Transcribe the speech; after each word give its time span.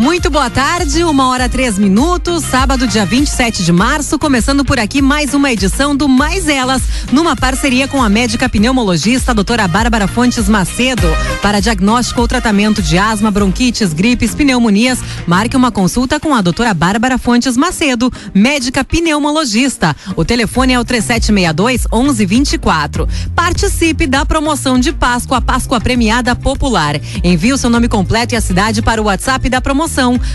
Muito 0.00 0.30
boa 0.30 0.48
tarde, 0.48 1.04
uma 1.04 1.28
hora 1.28 1.46
três 1.46 1.78
minutos, 1.78 2.42
sábado, 2.44 2.86
dia 2.86 3.04
27 3.04 3.62
de 3.62 3.70
março, 3.70 4.18
começando 4.18 4.64
por 4.64 4.78
aqui 4.78 5.02
mais 5.02 5.34
uma 5.34 5.52
edição 5.52 5.94
do 5.94 6.08
Mais 6.08 6.48
Elas, 6.48 6.80
numa 7.12 7.36
parceria 7.36 7.86
com 7.86 8.02
a 8.02 8.08
médica 8.08 8.48
pneumologista 8.48 9.34
doutora 9.34 9.68
Bárbara 9.68 10.08
Fontes 10.08 10.48
Macedo. 10.48 11.06
Para 11.42 11.60
diagnóstico 11.60 12.22
ou 12.22 12.26
tratamento 12.26 12.80
de 12.80 12.96
asma, 12.96 13.30
bronquites, 13.30 13.92
gripes, 13.92 14.34
pneumonias, 14.34 15.00
marque 15.26 15.54
uma 15.54 15.70
consulta 15.70 16.18
com 16.18 16.34
a 16.34 16.40
doutora 16.40 16.72
Bárbara 16.72 17.18
Fontes 17.18 17.54
Macedo, 17.54 18.10
médica 18.32 18.82
pneumologista. 18.82 19.94
O 20.16 20.24
telefone 20.24 20.72
é 20.72 20.80
o 20.80 20.84
3762 20.84 21.86
1124. 21.92 23.06
Participe 23.36 24.06
da 24.06 24.24
promoção 24.24 24.78
de 24.78 24.94
Páscoa, 24.94 25.42
Páscoa 25.42 25.78
Premiada 25.78 26.34
Popular. 26.34 26.98
Envie 27.22 27.52
o 27.52 27.58
seu 27.58 27.68
nome 27.68 27.86
completo 27.86 28.34
e 28.34 28.36
a 28.38 28.40
cidade 28.40 28.80
para 28.80 29.02
o 29.02 29.04
WhatsApp 29.04 29.46
da 29.50 29.60
promoção 29.60 29.89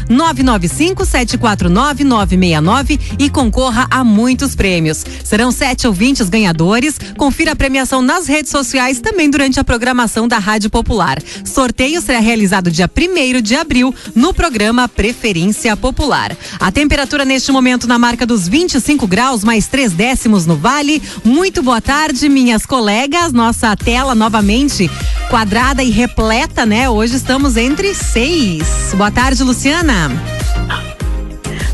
995-749-969 0.09 2.99
e 3.19 3.29
concorra 3.29 3.87
a 3.89 4.03
muitos 4.03 4.55
prêmios. 4.55 5.05
Serão 5.23 5.51
sete 5.51 5.87
ouvintes 5.87 6.29
ganhadores. 6.29 6.95
Confira 7.17 7.53
a 7.53 7.55
premiação 7.55 8.01
nas 8.01 8.27
redes 8.27 8.51
sociais 8.51 8.99
também 8.99 9.29
durante 9.29 9.59
a 9.59 9.63
programação 9.63 10.27
da 10.27 10.37
Rádio 10.37 10.69
Popular. 10.69 11.17
Sorteio 11.43 12.01
será 12.01 12.19
realizado 12.19 12.71
dia 12.71 12.89
1 12.89 13.41
de 13.41 13.55
abril 13.55 13.93
no 14.13 14.33
programa 14.33 14.87
Preferência 14.87 15.75
Popular. 15.77 16.35
A 16.59 16.71
temperatura 16.71 17.25
neste 17.25 17.51
momento 17.51 17.87
na 17.87 17.97
marca 17.97 18.25
dos 18.25 18.47
25 18.47 19.07
graus, 19.07 19.43
mais 19.43 19.67
três 19.67 19.93
décimos 19.93 20.45
no 20.45 20.55
Vale. 20.55 21.01
Muito 21.23 21.61
boa 21.61 21.81
tarde, 21.81 22.29
minhas 22.29 22.65
colegas. 22.65 23.31
Nossa 23.31 23.75
tela 23.75 24.15
novamente 24.15 24.89
quadrada 25.29 25.83
e 25.83 25.89
repleta, 25.89 26.65
né? 26.65 26.89
Hoje 26.89 27.15
estamos 27.15 27.57
entre 27.57 27.93
seis. 27.93 28.93
Boa 28.95 29.11
tarde, 29.11 29.43
Luciana. 29.45 30.09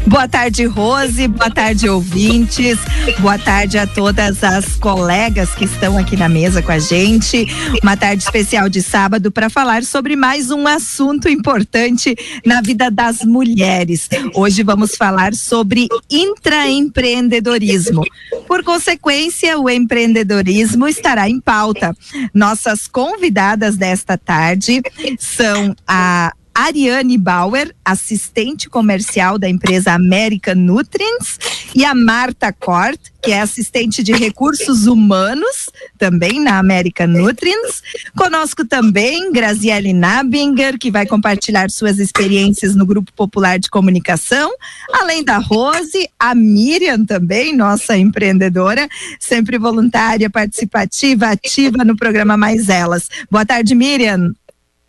Boa 0.05 0.27
tarde, 0.27 0.65
Rose. 0.65 1.25
Boa 1.29 1.49
tarde, 1.49 1.87
ouvintes. 1.87 2.77
Boa 3.19 3.39
tarde 3.39 3.77
a 3.77 3.87
todas 3.87 4.43
as 4.43 4.75
colegas 4.75 5.55
que 5.55 5.63
estão 5.63 5.97
aqui 5.97 6.17
na 6.17 6.27
mesa 6.27 6.61
com 6.61 6.73
a 6.73 6.79
gente. 6.79 7.47
Uma 7.81 7.95
tarde 7.95 8.23
especial 8.23 8.67
de 8.67 8.81
sábado 8.81 9.31
para 9.31 9.49
falar 9.49 9.85
sobre 9.85 10.17
mais 10.17 10.51
um 10.51 10.67
assunto 10.67 11.29
importante 11.29 12.13
na 12.45 12.59
vida 12.59 12.91
das 12.91 13.19
mulheres. 13.23 14.09
Hoje 14.35 14.63
vamos 14.63 14.97
falar 14.97 15.33
sobre 15.33 15.87
intraempreendedorismo. 16.09 18.03
Por 18.47 18.65
consequência, 18.65 19.57
o 19.57 19.69
empreendedorismo 19.69 20.89
estará 20.89 21.29
em 21.29 21.39
pauta. 21.39 21.95
Nossas 22.33 22.85
convidadas 22.85 23.77
desta 23.77 24.17
tarde 24.17 24.81
são 25.17 25.73
a 25.87 26.33
Ariane 26.53 27.17
Bauer, 27.17 27.73
assistente 27.83 28.69
comercial 28.69 29.37
da 29.37 29.49
empresa 29.49 29.93
American 29.93 30.55
Nutrients, 30.55 31.39
e 31.73 31.85
a 31.85 31.95
Marta 31.95 32.51
Cort, 32.51 32.99
que 33.21 33.31
é 33.31 33.39
assistente 33.39 34.03
de 34.03 34.11
recursos 34.11 34.87
humanos, 34.87 35.69
também 35.97 36.39
na 36.39 36.57
American 36.57 37.07
Nutrients. 37.07 37.81
Conosco 38.15 38.65
também 38.65 39.31
Graziele 39.31 39.93
Nabinger, 39.93 40.77
que 40.77 40.91
vai 40.91 41.05
compartilhar 41.05 41.69
suas 41.69 41.99
experiências 41.99 42.75
no 42.75 42.85
Grupo 42.85 43.13
Popular 43.13 43.59
de 43.59 43.69
Comunicação, 43.69 44.51
além 44.91 45.23
da 45.23 45.37
Rose, 45.37 46.09
a 46.19 46.33
Miriam 46.33 47.05
também, 47.05 47.55
nossa 47.55 47.97
empreendedora, 47.97 48.87
sempre 49.19 49.57
voluntária, 49.57 50.29
participativa, 50.29 51.27
ativa 51.27 51.85
no 51.85 51.95
programa 51.95 52.35
Mais 52.35 52.69
Elas. 52.69 53.07
Boa 53.29 53.45
tarde, 53.45 53.75
Miriam. 53.75 54.33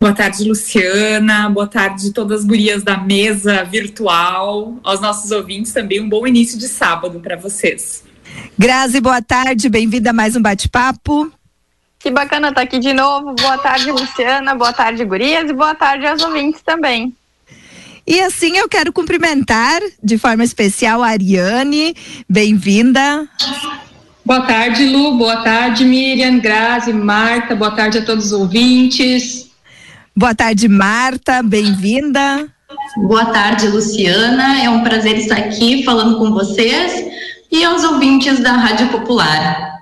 Boa 0.03 0.11
tarde, 0.13 0.43
Luciana. 0.43 1.49
Boa 1.49 1.65
tarde, 1.65 2.11
todas 2.11 2.41
as 2.41 2.45
gurias 2.45 2.83
da 2.83 2.97
mesa 2.97 3.63
virtual. 3.63 4.77
Aos 4.83 4.99
nossos 4.99 5.31
ouvintes 5.31 5.71
também, 5.71 6.01
um 6.01 6.09
bom 6.09 6.27
início 6.27 6.59
de 6.59 6.67
sábado 6.67 7.21
para 7.21 7.37
vocês. 7.37 8.03
Grazi, 8.59 8.99
boa 8.99 9.21
tarde. 9.21 9.69
Bem-vinda 9.69 10.09
a 10.09 10.13
mais 10.13 10.35
um 10.35 10.41
bate-papo. 10.41 11.31
Que 11.99 12.11
bacana 12.11 12.49
estar 12.49 12.63
aqui 12.63 12.79
de 12.79 12.91
novo. 12.91 13.33
Boa 13.33 13.57
tarde, 13.57 13.89
Luciana. 13.91 14.53
Boa 14.55 14.73
tarde, 14.73 15.05
gurias. 15.05 15.49
E 15.49 15.53
boa 15.53 15.73
tarde 15.73 16.05
aos 16.05 16.21
ouvintes 16.21 16.61
também. 16.61 17.15
E 18.05 18.19
assim 18.19 18.57
eu 18.57 18.67
quero 18.67 18.91
cumprimentar 18.91 19.79
de 20.03 20.17
forma 20.17 20.43
especial 20.43 21.01
a 21.01 21.11
Ariane. 21.11 21.95
Bem-vinda. 22.27 23.25
Boa 24.25 24.41
tarde, 24.41 24.85
Lu. 24.85 25.17
Boa 25.17 25.37
tarde, 25.43 25.85
Miriam, 25.85 26.39
Grazi, 26.39 26.91
Marta. 26.91 27.55
Boa 27.55 27.71
tarde 27.71 27.99
a 27.99 28.05
todos 28.05 28.25
os 28.25 28.31
ouvintes. 28.33 29.42
Boa 30.15 30.35
tarde, 30.35 30.67
Marta, 30.67 31.41
bem-vinda. 31.41 32.47
Boa 32.97 33.25
tarde, 33.25 33.67
Luciana. 33.67 34.61
É 34.61 34.69
um 34.69 34.83
prazer 34.83 35.17
estar 35.17 35.37
aqui 35.37 35.83
falando 35.83 36.19
com 36.19 36.31
vocês 36.31 37.03
e 37.51 37.63
aos 37.63 37.83
ouvintes 37.83 38.39
da 38.39 38.51
Rádio 38.51 38.89
Popular. 38.89 39.72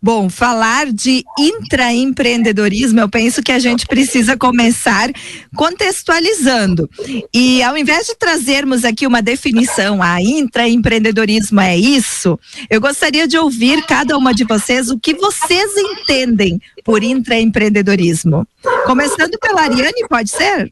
Bom, 0.00 0.28
falar 0.28 0.92
de 0.92 1.24
intraempreendedorismo, 1.38 3.00
eu 3.00 3.08
penso 3.08 3.42
que 3.42 3.50
a 3.50 3.58
gente 3.58 3.86
precisa 3.86 4.36
começar 4.36 5.10
contextualizando. 5.56 6.88
E 7.34 7.62
ao 7.62 7.76
invés 7.76 8.06
de 8.06 8.14
trazermos 8.14 8.84
aqui 8.84 9.06
uma 9.06 9.22
definição, 9.22 10.02
a 10.02 10.20
intraempreendedorismo 10.20 11.60
é 11.60 11.76
isso, 11.76 12.38
eu 12.68 12.80
gostaria 12.80 13.26
de 13.26 13.38
ouvir 13.38 13.84
cada 13.86 14.16
uma 14.16 14.34
de 14.34 14.44
vocês 14.44 14.90
o 14.90 14.98
que 14.98 15.14
vocês 15.14 15.72
entendem 15.76 16.60
por 16.84 17.02
intraempreendedorismo. 17.02 18.46
Começando 18.84 19.38
pela 19.40 19.62
Ariane, 19.62 20.06
pode 20.08 20.30
ser? 20.30 20.70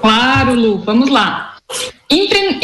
Claro, 0.00 0.54
Lu, 0.54 0.84
vamos 0.84 1.08
lá. 1.08 1.57
Empre 2.10 2.58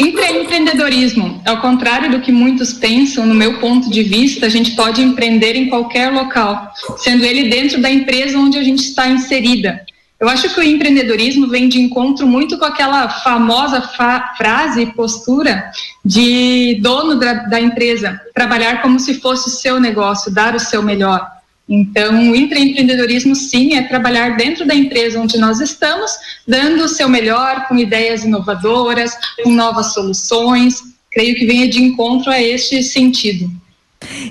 empreendedorismo, 0.55 1.41
ao 1.45 1.59
contrário 1.61 2.09
do 2.11 2.21
que 2.21 2.31
muitos 2.31 2.73
pensam, 2.73 3.25
no 3.25 3.35
meu 3.35 3.59
ponto 3.59 3.89
de 3.89 4.03
vista, 4.03 4.45
a 4.45 4.49
gente 4.49 4.71
pode 4.75 5.01
empreender 5.01 5.55
em 5.55 5.69
qualquer 5.69 6.11
local, 6.11 6.71
sendo 6.97 7.23
ele 7.23 7.49
dentro 7.49 7.81
da 7.81 7.89
empresa 7.89 8.37
onde 8.37 8.57
a 8.57 8.63
gente 8.63 8.79
está 8.79 9.07
inserida. 9.07 9.85
Eu 10.17 10.29
acho 10.29 10.53
que 10.53 10.59
o 10.59 10.63
empreendedorismo 10.63 11.47
vem 11.47 11.67
de 11.67 11.79
encontro 11.79 12.25
muito 12.25 12.57
com 12.57 12.63
aquela 12.63 13.09
famosa 13.09 13.81
fa 13.81 14.33
frase 14.37 14.83
e 14.83 14.93
postura 14.93 15.71
de 16.03 16.79
dono 16.81 17.15
da, 17.19 17.33
da 17.33 17.59
empresa, 17.59 18.19
trabalhar 18.33 18.81
como 18.81 18.99
se 18.99 19.15
fosse 19.15 19.49
o 19.49 19.51
seu 19.51 19.79
negócio, 19.79 20.33
dar 20.33 20.55
o 20.55 20.59
seu 20.59 20.81
melhor. 20.81 21.34
Então, 21.67 22.31
o 22.31 22.35
intraempreendedorismo, 22.35 23.35
sim, 23.35 23.75
é 23.75 23.83
trabalhar 23.83 24.37
dentro 24.37 24.65
da 24.67 24.75
empresa 24.75 25.19
onde 25.19 25.37
nós 25.37 25.59
estamos, 25.59 26.11
dando 26.47 26.83
o 26.83 26.87
seu 26.87 27.09
melhor, 27.09 27.67
com 27.67 27.75
ideias 27.75 28.23
inovadoras, 28.23 29.17
com 29.43 29.51
novas 29.51 29.93
soluções. 29.93 30.83
Creio 31.11 31.35
que 31.35 31.45
venha 31.45 31.67
de 31.67 31.81
encontro 31.81 32.31
a 32.31 32.39
este 32.39 32.83
sentido. 32.83 33.49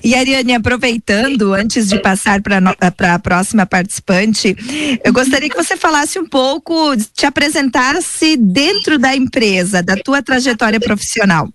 E 0.04 0.14
Ariane, 0.14 0.54
aproveitando, 0.54 1.52
antes 1.52 1.88
de 1.88 1.98
passar 1.98 2.40
para 2.40 3.14
a 3.14 3.18
próxima 3.18 3.66
participante, 3.66 4.54
eu 5.04 5.12
gostaria 5.12 5.48
que 5.48 5.56
você 5.56 5.76
falasse 5.76 6.18
um 6.18 6.26
pouco, 6.26 6.96
te 7.12 7.26
apresentasse 7.26 8.36
dentro 8.36 8.98
da 8.98 9.16
empresa, 9.16 9.82
da 9.82 9.96
tua 9.96 10.22
trajetória 10.22 10.78
profissional. 10.78 11.48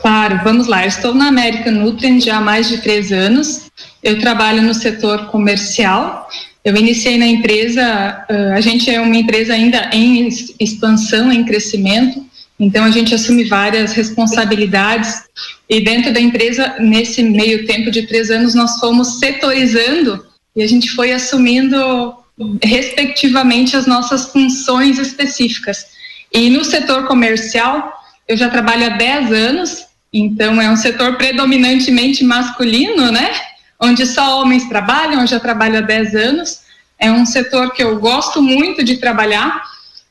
Claro, 0.00 0.40
vamos 0.42 0.66
lá. 0.66 0.82
Eu 0.84 0.88
estou 0.88 1.14
na 1.14 1.28
América 1.28 1.70
Nutrient 1.70 2.24
já 2.24 2.38
há 2.38 2.40
mais 2.40 2.68
de 2.68 2.78
três 2.78 3.12
anos. 3.12 3.70
Eu 4.02 4.18
trabalho 4.18 4.62
no 4.62 4.72
setor 4.72 5.26
comercial. 5.26 6.28
Eu 6.64 6.76
iniciei 6.76 7.16
na 7.18 7.26
empresa, 7.26 8.24
a 8.54 8.60
gente 8.60 8.90
é 8.90 9.00
uma 9.00 9.16
empresa 9.16 9.54
ainda 9.54 9.88
em 9.94 10.28
expansão, 10.58 11.32
em 11.32 11.42
crescimento, 11.42 12.22
então 12.58 12.84
a 12.84 12.90
gente 12.90 13.14
assume 13.14 13.44
várias 13.44 13.94
responsabilidades 13.94 15.22
e 15.66 15.80
dentro 15.80 16.12
da 16.12 16.20
empresa, 16.20 16.76
nesse 16.78 17.22
meio 17.22 17.66
tempo 17.66 17.90
de 17.90 18.06
três 18.06 18.30
anos, 18.30 18.54
nós 18.54 18.78
fomos 18.78 19.18
setorizando 19.18 20.22
e 20.54 20.62
a 20.62 20.66
gente 20.66 20.90
foi 20.90 21.12
assumindo 21.12 22.14
respectivamente 22.62 23.74
as 23.74 23.86
nossas 23.86 24.26
funções 24.26 24.98
específicas. 24.98 25.86
E 26.30 26.50
no 26.50 26.62
setor 26.62 27.06
comercial, 27.06 27.90
eu 28.28 28.36
já 28.36 28.50
trabalho 28.50 28.84
há 28.84 28.90
10 28.90 29.32
anos, 29.32 29.86
então 30.12 30.60
é 30.60 30.70
um 30.70 30.76
setor 30.76 31.16
predominantemente 31.16 32.24
masculino, 32.24 33.10
né? 33.12 33.32
onde 33.80 34.04
só 34.06 34.40
homens 34.40 34.68
trabalham, 34.68 35.22
eu 35.22 35.26
já 35.26 35.40
trabalho 35.40 35.78
há 35.78 35.80
10 35.80 36.14
anos. 36.14 36.60
É 36.98 37.10
um 37.10 37.24
setor 37.24 37.72
que 37.72 37.82
eu 37.82 37.98
gosto 37.98 38.42
muito 38.42 38.84
de 38.84 38.98
trabalhar 38.98 39.62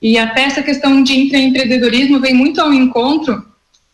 e 0.01 0.17
até 0.17 0.43
essa 0.43 0.63
questão 0.63 1.03
de 1.03 1.15
intraempreendedorismo 1.15 2.19
vem 2.19 2.33
muito 2.33 2.59
ao 2.59 2.73
encontro 2.73 3.45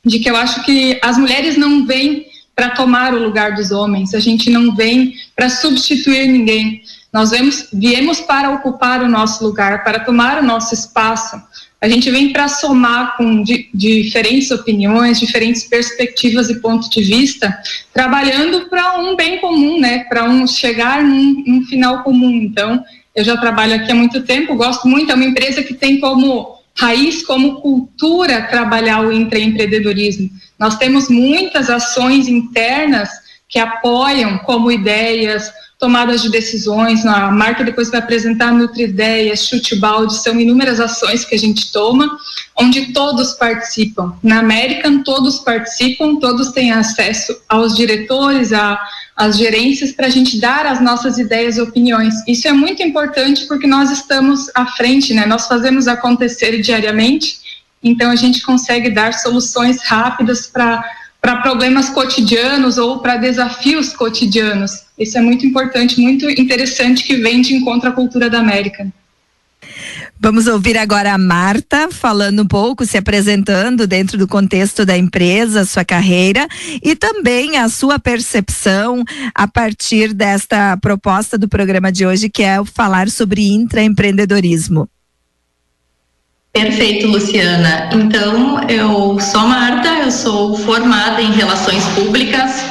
de 0.06 0.19
que 0.19 0.30
eu 0.30 0.38
acho 0.38 0.63
que 0.63 0.98
as 1.04 1.18
mulheres 1.18 1.57
não 1.57 1.86
vêm 1.86 2.28
para 2.56 2.69
tomar 2.69 3.13
o 3.13 3.22
lugar 3.22 3.54
dos 3.54 3.72
homens, 3.72 4.13
a 4.13 4.19
gente 4.19 4.50
não 4.50 4.74
vem 4.74 5.13
para 5.36 5.50
substituir 5.50 6.28
ninguém. 6.28 6.81
Nós 7.12 7.31
vemos, 7.31 7.68
viemos 7.74 8.22
para 8.22 8.52
ocupar 8.52 9.02
o 9.02 9.10
nosso 9.10 9.44
lugar, 9.44 9.84
para 9.84 10.00
tomar 10.00 10.42
o 10.42 10.46
nosso 10.46 10.74
espaço. 10.74 11.36
A 11.81 11.88
gente 11.88 12.10
vem 12.10 12.31
para 12.31 12.48
somar 12.48 13.16
com 13.18 13.44
di, 13.44 13.69
diferentes 13.74 14.50
opiniões, 14.51 15.19
diferentes 15.19 15.63
perspectivas 15.66 16.50
e 16.50 16.60
pontos 16.60 16.89
de 16.89 17.04
vista, 17.04 17.56
trabalhando 17.94 18.69
para 18.69 19.00
um 19.00 19.16
bem 19.16 19.39
comum, 19.39 19.80
né? 19.80 20.06
Para 20.06 20.24
um 20.24 20.48
chegar 20.48 21.04
num, 21.04 21.44
num 21.45 21.66
final 21.66 22.04
comum. 22.04 22.31
Então, 22.42 22.83
eu 23.16 23.24
já 23.24 23.38
trabalho 23.38 23.75
aqui 23.75 23.92
há 23.92 23.95
muito 23.95 24.24
tempo, 24.24 24.56
gosto 24.56 24.88
muito. 24.88 25.12
É 25.12 25.16
uma 25.16 25.25
empresa 25.25 25.63
que 25.63 25.74
tem 25.74 26.00
como 26.00 26.56
raiz 26.77 27.25
como 27.25 27.62
cultura 27.62 28.48
trabalhar 28.48 29.01
o 29.01 29.12
intraempreendedorismo. 29.12 30.30
Nós 30.60 30.78
temos 30.78 31.10
muitas 31.10 31.69
ações 31.69 32.28
internas 32.28 33.10
que 33.48 33.60
apoiam 33.60 34.38
como 34.39 34.71
ideias, 34.71 35.50
tomadas 35.77 36.22
de 36.22 36.30
decisões. 36.30 37.06
A 37.06 37.31
marca 37.31 37.63
depois 37.63 37.89
vai 37.89 38.00
apresentar 38.00 38.51
Nutri-Ideias, 38.51 39.45
Chute 39.48 39.75
Balde, 39.75 40.16
são 40.16 40.39
inúmeras 40.39 40.80
ações 40.80 41.25
que 41.25 41.36
a 41.36 41.38
gente 41.38 41.72
toma, 41.72 42.18
onde 42.56 42.94
todos 42.94 43.33
participam. 43.33 44.18
Na 44.24 44.39
American, 44.39 45.04
todos 45.04 45.39
participam, 45.39 46.16
todos 46.16 46.51
têm 46.51 46.72
acesso 46.72 47.38
aos 47.50 47.75
diretores, 47.75 48.54
a, 48.54 48.80
às 49.16 49.38
gerências, 49.38 49.92
para 49.92 50.07
a 50.07 50.10
gente 50.10 50.39
dar 50.39 50.66
as 50.66 50.81
nossas 50.81 51.18
ideias 51.18 51.57
e 51.57 51.62
opiniões. 51.62 52.13
Isso 52.28 52.48
é 52.48 52.54
muito 52.54 52.81
importante 52.81 53.45
porque 53.45 53.68
nós 53.68 53.92
estamos 53.92 54.50
à 54.56 54.66
frente, 54.66 55.13
né? 55.13 55.25
nós 55.25 55.48
fazemos 55.48 55.88
acontecer 55.88 56.62
diariamente, 56.62 57.39
então 57.83 58.10
a 58.10 58.16
gente 58.16 58.42
consegue 58.42 58.89
dar 58.89 59.13
soluções 59.13 59.83
rápidas 59.83 60.48
para 60.48 60.83
para 61.25 61.38
problemas 61.38 61.89
cotidianos 61.89 62.77
ou 62.77 63.00
para 63.00 63.18
desafios 63.18 63.92
cotidianos. 63.92 64.83
Isso 64.95 65.18
é 65.18 65.22
muito 65.22 65.44
importante, 65.44 66.00
muito 66.00 66.30
interessante 66.30 67.04
que 67.04 67.16
vem 67.18 67.42
de 67.42 67.56
encontro 67.56 67.89
à 67.89 67.92
cultura 67.92 68.30
da 68.30 68.38
América. 68.38 68.88
Vamos 70.19 70.45
ouvir 70.45 70.77
agora 70.77 71.12
a 71.12 71.18
Marta 71.18 71.89
falando 71.89 72.44
um 72.44 72.48
pouco, 72.48 72.86
se 72.86 72.95
apresentando 72.95 73.88
dentro 73.88 74.19
do 74.19 74.27
contexto 74.27 74.86
da 74.86 74.95
empresa, 74.95 75.66
sua 75.66 75.83
carreira 75.83 76.48
e 76.83 76.95
também 76.95 77.57
a 77.57 77.69
sua 77.69 77.98
percepção 77.98 79.04
a 79.33 79.48
partir 79.48 80.13
desta 80.13 80.78
proposta 80.78 81.39
do 81.39 81.50
programa 81.50 81.92
de 81.92 82.06
hoje, 82.06 82.30
que 82.30 82.44
é 82.44 82.62
o 82.62 82.66
falar 82.66 83.10
sobre 83.10 83.48
intraempreendedorismo. 83.48 84.88
Perfeito, 86.56 87.07
Luciana. 87.07 87.90
Então, 87.94 88.62
eu 88.69 89.19
sou 89.19 89.42
Marta, 89.42 89.90
eu 89.90 90.10
sou 90.10 90.56
formada 90.56 91.22
em 91.22 91.34
Relações 91.34 91.84
Públicas. 91.88 92.63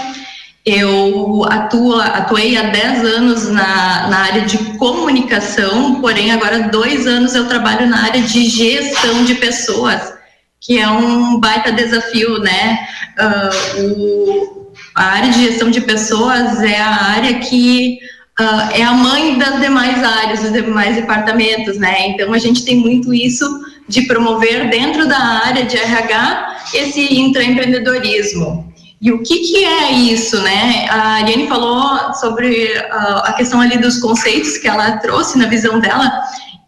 Eu 0.64 1.44
atuo, 1.50 2.00
atuei 2.00 2.56
há 2.56 2.62
10 2.62 3.04
anos 3.04 3.48
na, 3.50 4.08
na 4.08 4.18
área 4.20 4.40
de 4.40 4.56
comunicação, 4.78 6.00
porém, 6.00 6.32
agora 6.32 6.70
dois 6.70 7.06
anos 7.06 7.34
eu 7.34 7.46
trabalho 7.46 7.86
na 7.86 8.04
área 8.04 8.22
de 8.22 8.46
gestão 8.46 9.22
de 9.22 9.34
pessoas, 9.34 10.14
que 10.58 10.78
é 10.78 10.88
um 10.88 11.38
baita 11.38 11.70
desafio, 11.70 12.38
né? 12.38 12.88
Uh, 13.20 13.82
o, 13.82 14.72
a 14.94 15.04
área 15.04 15.30
de 15.30 15.44
gestão 15.44 15.70
de 15.70 15.82
pessoas 15.82 16.62
é 16.62 16.80
a 16.80 17.04
área 17.04 17.34
que 17.40 17.98
uh, 18.40 18.72
é 18.72 18.82
a 18.82 18.92
mãe 18.92 19.36
das 19.36 19.60
demais 19.60 20.02
áreas, 20.02 20.40
dos 20.40 20.52
demais 20.54 20.96
departamentos, 20.96 21.76
né? 21.76 22.08
Então, 22.08 22.32
a 22.32 22.38
gente 22.38 22.64
tem 22.64 22.76
muito 22.76 23.12
isso 23.12 23.73
de 23.88 24.02
promover 24.02 24.70
dentro 24.70 25.06
da 25.06 25.18
área 25.18 25.64
de 25.64 25.76
RH 25.76 26.56
esse 26.74 27.14
intraempreendedorismo. 27.14 28.72
E 29.00 29.12
o 29.12 29.22
que, 29.22 29.38
que 29.40 29.64
é 29.64 29.92
isso, 29.92 30.40
né? 30.42 30.86
A 30.88 31.16
Ariane 31.16 31.46
falou 31.46 32.14
sobre 32.14 32.72
uh, 32.72 33.18
a 33.24 33.34
questão 33.34 33.60
ali 33.60 33.76
dos 33.76 33.98
conceitos 33.98 34.56
que 34.56 34.66
ela 34.66 34.96
trouxe 34.98 35.36
na 35.36 35.46
visão 35.46 35.78
dela, 35.78 36.10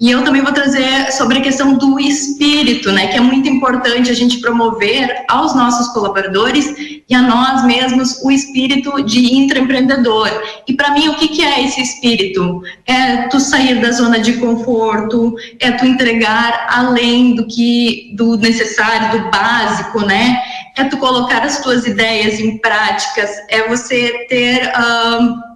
e 0.01 0.11
eu 0.11 0.23
também 0.25 0.43
vou 0.43 0.53
trazer 0.53 1.11
sobre 1.13 1.39
a 1.39 1.41
questão 1.41 1.75
do 1.75 1.99
espírito, 1.99 2.93
né, 2.93 3.07
que 3.07 3.17
é 3.17 3.21
muito 3.21 3.49
importante 3.49 4.11
a 4.11 4.15
gente 4.15 4.39
promover 4.41 5.25
aos 5.29 5.55
nossos 5.55 5.89
colaboradores 5.89 6.67
e 7.09 7.15
a 7.15 7.23
nós 7.23 7.65
mesmos 7.65 8.21
o 8.23 8.31
espírito 8.31 9.03
de 9.03 9.35
intraempreendedor. 9.35 10.29
E 10.67 10.75
para 10.75 10.91
mim, 10.91 11.09
o 11.09 11.15
que, 11.15 11.29
que 11.29 11.43
é 11.43 11.65
esse 11.65 11.81
espírito? 11.81 12.63
É 12.85 13.29
tu 13.29 13.41
sair 13.41 13.81
da 13.81 13.91
zona 13.93 14.19
de 14.19 14.35
conforto, 14.35 15.35
é 15.61 15.71
tu 15.73 15.87
entregar 15.87 16.67
além 16.71 17.35
do 17.35 17.47
que 17.47 18.13
do 18.17 18.37
necessário, 18.37 19.19
do 19.19 19.31
básico, 19.31 20.01
né? 20.01 20.43
É 20.77 20.85
tu 20.85 20.99
colocar 20.99 21.43
as 21.43 21.63
tuas 21.63 21.87
ideias 21.87 22.39
em 22.39 22.59
práticas, 22.59 23.31
é 23.49 23.67
você 23.67 24.27
ter 24.29 24.67
uh, 24.67 25.56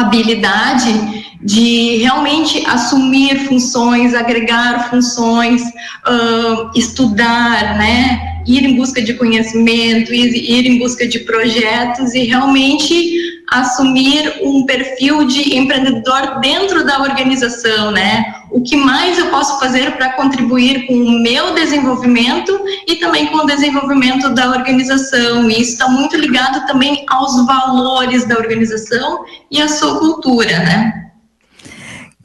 habilidade 0.00 1.24
de 1.40 1.98
realmente 1.98 2.66
assumir 2.66 3.46
funções, 3.46 4.14
agregar 4.14 4.90
funções, 4.90 5.62
uh, 5.62 6.70
estudar, 6.74 7.76
né? 7.76 8.33
Ir 8.46 8.64
em 8.64 8.76
busca 8.76 9.02
de 9.02 9.14
conhecimento, 9.14 10.12
ir, 10.12 10.66
em 10.66 10.78
busca 10.78 11.06
de 11.06 11.20
projetos 11.20 12.14
e 12.14 12.24
realmente 12.24 13.42
assumir 13.50 14.40
um 14.42 14.64
perfil 14.66 15.26
de 15.26 15.56
empreendedor 15.56 16.40
dentro 16.40 16.84
da 16.84 17.00
organização, 17.00 17.90
né? 17.90 18.24
O 18.50 18.62
que 18.62 18.76
mais 18.76 19.18
eu 19.18 19.26
posso 19.26 19.58
fazer 19.58 19.92
para 19.92 20.12
contribuir 20.12 20.86
com 20.86 20.94
o 20.94 21.22
meu 21.22 21.54
desenvolvimento 21.54 22.58
e 22.86 22.96
também 22.96 23.26
com 23.26 23.38
o 23.38 23.46
desenvolvimento 23.46 24.30
da 24.30 24.50
organização. 24.50 25.48
E 25.50 25.60
isso 25.60 25.72
está 25.72 25.88
muito 25.88 26.16
ligado 26.16 26.66
também 26.66 27.04
aos 27.08 27.46
valores 27.46 28.26
da 28.26 28.36
organização 28.36 29.24
e 29.50 29.60
à 29.60 29.68
sua 29.68 29.98
cultura, 29.98 30.58
né? 30.58 31.03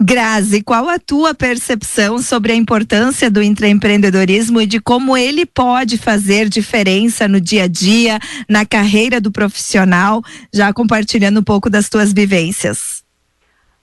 Grazi, 0.02 0.64
qual 0.64 0.88
a 0.88 0.98
tua 0.98 1.36
percepção 1.36 2.20
sobre 2.20 2.54
a 2.54 2.56
importância 2.56 3.30
do 3.30 3.44
intraempreendedorismo 3.44 4.62
e 4.62 4.66
de 4.66 4.80
como 4.80 5.18
ele 5.18 5.46
pode 5.46 5.98
fazer 5.98 6.48
diferença 6.48 7.28
no 7.28 7.42
dia 7.42 7.64
a 7.64 7.68
dia, 7.68 8.18
na 8.48 8.66
carreira 8.66 9.20
do 9.20 9.30
profissional, 9.30 10.22
já 10.54 10.72
compartilhando 10.72 11.42
um 11.42 11.44
pouco 11.44 11.70
das 11.70 11.90
tuas 11.90 12.14
vivências? 12.14 13.04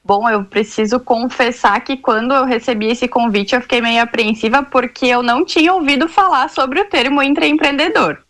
Bom, 0.03 0.27
eu 0.31 0.43
preciso 0.45 0.99
confessar 0.99 1.81
que 1.81 1.99
quando 1.99 2.33
eu 2.33 2.47
recebi 2.47 2.87
esse 2.87 3.07
convite 3.07 3.55
eu 3.55 3.61
fiquei 3.61 3.83
meio 3.83 4.03
apreensiva 4.03 4.63
porque 4.63 5.05
eu 5.05 5.23
não 5.23 5.45
tinha 5.45 5.75
ouvido 5.75 6.09
falar 6.09 6.49
sobre 6.49 6.81
o 6.81 6.87
termo 6.87 7.23
intraempreendedor. 7.23 8.26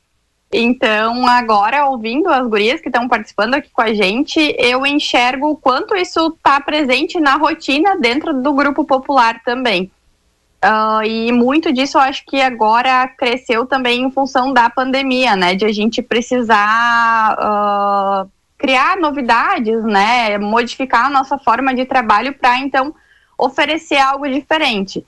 Então, 0.53 1.27
agora, 1.27 1.87
ouvindo 1.87 2.29
as 2.29 2.47
gurias 2.47 2.81
que 2.81 2.89
estão 2.89 3.09
participando 3.09 3.55
aqui 3.55 3.69
com 3.71 3.83
a 3.83 3.93
gente, 3.93 4.55
eu 4.59 4.87
enxergo 4.87 5.51
o 5.51 5.57
quanto 5.57 5.97
isso 5.97 6.29
está 6.29 6.61
presente 6.61 7.21
na 7.21 7.37
rotina 7.37 7.97
dentro 7.99 8.33
do 8.33 8.53
grupo 8.53 8.85
popular 8.85 9.43
também. 9.45 9.91
Uh, 10.65 11.03
e 11.05 11.33
muito 11.33 11.73
disso 11.73 11.99
eu 11.99 12.03
acho 12.03 12.25
que 12.25 12.41
agora 12.41 13.07
cresceu 13.09 13.67
também 13.67 14.03
em 14.03 14.11
função 14.11 14.53
da 14.53 14.71
pandemia, 14.71 15.37
né? 15.37 15.55
De 15.55 15.65
a 15.65 15.73
gente 15.73 16.01
precisar 16.01 17.37
uh, 17.39 18.31
criar 18.57 18.97
novidades, 18.97 19.85
né? 19.85 20.39
Modificar 20.39 21.07
a 21.07 21.11
nossa 21.11 21.39
forma 21.39 21.75
de 21.75 21.85
trabalho 21.85 22.33
para 22.35 22.59
então 22.59 22.95
oferecer 23.37 23.99
algo 23.99 24.27
diferente. 24.29 25.05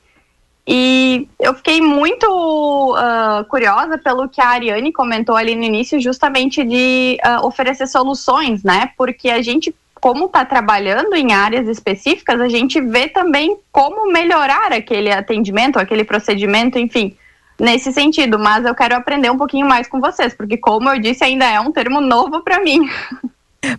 E 0.71 1.27
eu 1.41 1.55
fiquei 1.55 1.81
muito 1.81 2.27
uh, 2.27 3.43
curiosa 3.49 3.97
pelo 3.97 4.29
que 4.29 4.39
a 4.39 4.49
Ariane 4.49 4.93
comentou 4.93 5.35
ali 5.35 5.57
no 5.57 5.63
início, 5.63 5.99
justamente 5.99 6.63
de 6.63 7.17
uh, 7.25 7.47
oferecer 7.47 7.87
soluções, 7.87 8.63
né? 8.63 8.91
Porque 8.95 9.31
a 9.31 9.41
gente, 9.41 9.75
como 9.95 10.27
está 10.27 10.45
trabalhando 10.45 11.15
em 11.15 11.33
áreas 11.33 11.67
específicas, 11.69 12.39
a 12.39 12.51
gente 12.51 12.83
vê 12.83 13.09
também 13.09 13.57
como 13.73 14.13
melhorar 14.13 14.71
aquele 14.71 15.11
atendimento, 15.11 15.79
aquele 15.79 16.05
procedimento, 16.05 16.79
enfim, 16.79 17.17
nesse 17.59 17.91
sentido. 17.91 18.39
Mas 18.39 18.67
eu 18.67 18.75
quero 18.75 18.95
aprender 18.95 19.31
um 19.31 19.39
pouquinho 19.39 19.67
mais 19.67 19.89
com 19.89 20.03
vocês, 20.03 20.35
porque, 20.35 20.59
como 20.59 20.91
eu 20.91 21.01
disse, 21.01 21.25
ainda 21.25 21.47
é 21.47 21.59
um 21.59 21.73
termo 21.73 21.99
novo 21.99 22.43
para 22.43 22.61
mim. 22.61 22.87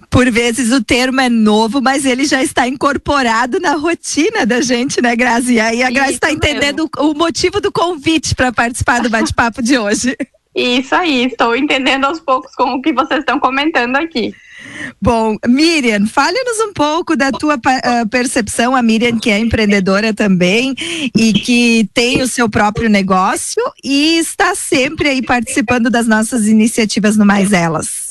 Por 0.09 0.29
vezes 0.29 0.71
o 0.71 0.83
termo 0.83 1.21
é 1.21 1.29
novo, 1.29 1.81
mas 1.81 2.05
ele 2.05 2.25
já 2.25 2.43
está 2.43 2.67
incorporado 2.67 3.59
na 3.59 3.75
rotina 3.75 4.45
da 4.45 4.61
gente, 4.61 5.01
né, 5.01 5.15
Grazi? 5.15 5.53
E 5.53 5.59
aí 5.59 5.83
a 5.83 5.89
Grazi 5.89 6.13
está 6.13 6.31
entendendo 6.31 6.89
o, 6.97 7.11
o 7.11 7.13
motivo 7.13 7.61
do 7.61 7.71
convite 7.71 8.35
para 8.35 8.51
participar 8.51 9.01
do 9.01 9.09
bate-papo 9.09 9.61
de 9.61 9.77
hoje. 9.77 10.17
Isso 10.55 10.93
aí, 10.93 11.25
estou 11.27 11.55
entendendo 11.55 12.05
aos 12.05 12.19
poucos 12.19 12.53
com 12.55 12.73
o 12.73 12.81
que 12.81 12.91
vocês 12.91 13.21
estão 13.21 13.39
comentando 13.39 13.95
aqui. 13.95 14.33
Bom, 15.01 15.37
Miriam, 15.47 16.05
fale-nos 16.05 16.59
um 16.59 16.73
pouco 16.73 17.15
da 17.15 17.31
tua 17.31 17.55
uh, 17.55 18.09
percepção, 18.09 18.75
a 18.75 18.81
Miriam 18.81 19.17
que 19.17 19.29
é 19.29 19.39
empreendedora 19.39 20.13
também 20.13 20.75
e 21.15 21.31
que 21.31 21.89
tem 21.93 22.21
o 22.21 22.27
seu 22.27 22.49
próprio 22.49 22.89
negócio 22.89 23.61
e 23.83 24.17
está 24.17 24.55
sempre 24.55 25.07
aí 25.07 25.21
participando 25.21 25.89
das 25.89 26.07
nossas 26.07 26.47
iniciativas 26.47 27.15
no 27.15 27.25
Mais 27.25 27.53
Elas. 27.53 28.08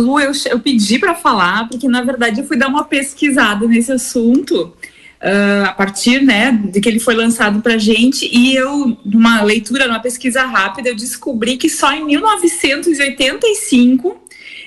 Lu, 0.00 0.20
eu, 0.20 0.32
eu 0.50 0.60
pedi 0.60 0.98
para 0.98 1.14
falar, 1.14 1.68
porque 1.68 1.88
na 1.88 2.02
verdade 2.02 2.40
eu 2.40 2.46
fui 2.46 2.56
dar 2.56 2.68
uma 2.68 2.84
pesquisada 2.84 3.66
nesse 3.66 3.92
assunto. 3.92 4.74
Uh, 5.16 5.64
a 5.64 5.72
partir 5.72 6.22
né, 6.22 6.52
de 6.70 6.78
que 6.78 6.86
ele 6.86 7.00
foi 7.00 7.14
lançado 7.14 7.62
para 7.62 7.78
gente 7.78 8.28
e 8.30 8.54
eu, 8.54 8.98
numa 9.02 9.42
leitura, 9.42 9.86
numa 9.86 9.98
pesquisa 9.98 10.42
rápida, 10.42 10.90
eu 10.90 10.94
descobri 10.94 11.56
que 11.56 11.70
só 11.70 11.90
em 11.90 12.04
1985 12.04 14.14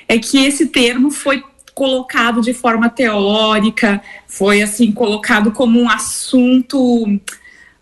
é 0.07 0.17
que 0.17 0.43
esse 0.43 0.65
termo 0.65 1.11
foi 1.11 1.43
colocado 1.75 2.41
de 2.41 2.51
forma 2.51 2.89
teórica, 2.89 4.01
foi 4.27 4.63
assim 4.63 4.91
colocado 4.91 5.51
como 5.51 5.79
um 5.79 5.87
assunto 5.87 7.19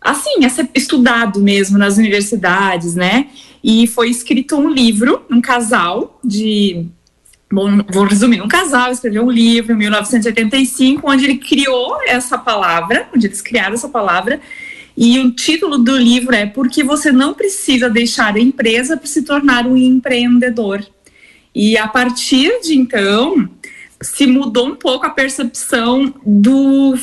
assim, 0.02 0.40
estudado 0.76 1.42
mesmo 1.42 1.78
nas 1.78 1.98
universidades, 1.98 2.96
né? 2.96 3.28
E 3.70 3.86
foi 3.86 4.10
escrito 4.10 4.56
um 4.56 4.70
livro, 4.70 5.26
um 5.30 5.42
casal 5.42 6.22
de. 6.24 6.86
Bom, 7.52 7.82
vou 7.92 8.06
resumir: 8.06 8.42
um 8.42 8.48
casal 8.48 8.94
escreveu 8.94 9.26
um 9.26 9.30
livro 9.30 9.74
em 9.74 9.76
1985, 9.76 11.02
onde 11.04 11.26
ele 11.26 11.36
criou 11.36 11.98
essa 12.08 12.38
palavra, 12.38 13.10
onde 13.14 13.28
eles 13.28 13.42
criaram 13.42 13.74
essa 13.74 13.90
palavra, 13.90 14.40
E 14.96 15.20
o 15.20 15.32
título 15.32 15.80
do 15.80 15.98
livro 15.98 16.34
é 16.34 16.46
Porque 16.46 16.82
você 16.82 17.12
não 17.12 17.34
precisa 17.34 17.90
deixar 17.90 18.38
a 18.38 18.40
empresa 18.40 18.96
para 18.96 19.06
se 19.06 19.24
tornar 19.24 19.68
um 19.68 19.76
empreendedor. 19.76 20.82
E 21.54 21.78
a 21.78 21.90
partir 21.90 22.62
de 22.62 22.74
então, 22.74 23.50
se 24.02 24.26
mudou 24.26 24.66
um 24.66 24.76
pouco 24.76 25.06
a 25.06 25.10
percepção 25.10 26.14
do 26.26 26.94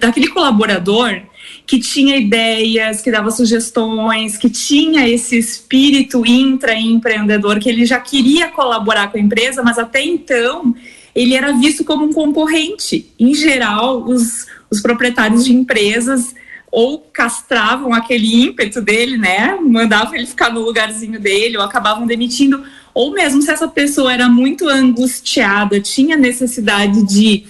daquele 0.00 0.28
colaborador 0.28 1.20
que 1.66 1.78
tinha 1.78 2.16
ideias, 2.16 3.00
que 3.00 3.10
dava 3.10 3.30
sugestões, 3.30 4.36
que 4.36 4.50
tinha 4.50 5.08
esse 5.08 5.38
espírito 5.38 6.24
intraempreendedor, 6.26 7.58
que 7.58 7.68
ele 7.68 7.86
já 7.86 7.98
queria 7.98 8.48
colaborar 8.48 9.10
com 9.10 9.16
a 9.16 9.20
empresa, 9.20 9.62
mas 9.62 9.78
até 9.78 10.02
então 10.02 10.74
ele 11.14 11.34
era 11.34 11.52
visto 11.52 11.84
como 11.84 12.04
um 12.04 12.12
concorrente. 12.12 13.10
Em 13.18 13.34
geral, 13.34 14.02
os, 14.04 14.46
os 14.70 14.82
proprietários 14.82 15.44
de 15.44 15.54
empresas 15.54 16.34
ou 16.70 16.98
castravam 16.98 17.94
aquele 17.94 18.42
ímpeto 18.42 18.82
dele, 18.82 19.16
né? 19.16 19.56
Mandavam 19.62 20.16
ele 20.16 20.26
ficar 20.26 20.52
no 20.52 20.60
lugarzinho 20.60 21.20
dele, 21.20 21.56
ou 21.56 21.62
acabavam 21.62 22.04
demitindo, 22.04 22.64
ou 22.92 23.12
mesmo 23.12 23.40
se 23.40 23.50
essa 23.50 23.68
pessoa 23.68 24.12
era 24.12 24.28
muito 24.28 24.68
angustiada, 24.68 25.80
tinha 25.80 26.16
necessidade 26.16 27.06
de 27.06 27.44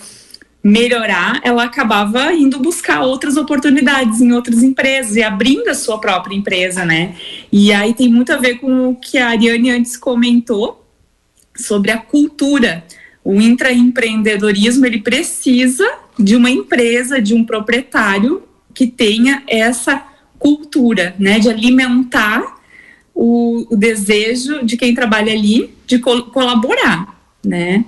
melhorar, 0.64 1.42
ela 1.44 1.64
acabava 1.64 2.32
indo 2.32 2.58
buscar 2.58 3.02
outras 3.02 3.36
oportunidades 3.36 4.22
em 4.22 4.32
outras 4.32 4.62
empresas 4.62 5.14
e 5.14 5.22
abrindo 5.22 5.68
a 5.68 5.74
sua 5.74 6.00
própria 6.00 6.34
empresa, 6.34 6.86
né? 6.86 7.14
E 7.52 7.70
aí 7.70 7.92
tem 7.92 8.08
muito 8.08 8.32
a 8.32 8.38
ver 8.38 8.54
com 8.54 8.88
o 8.88 8.96
que 8.96 9.18
a 9.18 9.28
Ariane 9.28 9.70
antes 9.70 9.94
comentou 9.94 10.82
sobre 11.54 11.90
a 11.90 11.98
cultura. 11.98 12.82
O 13.22 13.34
intraempreendedorismo, 13.34 14.86
ele 14.86 15.02
precisa 15.02 15.86
de 16.18 16.34
uma 16.34 16.50
empresa, 16.50 17.20
de 17.20 17.34
um 17.34 17.44
proprietário 17.44 18.42
que 18.72 18.86
tenha 18.86 19.42
essa 19.46 20.02
cultura, 20.38 21.14
né, 21.18 21.38
de 21.38 21.48
alimentar 21.48 22.42
o, 23.14 23.66
o 23.70 23.76
desejo 23.76 24.64
de 24.64 24.76
quem 24.76 24.94
trabalha 24.94 25.32
ali 25.32 25.74
de 25.86 25.98
col 25.98 26.24
colaborar, 26.24 27.20
né? 27.44 27.84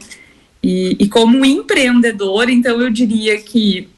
E, 0.67 0.97
e 0.99 1.09
como 1.09 1.45
empreendedor, 1.45 2.51
então 2.51 2.81
eu 2.81 2.91
diria 2.91 3.39
que 3.39 3.89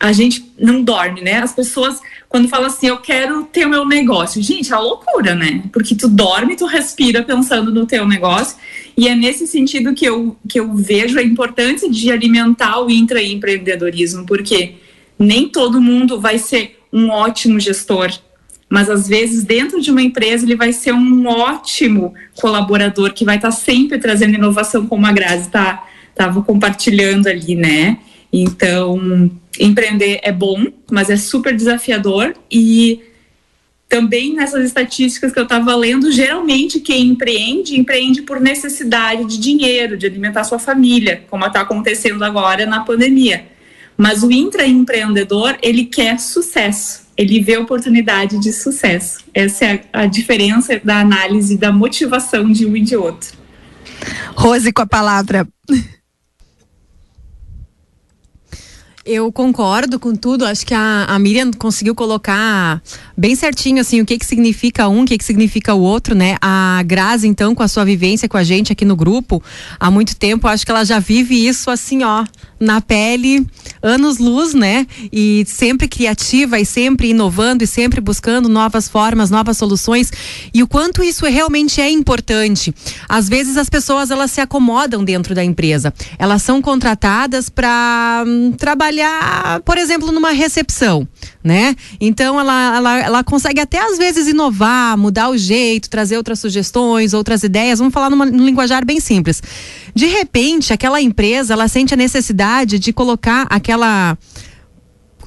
a 0.00 0.10
gente 0.10 0.52
não 0.58 0.82
dorme, 0.82 1.20
né? 1.20 1.34
As 1.34 1.54
pessoas, 1.54 2.00
quando 2.28 2.48
falam 2.48 2.66
assim, 2.66 2.88
eu 2.88 2.96
quero 2.96 3.44
ter 3.44 3.64
o 3.64 3.68
meu 3.68 3.86
negócio, 3.86 4.42
gente, 4.42 4.72
é 4.72 4.74
uma 4.74 4.82
loucura, 4.82 5.36
né? 5.36 5.62
Porque 5.72 5.94
tu 5.94 6.08
dorme, 6.08 6.56
tu 6.56 6.66
respira 6.66 7.22
pensando 7.22 7.72
no 7.72 7.86
teu 7.86 8.04
negócio, 8.04 8.56
e 8.96 9.06
é 9.06 9.14
nesse 9.14 9.46
sentido 9.46 9.94
que 9.94 10.04
eu, 10.04 10.36
que 10.48 10.58
eu 10.58 10.74
vejo 10.74 11.20
a 11.20 11.22
importância 11.22 11.88
de 11.88 12.10
alimentar 12.10 12.80
o 12.80 12.90
intraempreendedorismo, 12.90 14.26
porque 14.26 14.74
nem 15.16 15.48
todo 15.48 15.80
mundo 15.80 16.20
vai 16.20 16.36
ser 16.36 16.80
um 16.92 17.10
ótimo 17.10 17.60
gestor, 17.60 18.12
mas 18.68 18.90
às 18.90 19.06
vezes 19.06 19.44
dentro 19.44 19.80
de 19.80 19.92
uma 19.92 20.02
empresa 20.02 20.44
ele 20.44 20.56
vai 20.56 20.72
ser 20.72 20.92
um 20.92 21.28
ótimo 21.28 22.12
colaborador 22.40 23.14
que 23.14 23.24
vai 23.24 23.36
estar 23.36 23.52
sempre 23.52 23.98
trazendo 23.98 24.34
inovação, 24.34 24.84
como 24.88 25.06
a 25.06 25.12
Grazi 25.12 25.46
está 25.46 25.84
estava 26.18 26.42
compartilhando 26.42 27.28
ali, 27.28 27.54
né? 27.54 27.98
Então, 28.32 29.30
empreender 29.58 30.20
é 30.22 30.32
bom, 30.32 30.66
mas 30.90 31.08
é 31.08 31.16
super 31.16 31.54
desafiador 31.54 32.34
e 32.50 33.00
também 33.88 34.34
nessas 34.34 34.66
estatísticas 34.66 35.32
que 35.32 35.38
eu 35.38 35.44
estava 35.44 35.74
lendo, 35.74 36.12
geralmente 36.12 36.78
quem 36.78 37.06
empreende, 37.06 37.80
empreende 37.80 38.20
por 38.20 38.38
necessidade 38.38 39.24
de 39.24 39.38
dinheiro, 39.38 39.96
de 39.96 40.06
alimentar 40.06 40.44
sua 40.44 40.58
família, 40.58 41.24
como 41.30 41.46
está 41.46 41.62
acontecendo 41.62 42.22
agora 42.22 42.66
na 42.66 42.80
pandemia. 42.80 43.46
Mas 43.96 44.22
o 44.22 44.30
intraempreendedor, 44.30 45.56
ele 45.62 45.86
quer 45.86 46.20
sucesso, 46.20 47.08
ele 47.16 47.40
vê 47.40 47.56
oportunidade 47.56 48.38
de 48.38 48.52
sucesso. 48.52 49.24
Essa 49.32 49.64
é 49.64 49.84
a, 49.92 50.06
diferença 50.06 50.78
da 50.84 51.00
análise 51.00 51.56
da 51.56 51.72
motivação 51.72 52.52
de 52.52 52.66
um 52.66 52.76
e 52.76 52.82
de 52.82 52.96
outro. 52.96 53.36
Rose, 54.36 54.70
com 54.70 54.82
a 54.82 54.86
palavra. 54.86 55.48
Eu 59.10 59.32
concordo 59.32 59.98
com 59.98 60.14
tudo. 60.14 60.44
Acho 60.44 60.66
que 60.66 60.74
a, 60.74 61.06
a 61.08 61.18
Miriam 61.18 61.50
conseguiu 61.50 61.94
colocar 61.94 62.82
bem 63.16 63.34
certinho 63.34 63.80
assim 63.80 64.02
o 64.02 64.04
que 64.04 64.18
que 64.18 64.26
significa 64.26 64.86
um, 64.86 65.00
o 65.00 65.06
que 65.06 65.16
que 65.16 65.24
significa 65.24 65.72
o 65.72 65.80
outro, 65.80 66.14
né? 66.14 66.36
A 66.42 66.82
Grazi, 66.84 67.26
então, 67.26 67.54
com 67.54 67.62
a 67.62 67.68
sua 67.68 67.86
vivência 67.86 68.28
com 68.28 68.36
a 68.36 68.44
gente 68.44 68.70
aqui 68.70 68.84
no 68.84 68.94
grupo 68.94 69.42
há 69.80 69.90
muito 69.90 70.14
tempo, 70.14 70.46
acho 70.46 70.66
que 70.66 70.70
ela 70.70 70.84
já 70.84 70.98
vive 70.98 71.34
isso 71.34 71.70
assim, 71.70 72.04
ó, 72.04 72.26
na 72.60 72.82
pele, 72.82 73.46
anos 73.82 74.18
luz, 74.18 74.54
né? 74.54 74.86
E 75.12 75.44
sempre 75.46 75.88
criativa 75.88 76.58
e 76.58 76.66
sempre 76.66 77.10
inovando 77.10 77.64
e 77.64 77.66
sempre 77.66 78.00
buscando 78.00 78.48
novas 78.48 78.88
formas, 78.88 79.30
novas 79.30 79.56
soluções. 79.56 80.10
E 80.52 80.62
o 80.62 80.68
quanto 80.68 81.02
isso 81.02 81.26
realmente 81.26 81.80
é 81.80 81.90
importante. 81.90 82.74
Às 83.08 83.28
vezes 83.28 83.56
as 83.56 83.68
pessoas 83.68 84.10
elas 84.10 84.30
se 84.30 84.40
acomodam 84.40 85.04
dentro 85.04 85.34
da 85.34 85.44
empresa. 85.44 85.92
Elas 86.18 86.42
são 86.42 86.60
contratadas 86.60 87.48
para 87.48 88.24
hum, 88.26 88.52
trabalhar, 88.52 89.60
por 89.64 89.78
exemplo, 89.78 90.12
numa 90.12 90.30
recepção, 90.30 91.06
né? 91.48 91.74
Então 91.98 92.38
ela, 92.38 92.76
ela, 92.76 92.98
ela 92.98 93.24
consegue 93.24 93.58
até 93.58 93.80
às 93.80 93.96
vezes 93.96 94.28
inovar, 94.28 94.98
mudar 94.98 95.30
o 95.30 95.38
jeito, 95.38 95.88
trazer 95.88 96.18
outras 96.18 96.38
sugestões, 96.38 97.14
outras 97.14 97.42
ideias. 97.42 97.78
Vamos 97.78 97.94
falar 97.94 98.10
numa, 98.10 98.26
num 98.26 98.44
linguajar 98.44 98.84
bem 98.84 99.00
simples. 99.00 99.42
De 99.94 100.06
repente, 100.06 100.74
aquela 100.74 101.00
empresa 101.00 101.54
ela 101.54 101.66
sente 101.66 101.94
a 101.94 101.96
necessidade 101.96 102.78
de 102.78 102.92
colocar 102.92 103.46
aquela 103.48 104.16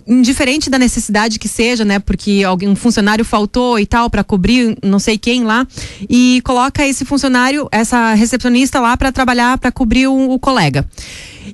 indiferente 0.05 0.69
da 0.69 0.77
necessidade 0.77 1.39
que 1.39 1.47
seja, 1.47 1.83
né? 1.83 1.97
Porque 1.97 2.43
alguém, 2.45 2.69
um 2.69 2.75
funcionário 2.75 3.25
faltou 3.25 3.79
e 3.79 3.85
tal 3.85 4.07
para 4.07 4.23
cobrir 4.23 4.77
não 4.83 4.99
sei 4.99 5.17
quem 5.17 5.43
lá 5.43 5.65
e 6.07 6.39
coloca 6.43 6.85
esse 6.85 7.03
funcionário, 7.03 7.67
essa 7.71 8.13
recepcionista 8.13 8.79
lá 8.79 8.95
para 8.95 9.11
trabalhar 9.11 9.57
para 9.57 9.71
cobrir 9.71 10.07
o, 10.07 10.31
o 10.31 10.39
colega. 10.39 10.87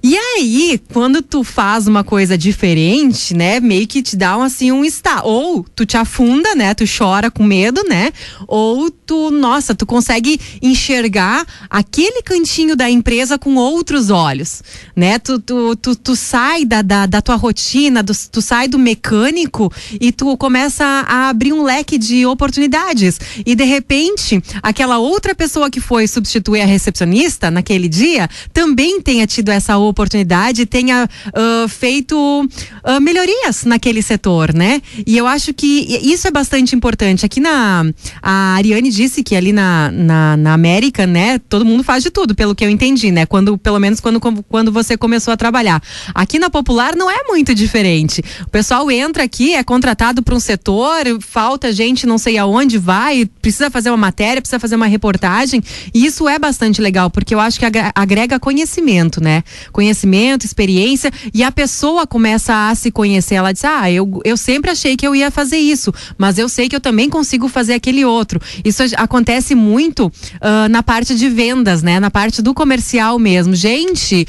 E 0.04 0.16
aí, 0.18 0.82
quando 0.92 1.22
tu 1.22 1.44
faz 1.44 1.88
uma 1.88 2.04
coisa 2.04 2.38
diferente, 2.38 3.34
né, 3.34 3.60
meio 3.60 3.88
que 3.88 4.02
te 4.02 4.16
dá 4.16 4.38
um, 4.38 4.44
assim 4.44 4.72
um 4.72 4.84
está, 4.84 5.24
ou 5.24 5.66
tu 5.76 5.86
te 5.86 5.98
afunda, 5.98 6.56
né, 6.56 6.74
tu 6.74 6.84
chora 6.86 7.32
com 7.32 7.44
medo, 7.44 7.84
né, 7.88 8.12
ou 8.48 8.90
tu, 8.90 9.32
nossa, 9.32 9.74
tu 9.74 9.86
consegue 9.86 10.40
enxergar 10.62 11.46
aquele 11.70 12.22
cantinho 12.22 12.76
da 12.76 12.90
empresa 12.90 13.38
com 13.38 13.56
outros 13.56 14.10
olhos, 14.10 14.62
né? 14.96 15.18
Tu, 15.18 15.40
tu, 15.40 15.76
tu, 15.78 15.96
tu 15.96 16.16
sai 16.16 16.66
da, 16.66 16.82
da, 16.82 17.06
da 17.06 17.22
tua 17.22 17.36
rotina, 17.36 18.04
do, 18.04 18.14
tu 18.32 18.42
sai 18.42 18.68
do 18.68 18.78
mecânico 18.78 19.72
e 20.00 20.12
tu 20.12 20.36
começa 20.38 20.84
a 20.84 21.30
abrir 21.30 21.54
um 21.54 21.64
leque 21.64 21.98
de 21.98 22.26
oportunidades 22.26 23.20
e 23.46 23.56
de 23.56 23.64
repente 23.64 24.42
aquela 24.62 24.98
outra 24.98 25.34
pessoa 25.34 25.70
que 25.70 25.80
foi 25.80 26.08
substituir 26.08 26.62
a 26.62 26.66
recepcionista 26.66 27.50
naquele 27.50 27.88
dia 27.88 28.30
também 28.54 29.02
tenha 29.02 29.26
tido 29.26 29.50
essa 29.50 29.77
oportunidade 29.78 30.66
tenha 30.66 31.08
uh, 31.28 31.68
feito 31.68 32.18
uh, 32.18 33.02
melhorias 33.02 33.66
naquele 33.66 34.02
setor, 34.02 34.54
né? 34.54 34.82
E 35.06 35.18
eu 35.18 35.28
acho 35.28 35.54
que 35.54 36.00
isso 36.02 36.28
é 36.28 36.32
bastante 36.32 36.76
importante. 36.76 37.26
Aqui 37.26 37.40
na 37.40 37.86
a 38.22 38.56
Ariane 38.56 38.90
disse 38.90 39.24
que 39.24 39.36
ali 39.36 39.54
na, 39.54 39.92
na, 39.92 40.38
na 40.38 40.54
América, 40.54 41.06
né, 41.06 41.40
todo 41.40 41.66
mundo 41.66 41.84
faz 41.84 42.04
de 42.04 42.10
tudo, 42.10 42.36
pelo 42.36 42.56
que 42.56 42.64
eu 42.64 42.70
entendi, 42.70 43.12
né? 43.12 43.26
Quando, 43.26 43.58
pelo 43.58 43.80
menos 43.80 44.00
quando, 44.00 44.20
quando 44.20 44.72
você 44.72 44.98
começou 44.98 45.34
a 45.34 45.38
trabalhar. 45.38 45.82
Aqui 46.14 46.40
na 46.40 46.50
Popular 46.50 46.96
não 46.96 47.10
é 47.10 47.24
muito 47.28 47.54
diferente. 47.54 48.22
O 48.46 48.50
pessoal 48.50 48.90
entra 48.92 49.24
aqui, 49.24 49.54
é 49.54 49.64
contratado 49.64 50.22
para 50.22 50.36
um 50.36 50.40
setor, 50.40 51.06
falta 51.20 51.72
gente 51.72 52.06
não 52.06 52.18
sei 52.18 52.38
aonde 52.38 52.78
vai, 52.78 53.26
precisa 53.42 53.70
fazer 53.70 53.90
uma 53.90 53.98
matéria, 53.98 54.42
precisa 54.42 54.60
fazer 54.60 54.76
uma 54.76 54.88
reportagem. 54.88 55.62
E 55.94 56.06
isso 56.06 56.28
é 56.28 56.40
bastante 56.40 56.82
legal, 56.82 57.10
porque 57.10 57.34
eu 57.34 57.40
acho 57.40 57.60
que 57.60 57.66
agrega 57.96 58.40
conhecimento, 58.40 59.22
né? 59.22 59.44
Conhecimento, 59.72 60.46
experiência, 60.46 61.12
e 61.34 61.44
a 61.44 61.52
pessoa 61.52 62.06
começa 62.08 62.70
a 62.70 62.76
se 62.76 62.92
conhecer. 62.92 63.36
Ela 63.36 63.52
diz: 63.52 63.64
Ah, 63.64 63.92
eu, 63.92 64.22
eu 64.24 64.38
sempre 64.38 64.72
achei 64.72 64.96
que 64.96 65.08
eu 65.08 65.16
ia 65.16 65.32
fazer 65.32 65.58
isso, 65.58 65.94
mas 66.18 66.38
eu 66.38 66.50
sei 66.50 66.70
que 66.70 66.76
eu 66.76 66.82
também 66.82 67.10
consigo 67.10 67.48
fazer 67.48 67.74
aquele 67.74 68.06
outro. 68.06 68.40
Isso 68.64 68.84
acontece 68.96 69.56
muito 69.56 70.08
uh, 70.08 70.70
na 70.70 70.84
parte 70.84 71.16
de 71.16 71.30
vendas, 71.30 71.82
né? 71.82 72.00
Na 72.00 72.12
parte 72.12 72.42
do 72.42 72.54
comercial 72.54 73.20
mesmo. 73.20 73.56
Gente, 73.56 74.28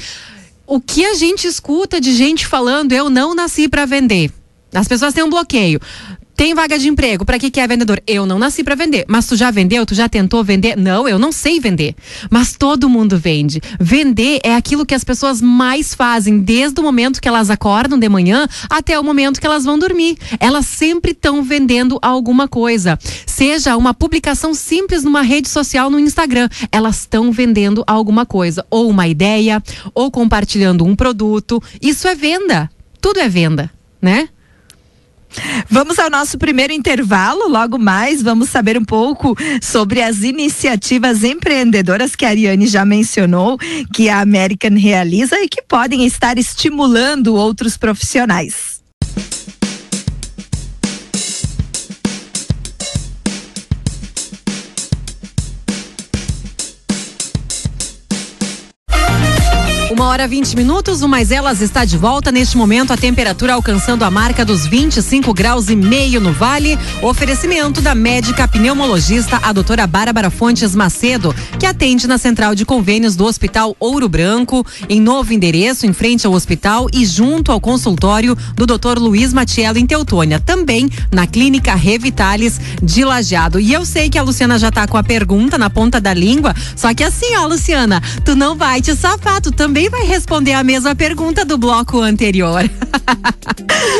o 0.65 0.79
que 0.79 1.05
a 1.05 1.15
gente 1.15 1.47
escuta 1.47 1.99
de 1.99 2.13
gente 2.13 2.45
falando, 2.45 2.93
eu 2.93 3.09
não 3.09 3.33
nasci 3.33 3.67
para 3.67 3.85
vender. 3.85 4.31
As 4.73 4.87
pessoas 4.87 5.13
têm 5.13 5.23
um 5.23 5.29
bloqueio. 5.29 5.79
Tem 6.39 6.53
vaga 6.53 6.79
de 6.79 6.87
emprego. 6.87 7.25
Para 7.25 7.37
que 7.37 7.51
que 7.51 7.59
é 7.59 7.67
vendedor? 7.67 8.01
Eu 8.07 8.25
não 8.25 8.39
nasci 8.39 8.63
para 8.63 8.73
vender. 8.73 9.03
Mas 9.09 9.27
tu 9.27 9.35
já 9.35 9.51
vendeu? 9.51 9.85
Tu 9.85 9.93
já 9.93 10.07
tentou 10.07 10.41
vender? 10.41 10.77
Não, 10.77 11.05
eu 11.05 11.19
não 11.19 11.33
sei 11.33 11.59
vender. 11.59 11.93
Mas 12.29 12.55
todo 12.55 12.87
mundo 12.87 13.17
vende. 13.17 13.59
Vender 13.77 14.39
é 14.41 14.55
aquilo 14.55 14.85
que 14.85 14.95
as 14.95 15.03
pessoas 15.03 15.41
mais 15.41 15.93
fazem 15.93 16.39
desde 16.39 16.79
o 16.79 16.83
momento 16.83 17.19
que 17.19 17.27
elas 17.27 17.49
acordam 17.49 17.99
de 17.99 18.07
manhã 18.07 18.47
até 18.69 18.97
o 18.97 19.03
momento 19.03 19.41
que 19.41 19.45
elas 19.45 19.65
vão 19.65 19.77
dormir. 19.77 20.17
Elas 20.39 20.65
sempre 20.65 21.11
estão 21.11 21.43
vendendo 21.43 21.99
alguma 22.01 22.47
coisa. 22.47 22.97
Seja 23.25 23.75
uma 23.75 23.93
publicação 23.93 24.53
simples 24.53 25.03
numa 25.03 25.23
rede 25.23 25.49
social 25.49 25.89
no 25.89 25.99
Instagram, 25.99 26.47
elas 26.71 27.01
estão 27.01 27.33
vendendo 27.33 27.83
alguma 27.85 28.25
coisa, 28.25 28.65
ou 28.69 28.89
uma 28.89 29.09
ideia, 29.09 29.61
ou 29.93 30.09
compartilhando 30.09 30.85
um 30.85 30.95
produto. 30.95 31.61
Isso 31.81 32.07
é 32.07 32.15
venda. 32.15 32.69
Tudo 33.01 33.19
é 33.19 33.27
venda, 33.27 33.69
né? 34.01 34.29
Vamos 35.69 35.99
ao 35.99 36.09
nosso 36.09 36.37
primeiro 36.37 36.73
intervalo. 36.73 37.47
Logo 37.47 37.77
mais, 37.77 38.21
vamos 38.21 38.49
saber 38.49 38.77
um 38.77 38.85
pouco 38.85 39.35
sobre 39.61 40.01
as 40.01 40.23
iniciativas 40.23 41.23
empreendedoras 41.23 42.15
que 42.15 42.25
a 42.25 42.29
Ariane 42.29 42.67
já 42.67 42.83
mencionou, 42.83 43.57
que 43.93 44.09
a 44.09 44.19
American 44.19 44.75
realiza 44.77 45.39
e 45.39 45.47
que 45.47 45.61
podem 45.61 46.05
estar 46.05 46.37
estimulando 46.37 47.35
outros 47.35 47.77
profissionais. 47.77 48.78
Uma 59.99 60.07
hora 60.07 60.29
20 60.29 60.55
minutos, 60.55 61.01
o 61.01 61.09
Mais 61.09 61.29
Elas 61.29 61.59
está 61.59 61.83
de 61.83 61.97
volta. 61.97 62.31
Neste 62.31 62.55
momento, 62.55 62.93
a 62.93 62.95
temperatura 62.95 63.55
alcançando 63.55 64.05
a 64.05 64.09
marca 64.09 64.45
dos 64.45 64.65
25 64.65 65.33
graus 65.33 65.67
e 65.67 65.75
meio 65.75 66.21
no 66.21 66.31
Vale. 66.31 66.79
Oferecimento 67.01 67.81
da 67.81 67.93
médica 67.93 68.47
pneumologista, 68.47 69.41
a 69.43 69.51
doutora 69.51 69.85
Bárbara 69.85 70.29
Fontes 70.29 70.73
Macedo, 70.73 71.35
que 71.59 71.65
atende 71.65 72.07
na 72.07 72.17
central 72.17 72.55
de 72.55 72.63
convênios 72.63 73.17
do 73.17 73.25
Hospital 73.25 73.75
Ouro 73.77 74.07
Branco, 74.07 74.65
em 74.87 75.01
novo 75.01 75.33
endereço, 75.33 75.85
em 75.85 75.91
frente 75.91 76.25
ao 76.25 76.31
hospital 76.31 76.87
e 76.93 77.05
junto 77.05 77.51
ao 77.51 77.59
consultório 77.59 78.37
do 78.55 78.65
doutor 78.65 78.97
Luiz 78.97 79.33
Matiello, 79.33 79.77
em 79.77 79.85
Teutônia. 79.85 80.39
Também 80.39 80.89
na 81.11 81.27
Clínica 81.27 81.75
Revitalis 81.75 82.57
de 82.81 83.03
Lajeado. 83.03 83.59
E 83.59 83.73
eu 83.73 83.85
sei 83.85 84.09
que 84.09 84.17
a 84.17 84.23
Luciana 84.23 84.57
já 84.57 84.69
está 84.69 84.87
com 84.87 84.95
a 84.95 85.03
pergunta 85.03 85.57
na 85.57 85.69
ponta 85.69 85.99
da 85.99 86.13
língua, 86.13 86.55
só 86.73 86.93
que 86.93 87.03
assim, 87.03 87.35
ó, 87.35 87.45
Luciana, 87.45 88.01
tu 88.23 88.33
não 88.33 88.55
vai 88.55 88.81
te 88.81 88.95
safar, 88.95 89.41
tu 89.41 89.51
também 89.51 89.88
vai 89.89 90.05
responder 90.05 90.53
a 90.53 90.63
mesma 90.63 90.95
pergunta 90.95 91.43
do 91.43 91.57
bloco 91.57 91.99
anterior. 91.99 92.63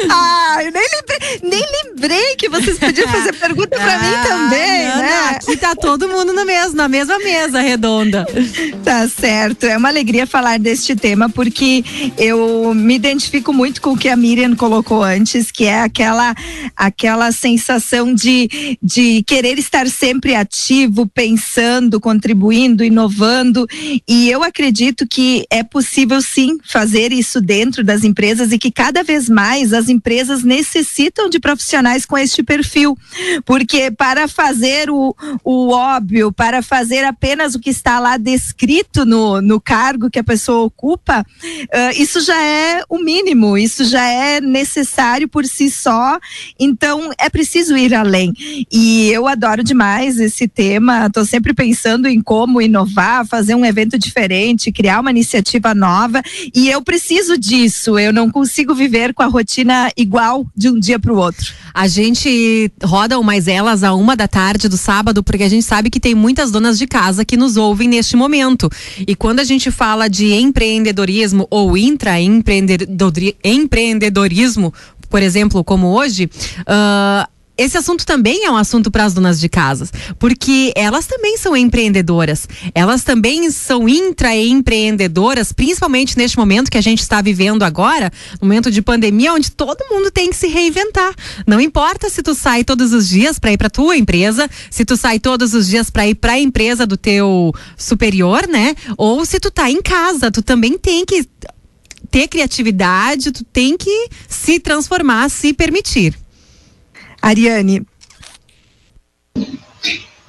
ah, 0.09 0.57
eu 0.63 0.71
nem 0.71 0.87
lembrei, 0.93 1.39
nem 1.43 1.65
lembrei 1.83 2.35
que 2.35 2.47
vocês 2.47 2.77
podiam 2.77 3.07
fazer 3.09 3.33
pergunta 3.33 3.75
para 3.75 3.95
ah, 3.95 3.99
mim 3.99 4.27
também, 4.27 4.87
não, 4.87 4.97
né? 4.97 5.09
Não, 5.09 5.29
aqui 5.35 5.57
tá 5.57 5.75
todo 5.75 6.07
mundo 6.07 6.31
no 6.31 6.45
mesmo, 6.45 6.75
na 6.75 6.87
mesma 6.87 7.17
mesa 7.19 7.59
redonda. 7.59 8.25
Tá 8.83 9.07
certo. 9.07 9.65
É 9.65 9.77
uma 9.77 9.89
alegria 9.89 10.25
falar 10.25 10.57
deste 10.57 10.95
tema 10.95 11.29
porque 11.29 11.83
eu 12.17 12.73
me 12.73 12.95
identifico 12.95 13.51
muito 13.51 13.81
com 13.81 13.91
o 13.91 13.97
que 13.97 14.09
a 14.09 14.15
Miriam 14.15 14.55
colocou 14.55 15.03
antes, 15.03 15.51
que 15.51 15.65
é 15.65 15.81
aquela 15.81 16.33
aquela 16.75 17.31
sensação 17.31 18.13
de, 18.13 18.77
de 18.81 19.23
querer 19.23 19.59
estar 19.59 19.87
sempre 19.87 20.33
ativo, 20.33 21.07
pensando, 21.07 21.99
contribuindo, 21.99 22.83
inovando. 22.83 23.67
E 24.07 24.29
eu 24.29 24.43
acredito 24.43 25.05
que 25.07 25.45
é 25.51 25.61
possível 25.61 25.78
possível 25.79 26.21
sim 26.21 26.57
fazer 26.61 27.13
isso 27.13 27.39
dentro 27.39 27.85
das 27.85 28.03
empresas 28.03 28.51
e 28.51 28.59
que 28.59 28.69
cada 28.69 29.01
vez 29.01 29.29
mais 29.29 29.71
as 29.71 29.87
empresas 29.87 30.43
necessitam 30.43 31.29
de 31.29 31.39
profissionais 31.39 32.05
com 32.05 32.17
este 32.17 32.43
perfil. 32.43 32.97
Porque 33.45 33.89
para 33.89 34.27
fazer 34.27 34.89
o, 34.89 35.15
o 35.41 35.69
óbvio, 35.69 36.33
para 36.33 36.61
fazer 36.61 37.05
apenas 37.05 37.55
o 37.55 37.59
que 37.59 37.69
está 37.69 37.97
lá 37.97 38.17
descrito 38.17 39.05
no, 39.05 39.41
no 39.41 39.61
cargo 39.61 40.09
que 40.09 40.19
a 40.19 40.23
pessoa 40.23 40.65
ocupa, 40.65 41.21
uh, 41.21 41.95
isso 41.95 42.19
já 42.19 42.43
é 42.43 42.83
o 42.89 42.99
mínimo, 42.99 43.57
isso 43.57 43.85
já 43.85 44.03
é 44.05 44.41
necessário 44.41 45.29
por 45.29 45.45
si 45.45 45.71
só. 45.71 46.19
Então 46.59 47.09
é 47.17 47.29
preciso 47.29 47.77
ir 47.77 47.95
além. 47.95 48.33
E 48.69 49.09
eu 49.13 49.29
adoro 49.29 49.63
demais 49.63 50.19
esse 50.19 50.45
tema, 50.45 51.05
estou 51.05 51.23
sempre 51.23 51.53
pensando 51.53 52.05
em 52.05 52.19
como 52.19 52.61
inovar, 52.61 53.25
fazer 53.25 53.55
um 53.55 53.63
evento 53.63 53.97
diferente, 53.97 54.73
criar 54.73 54.99
uma 54.99 55.11
iniciativa 55.11 55.68
nova 55.73 56.21
e 56.53 56.69
eu 56.69 56.81
preciso 56.81 57.37
disso. 57.37 57.97
Eu 57.97 58.11
não 58.13 58.29
consigo 58.31 58.75
viver 58.75 59.13
com 59.13 59.23
a 59.23 59.27
rotina 59.27 59.89
igual 59.95 60.45
de 60.55 60.69
um 60.69 60.79
dia 60.79 60.99
para 60.99 61.13
o 61.13 61.17
outro. 61.17 61.53
A 61.73 61.87
gente 61.87 62.71
roda 62.83 63.17
o 63.19 63.23
Mais 63.23 63.47
Elas 63.47 63.83
a 63.83 63.93
uma 63.93 64.15
da 64.15 64.27
tarde 64.27 64.67
do 64.67 64.77
sábado, 64.77 65.23
porque 65.23 65.43
a 65.43 65.49
gente 65.49 65.63
sabe 65.63 65.89
que 65.89 65.99
tem 65.99 66.13
muitas 66.15 66.51
donas 66.51 66.77
de 66.77 66.85
casa 66.87 67.25
que 67.25 67.37
nos 67.37 67.57
ouvem 67.57 67.87
neste 67.87 68.15
momento. 68.15 68.69
E 69.07 69.15
quando 69.15 69.39
a 69.39 69.43
gente 69.43 69.71
fala 69.71 70.07
de 70.07 70.33
empreendedorismo 70.33 71.47
ou 71.49 71.75
intraempreendedorismo, 71.77 74.73
por 75.09 75.23
exemplo, 75.23 75.63
como 75.63 75.87
hoje, 75.87 76.29
uh, 76.61 77.27
esse 77.59 77.77
assunto 77.77 78.05
também 78.05 78.45
é 78.45 78.49
um 78.49 78.55
assunto 78.55 78.89
para 78.89 79.03
as 79.03 79.13
donas 79.13 79.37
de 79.37 79.49
casas, 79.49 79.91
porque 80.17 80.71
elas 80.77 81.05
também 81.05 81.37
são 81.37 81.57
empreendedoras. 81.57 82.47
Elas 82.73 83.03
também 83.03 83.51
são 83.51 83.89
intraempreendedoras, 83.89 85.51
principalmente 85.51 86.17
neste 86.17 86.37
momento 86.37 86.71
que 86.71 86.77
a 86.77 86.81
gente 86.81 87.01
está 87.01 87.21
vivendo 87.21 87.63
agora, 87.63 88.13
momento 88.41 88.71
de 88.71 88.81
pandemia, 88.81 89.33
onde 89.33 89.51
todo 89.51 89.85
mundo 89.91 90.09
tem 90.09 90.29
que 90.29 90.37
se 90.37 90.47
reinventar. 90.47 91.13
Não 91.45 91.59
importa 91.59 92.09
se 92.09 92.23
tu 92.23 92.33
sai 92.33 92.63
todos 92.63 92.93
os 92.93 93.09
dias 93.09 93.37
para 93.37 93.51
ir 93.51 93.57
para 93.57 93.69
tua 93.69 93.97
empresa, 93.97 94.49
se 94.71 94.85
tu 94.85 94.95
sai 94.95 95.19
todos 95.19 95.53
os 95.53 95.67
dias 95.67 95.89
para 95.89 96.07
ir 96.07 96.15
para 96.15 96.33
a 96.33 96.39
empresa 96.39 96.87
do 96.87 96.95
teu 96.95 97.53
superior, 97.75 98.47
né? 98.47 98.73
Ou 98.97 99.25
se 99.25 99.37
tu 99.37 99.51
tá 99.51 99.69
em 99.69 99.81
casa, 99.81 100.31
tu 100.31 100.41
também 100.41 100.77
tem 100.77 101.05
que 101.05 101.27
ter 102.09 102.29
criatividade, 102.29 103.33
tu 103.33 103.43
tem 103.43 103.75
que 103.75 104.07
se 104.29 104.61
transformar, 104.61 105.29
se 105.29 105.51
permitir. 105.51 106.15
Ariane. 107.21 107.85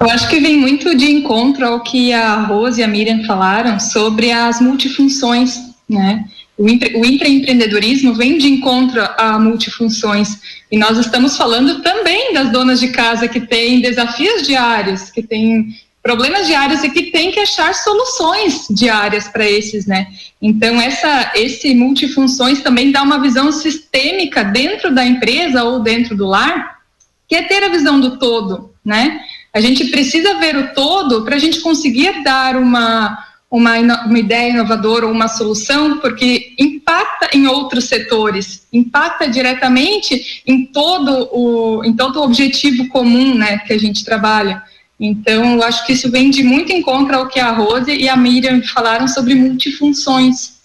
Eu 0.01 0.09
acho 0.09 0.27
que 0.29 0.39
vem 0.39 0.57
muito 0.57 0.95
de 0.95 1.11
encontro 1.11 1.65
ao 1.65 1.83
que 1.83 2.11
a 2.11 2.41
Rose 2.41 2.81
e 2.81 2.83
a 2.83 2.87
Miriam 2.87 3.23
falaram 3.23 3.79
sobre 3.79 4.31
as 4.31 4.59
multifunções, 4.59 5.59
né? 5.87 6.25
O, 6.57 6.67
empre, 6.67 6.95
o 6.95 7.05
intraempreendedorismo 7.05 8.15
vem 8.15 8.37
de 8.37 8.47
encontro 8.47 9.01
a 9.17 9.37
multifunções. 9.37 10.39
E 10.71 10.77
nós 10.77 10.97
estamos 10.97 11.37
falando 11.37 11.81
também 11.81 12.33
das 12.33 12.51
donas 12.51 12.79
de 12.79 12.89
casa 12.89 13.27
que 13.27 13.41
têm 13.41 13.79
desafios 13.79 14.41
diários, 14.41 15.11
que 15.11 15.21
têm 15.21 15.75
problemas 16.01 16.47
diários 16.47 16.83
e 16.83 16.89
que 16.89 17.11
tem 17.11 17.31
que 17.31 17.39
achar 17.39 17.73
soluções 17.75 18.65
diárias 18.71 19.27
para 19.27 19.47
esses, 19.47 19.85
né? 19.85 20.07
Então 20.41 20.81
essa 20.81 21.31
esse 21.35 21.75
multifunções 21.75 22.61
também 22.61 22.91
dá 22.91 23.03
uma 23.03 23.21
visão 23.21 23.51
sistêmica 23.51 24.43
dentro 24.43 24.93
da 24.93 25.05
empresa 25.05 25.63
ou 25.63 25.79
dentro 25.79 26.15
do 26.17 26.25
lar 26.25 26.80
que 27.31 27.35
é 27.35 27.43
ter 27.43 27.63
a 27.63 27.69
visão 27.69 27.97
do 27.97 28.19
todo, 28.19 28.73
né? 28.83 29.21
A 29.53 29.61
gente 29.61 29.85
precisa 29.85 30.37
ver 30.37 30.57
o 30.57 30.73
todo 30.73 31.23
para 31.23 31.37
a 31.37 31.39
gente 31.39 31.61
conseguir 31.61 32.21
dar 32.25 32.57
uma, 32.57 33.17
uma, 33.49 33.77
uma 33.79 34.19
ideia 34.19 34.49
inovadora 34.49 35.07
ou 35.07 35.13
uma 35.13 35.29
solução, 35.29 35.99
porque 35.99 36.53
impacta 36.59 37.29
em 37.33 37.47
outros 37.47 37.85
setores, 37.85 38.67
impacta 38.73 39.29
diretamente 39.29 40.43
em 40.45 40.65
todo 40.65 41.29
o, 41.31 41.85
em 41.85 41.93
todo 41.93 42.19
o 42.19 42.23
objetivo 42.23 42.89
comum 42.89 43.33
né, 43.33 43.59
que 43.59 43.71
a 43.71 43.79
gente 43.79 44.03
trabalha. 44.03 44.61
Então, 44.99 45.53
eu 45.53 45.63
acho 45.63 45.85
que 45.85 45.93
isso 45.93 46.11
vem 46.11 46.29
de 46.29 46.43
muito 46.43 46.73
em 46.73 46.81
contra 46.81 47.15
ao 47.15 47.29
que 47.29 47.39
a 47.39 47.51
Rose 47.51 47.93
e 47.93 48.09
a 48.09 48.17
Miriam 48.17 48.61
falaram 48.63 49.07
sobre 49.07 49.35
multifunções. 49.35 50.60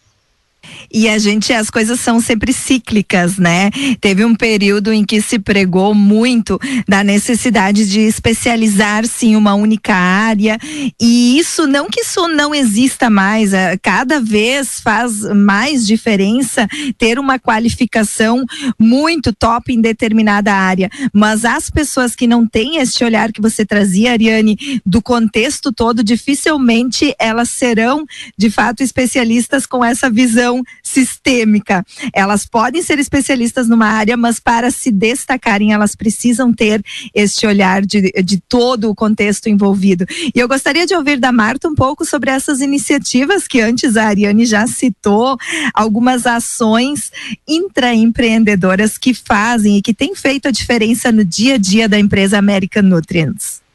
E 0.92 1.08
a 1.08 1.18
gente, 1.18 1.52
as 1.52 1.70
coisas 1.70 2.00
são 2.00 2.20
sempre 2.20 2.52
cíclicas, 2.52 3.38
né? 3.38 3.70
Teve 4.00 4.24
um 4.24 4.34
período 4.34 4.92
em 4.92 5.04
que 5.04 5.20
se 5.20 5.38
pregou 5.38 5.94
muito 5.94 6.58
da 6.86 7.02
necessidade 7.02 7.88
de 7.88 8.00
especializar-se 8.00 9.26
em 9.26 9.36
uma 9.36 9.54
única 9.54 9.94
área. 9.94 10.58
E 11.00 11.38
isso, 11.38 11.66
não 11.66 11.88
que 11.88 12.00
isso 12.00 12.28
não 12.28 12.54
exista 12.54 13.10
mais, 13.10 13.52
é, 13.52 13.76
cada 13.76 14.20
vez 14.20 14.80
faz 14.80 15.22
mais 15.34 15.86
diferença 15.86 16.68
ter 16.96 17.18
uma 17.18 17.38
qualificação 17.38 18.44
muito 18.78 19.32
top 19.32 19.72
em 19.72 19.80
determinada 19.80 20.52
área. 20.52 20.90
Mas 21.12 21.44
as 21.44 21.70
pessoas 21.70 22.14
que 22.14 22.26
não 22.26 22.46
têm 22.46 22.76
este 22.78 23.04
olhar 23.04 23.32
que 23.32 23.40
você 23.40 23.64
trazia, 23.64 24.12
Ariane, 24.12 24.80
do 24.84 25.02
contexto 25.02 25.72
todo, 25.72 26.02
dificilmente 26.02 27.14
elas 27.18 27.50
serão, 27.50 28.04
de 28.36 28.50
fato, 28.50 28.82
especialistas 28.82 29.66
com 29.66 29.84
essa 29.84 30.08
visão 30.10 30.55
sistêmica. 30.82 31.84
Elas 32.12 32.46
podem 32.46 32.82
ser 32.82 32.98
especialistas 32.98 33.68
numa 33.68 33.86
área, 33.86 34.16
mas 34.16 34.38
para 34.38 34.70
se 34.70 34.90
destacarem, 34.90 35.72
elas 35.72 35.94
precisam 35.94 36.52
ter 36.52 36.82
este 37.14 37.46
olhar 37.46 37.84
de, 37.84 38.12
de 38.22 38.38
todo 38.48 38.90
o 38.90 38.94
contexto 38.94 39.48
envolvido. 39.48 40.06
E 40.34 40.38
eu 40.38 40.48
gostaria 40.48 40.86
de 40.86 40.94
ouvir 40.94 41.18
da 41.18 41.32
Marta 41.32 41.68
um 41.68 41.74
pouco 41.74 42.04
sobre 42.04 42.30
essas 42.30 42.60
iniciativas 42.60 43.46
que 43.46 43.60
antes 43.60 43.96
a 43.96 44.06
Ariane 44.06 44.46
já 44.46 44.66
citou, 44.66 45.36
algumas 45.74 46.26
ações 46.26 47.10
intraempreendedoras 47.46 48.98
que 48.98 49.14
fazem 49.14 49.78
e 49.78 49.82
que 49.82 49.94
têm 49.94 50.14
feito 50.14 50.48
a 50.48 50.50
diferença 50.50 51.10
no 51.12 51.24
dia 51.24 51.54
a 51.54 51.58
dia 51.58 51.88
da 51.88 51.98
empresa 51.98 52.38
American 52.38 52.82
Nutrients. 52.82 53.65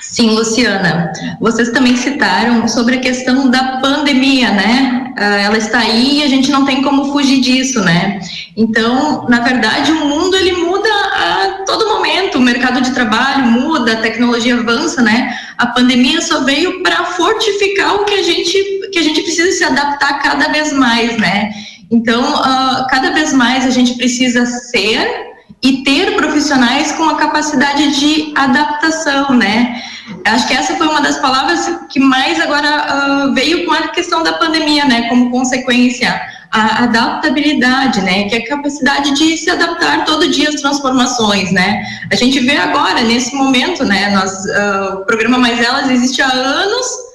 Sim, 0.00 0.30
Luciana. 0.30 1.12
Vocês 1.40 1.70
também 1.70 1.94
citaram 1.94 2.66
sobre 2.66 2.96
a 2.96 3.00
questão 3.00 3.50
da 3.50 3.78
pandemia, 3.80 4.50
né? 4.50 5.12
Ah, 5.16 5.36
ela 5.36 5.58
está 5.58 5.80
aí 5.80 6.20
e 6.20 6.22
a 6.22 6.28
gente 6.28 6.50
não 6.50 6.64
tem 6.64 6.82
como 6.82 7.12
fugir 7.12 7.40
disso, 7.40 7.80
né? 7.80 8.18
Então, 8.56 9.26
na 9.28 9.40
verdade, 9.40 9.92
o 9.92 10.06
mundo 10.06 10.34
ele 10.36 10.52
muda 10.52 10.88
a 10.88 11.64
todo 11.66 11.88
momento. 11.88 12.38
O 12.38 12.40
mercado 12.40 12.80
de 12.80 12.92
trabalho 12.92 13.44
muda, 13.44 13.92
a 13.92 14.00
tecnologia 14.00 14.56
avança, 14.56 15.02
né? 15.02 15.38
A 15.58 15.66
pandemia 15.66 16.22
só 16.22 16.44
veio 16.44 16.82
para 16.82 17.04
fortificar 17.04 17.96
o 17.96 18.04
que 18.04 18.14
a 18.14 18.22
gente 18.22 18.80
que 18.90 18.98
a 18.98 19.02
gente 19.02 19.22
precisa 19.22 19.52
se 19.52 19.62
adaptar 19.62 20.20
cada 20.22 20.48
vez 20.48 20.72
mais, 20.72 21.16
né? 21.18 21.50
Então, 21.90 22.22
uh, 22.22 22.86
cada 22.88 23.10
vez 23.10 23.32
mais 23.32 23.66
a 23.66 23.70
gente 23.70 23.94
precisa 23.96 24.46
ser 24.46 25.29
e 25.62 25.82
ter 25.82 26.16
profissionais 26.16 26.92
com 26.92 27.04
a 27.04 27.16
capacidade 27.16 27.98
de 27.98 28.32
adaptação, 28.34 29.34
né? 29.34 29.82
Acho 30.24 30.48
que 30.48 30.54
essa 30.54 30.74
foi 30.74 30.86
uma 30.86 31.00
das 31.00 31.18
palavras 31.18 31.70
que 31.90 32.00
mais 32.00 32.40
agora 32.40 33.28
uh, 33.28 33.34
veio 33.34 33.66
com 33.66 33.72
a 33.72 33.88
questão 33.88 34.22
da 34.22 34.32
pandemia, 34.34 34.84
né? 34.86 35.08
Como 35.08 35.30
consequência, 35.30 36.20
a 36.50 36.84
adaptabilidade, 36.84 38.00
né? 38.02 38.24
Que 38.28 38.36
é 38.36 38.38
a 38.38 38.48
capacidade 38.48 39.14
de 39.14 39.36
se 39.36 39.50
adaptar 39.50 40.04
todo 40.04 40.30
dia 40.30 40.48
às 40.48 40.56
transformações, 40.56 41.52
né? 41.52 41.82
A 42.10 42.16
gente 42.16 42.40
vê 42.40 42.56
agora, 42.56 43.02
nesse 43.02 43.34
momento, 43.34 43.84
né? 43.84 44.10
Nós, 44.10 44.32
uh, 44.32 44.94
o 45.00 45.04
programa 45.04 45.38
Mais 45.38 45.60
Elas 45.60 45.90
existe 45.90 46.22
há 46.22 46.32
anos 46.32 47.09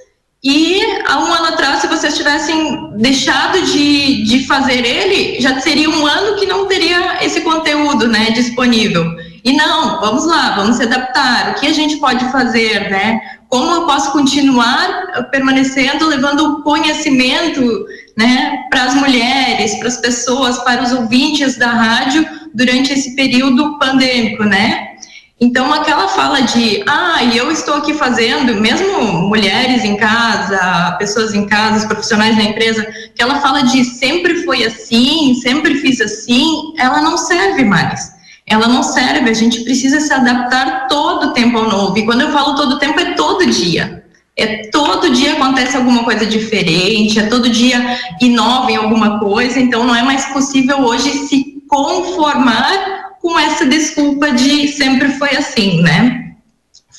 e 0.47 0.79
há 1.08 1.17
um 1.17 1.34
ano 1.34 1.47
atrás, 1.47 1.79
se 1.79 1.88
vocês 1.88 2.15
tivessem 2.15 2.91
deixado 2.97 3.60
de, 3.63 4.23
de 4.25 4.45
fazer 4.45 4.86
ele, 4.86 5.41
já 5.41 5.60
seria 5.60 5.89
um 5.89 6.05
ano 6.05 6.38
que 6.38 6.45
não 6.45 6.67
teria 6.67 7.17
esse 7.25 7.41
conteúdo 7.41 8.08
né, 8.08 8.29
disponível. 8.29 9.03
E 9.43 9.53
não, 9.53 9.99
vamos 9.99 10.23
lá, 10.23 10.55
vamos 10.55 10.75
se 10.75 10.84
adaptar. 10.84 11.49
O 11.49 11.60
que 11.60 11.65
a 11.65 11.73
gente 11.73 11.97
pode 11.97 12.31
fazer, 12.31 12.91
né? 12.91 13.19
Como 13.49 13.71
eu 13.71 13.88
posso 13.88 14.12
continuar 14.12 15.27
permanecendo, 15.31 16.05
levando 16.05 16.62
conhecimento 16.62 17.84
né, 18.15 18.65
para 18.69 18.84
as 18.84 18.93
mulheres, 18.93 19.73
para 19.79 19.88
as 19.88 19.97
pessoas, 19.97 20.60
para 20.60 20.84
os 20.84 20.91
ouvintes 20.91 21.58
da 21.58 21.71
rádio 21.71 22.23
durante 22.53 22.93
esse 22.93 23.15
período 23.15 23.79
pandêmico, 23.79 24.43
né? 24.43 24.94
Então, 25.39 25.74
aquela 25.74 26.08
fala 26.08 26.41
de, 26.41 26.82
ah, 26.88 27.21
eu 27.36 27.52
estou 27.52 27.76
aqui 27.76 27.93
fazendo, 27.93 28.56
mesmo 28.56 29.28
mulheres 29.28 29.84
em 29.84 29.98
casa, 29.98 30.95
pessoas 30.98 31.34
em 31.34 31.45
casa, 31.45 31.88
profissionais 31.88 32.38
na 32.38 32.43
empresa, 32.43 32.86
que 33.13 33.21
ela 33.21 33.41
fala 33.41 33.63
de 33.63 33.84
sempre 33.84 34.43
foi 34.45 34.63
assim, 34.63 35.34
sempre 35.36 35.76
fiz 35.76 36.00
assim, 36.00 36.74
ela 36.78 37.02
não 37.02 37.17
serve 37.17 37.65
mais. 37.65 38.15
Ela 38.48 38.67
não 38.67 38.82
serve, 38.82 39.30
a 39.30 39.34
gente 39.34 39.63
precisa 39.63 40.00
se 40.00 40.13
adaptar 40.13 40.88
todo 40.88 41.28
o 41.28 41.34
tempo 41.34 41.58
ao 41.58 41.69
novo. 41.69 41.98
E 41.98 42.06
quando 42.06 42.21
eu 42.21 42.32
falo 42.32 42.56
todo 42.56 42.74
o 42.74 42.80
tempo, 42.80 43.00
é 43.00 43.13
todo 43.15 43.45
dia. 43.45 44.06
É 44.38 44.67
todo 44.69 45.12
dia 45.12 45.34
acontece 45.34 45.76
alguma 45.76 46.04
coisa 46.04 46.26
diferente, 46.26 47.19
é 47.19 47.28
todo 47.28 47.50
dia 47.50 47.98
inova 48.21 48.71
em 48.71 48.76
alguma 48.76 49.19
coisa, 49.19 49.60
então 49.60 49.86
não 49.86 49.95
é 49.95 50.04
mais 50.04 50.26
possível 50.26 50.80
hoje 50.82 51.10
se 51.10 51.63
conformar 51.67 53.05
com 53.26 53.40
essa 53.40 53.66
desculpa 53.66 54.30
de 54.34 54.68
sempre 54.68 55.10
foi 55.14 55.32
assim, 55.36 55.82
né? 55.82 56.36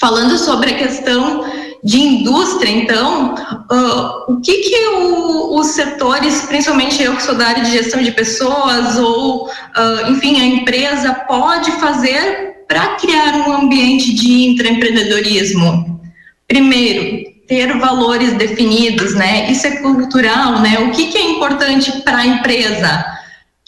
Falando 0.01 0.37
sobre 0.37 0.73
a 0.73 0.77
questão 0.77 1.45
de 1.85 2.01
indústria, 2.01 2.69
então, 2.69 3.33
uh, 3.71 4.33
o 4.33 4.41
que 4.41 4.57
que 4.57 4.89
o, 4.89 5.57
os 5.57 5.69
setores, 5.69 6.43
principalmente 6.47 7.01
eu 7.01 7.15
que 7.15 7.23
sou 7.23 7.37
da 7.37 7.47
área 7.47 7.63
de 7.63 7.71
gestão 7.71 8.03
de 8.03 8.11
pessoas, 8.11 8.99
ou, 8.99 9.47
uh, 9.47 10.11
enfim, 10.11 10.41
a 10.41 10.45
empresa 10.45 11.15
pode 11.29 11.71
fazer 11.79 12.65
para 12.67 12.97
criar 12.97 13.47
um 13.47 13.53
ambiente 13.53 14.13
de 14.13 14.49
intraempreendedorismo? 14.49 16.01
Primeiro, 16.49 17.37
ter 17.47 17.79
valores 17.79 18.33
definidos, 18.33 19.15
né? 19.15 19.49
Isso 19.49 19.65
é 19.65 19.77
cultural, 19.77 20.61
né? 20.61 20.81
O 20.81 20.91
que 20.91 21.07
que 21.07 21.19
é 21.19 21.31
importante 21.31 22.03
para 22.03 22.19
a 22.19 22.27
empresa? 22.27 23.16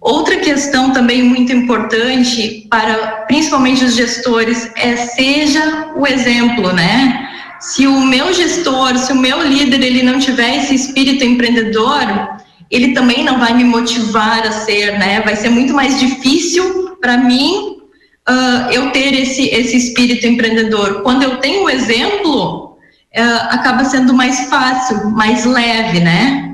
Outra 0.00 0.38
questão 0.38 0.92
também 0.92 1.22
muito 1.22 1.52
importante 1.52 2.66
para 2.70 3.24
principalmente 3.28 3.84
os 3.84 3.94
gestores 3.94 4.70
é 4.74 4.96
seja 4.96 5.92
o 5.94 6.06
exemplo, 6.06 6.72
né? 6.72 7.28
Se 7.60 7.86
o 7.86 8.00
meu 8.00 8.32
gestor, 8.32 8.96
se 8.96 9.12
o 9.12 9.16
meu 9.16 9.42
líder 9.42 9.82
ele 9.82 10.02
não 10.02 10.18
tiver 10.18 10.56
esse 10.56 10.74
espírito 10.74 11.22
empreendedor, 11.22 12.00
ele 12.70 12.94
também 12.94 13.22
não 13.22 13.38
vai 13.38 13.52
me 13.52 13.64
motivar 13.64 14.46
a 14.46 14.52
ser, 14.52 14.98
né? 14.98 15.20
Vai 15.20 15.36
ser 15.36 15.50
muito 15.50 15.74
mais 15.74 16.00
difícil 16.00 16.96
para 16.98 17.18
mim 17.18 17.76
uh, 18.26 18.72
eu 18.72 18.90
ter 18.92 19.12
esse 19.14 19.48
esse 19.48 19.76
espírito 19.76 20.26
empreendedor. 20.26 21.02
Quando 21.02 21.24
eu 21.24 21.36
tenho 21.36 21.64
o 21.64 21.70
exemplo, 21.70 22.78
uh, 23.14 23.40
acaba 23.50 23.84
sendo 23.84 24.14
mais 24.14 24.48
fácil, 24.48 25.10
mais 25.10 25.44
leve, 25.44 26.00
né? 26.00 26.49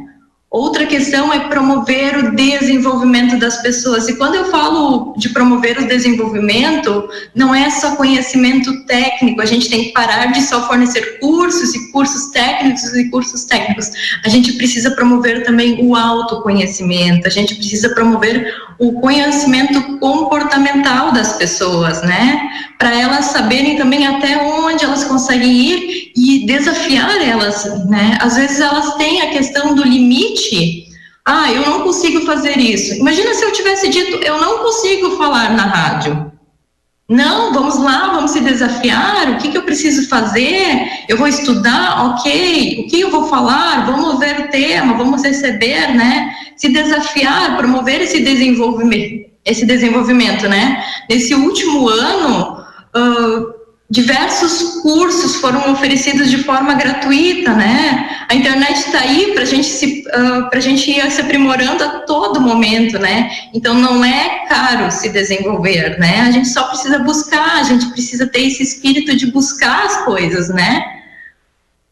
Outra 0.57 0.87
questão 0.87 1.31
é 1.35 1.51
promover 1.51 2.16
o 2.16 2.35
desenvolvimento 2.35 3.38
das 3.38 3.61
pessoas. 3.61 4.09
E 4.09 4.16
quando 4.16 4.37
eu 4.37 4.47
falo 4.47 5.12
de 5.19 5.29
promover 5.29 5.79
o 5.79 5.87
desenvolvimento, 5.87 7.11
não 7.35 7.55
é 7.55 7.69
só 7.69 7.95
conhecimento 7.95 8.87
técnico, 8.87 9.42
a 9.42 9.45
gente 9.45 9.69
tem 9.69 9.85
que 9.85 9.92
parar 9.92 10.33
de 10.33 10.40
só 10.40 10.66
fornecer 10.66 11.19
cursos 11.21 11.75
e 11.75 11.92
cursos 11.92 12.31
técnicos 12.31 12.85
e 12.95 13.11
cursos 13.11 13.45
técnicos. 13.45 13.90
A 14.25 14.31
gente 14.31 14.55
precisa 14.55 14.92
promover 14.92 15.45
também 15.45 15.77
o 15.87 15.95
autoconhecimento, 15.95 17.27
a 17.27 17.31
gente 17.31 17.55
precisa 17.55 17.90
promover 17.90 18.51
o 18.79 18.99
conhecimento 19.01 19.99
comportamental 19.99 21.12
das 21.12 21.35
pessoas, 21.35 22.01
né? 22.01 22.49
Para 22.79 22.95
elas 22.95 23.27
saberem 23.27 23.77
também 23.77 24.07
até 24.07 24.42
onde 24.42 24.85
elas 24.85 25.05
conseguem 25.05 25.51
ir 25.51 26.12
e 26.16 26.47
desafiar 26.47 27.21
elas, 27.21 27.64
né? 27.87 28.19
Às 28.21 28.37
vezes 28.37 28.61
elas 28.61 28.95
têm 28.95 29.21
a 29.21 29.31
questão 29.31 29.75
do 29.75 29.83
limite. 29.83 30.46
Ah, 31.25 31.53
eu 31.53 31.63
não 31.63 31.81
consigo 31.83 32.25
fazer 32.25 32.57
isso. 32.59 32.95
Imagina 32.95 33.35
se 33.35 33.45
eu 33.45 33.53
tivesse 33.53 33.89
dito, 33.89 34.17
eu 34.25 34.41
não 34.41 34.59
consigo 34.59 35.17
falar 35.17 35.57
na 35.57 35.65
rádio. 35.65 36.33
Não, 37.09 37.53
vamos 37.53 37.79
lá, 37.79 38.13
vamos 38.15 38.33
se 38.33 38.41
desafiar. 38.41 39.31
O 39.31 39.37
que, 39.39 39.51
que 39.51 39.59
eu 39.59 39.63
preciso 39.63 40.09
fazer? 40.09 40.89
Eu 41.09 41.17
vou 41.17 41.29
estudar, 41.29 42.05
ok. 42.07 42.81
O 42.81 42.91
que 42.91 43.01
eu 43.01 43.11
vou 43.11 43.29
falar? 43.29 43.87
Vamos 43.87 44.19
ver 44.19 44.41
o 44.41 44.49
tema, 44.49 44.95
vamos 44.95 45.23
receber, 45.23 45.95
né? 45.95 46.35
Se 46.57 46.69
desafiar, 46.69 47.57
promover 47.57 48.01
esse 48.03 48.21
desenvolvimento, 48.21 49.31
esse 49.45 49.65
desenvolvimento, 49.65 50.49
né? 50.49 50.85
Nesse 51.09 51.33
último 51.35 51.89
ano, 51.89 52.65
uh, 52.97 53.55
diversos 53.88 54.81
cursos 54.83 55.37
foram 55.37 55.72
oferecidos 55.72 56.29
de 56.29 56.38
forma 56.38 56.75
gratuita, 56.75 57.55
né? 57.55 58.27
A 58.29 58.35
internet 58.35 58.79
está 58.79 59.01
aí 59.01 59.33
para 59.33 59.44
gente 59.44 59.66
se, 59.66 60.05
uh, 60.09 60.51
para 60.51 60.59
a 60.59 60.62
gente 60.62 60.90
ir 60.90 61.09
se 61.11 61.20
aprimorando 61.20 61.85
a 61.85 62.01
todo 62.01 62.40
momento, 62.40 62.99
né? 62.99 63.31
Então 63.55 63.75
não 63.75 64.05
é 64.05 64.44
caro 64.49 64.90
se 64.90 65.09
desenvolver, 65.11 65.99
né? 66.01 66.22
A 66.22 66.31
gente 66.33 66.49
só 66.49 66.64
precisa 66.64 66.99
buscar, 66.99 67.61
a 67.61 67.62
gente 67.62 67.87
precisa 67.92 68.27
ter 68.27 68.46
esse 68.46 68.62
espírito 68.62 69.16
de 69.16 69.31
buscar 69.31 69.87
as 69.87 70.05
coisas, 70.05 70.49
né? 70.49 70.83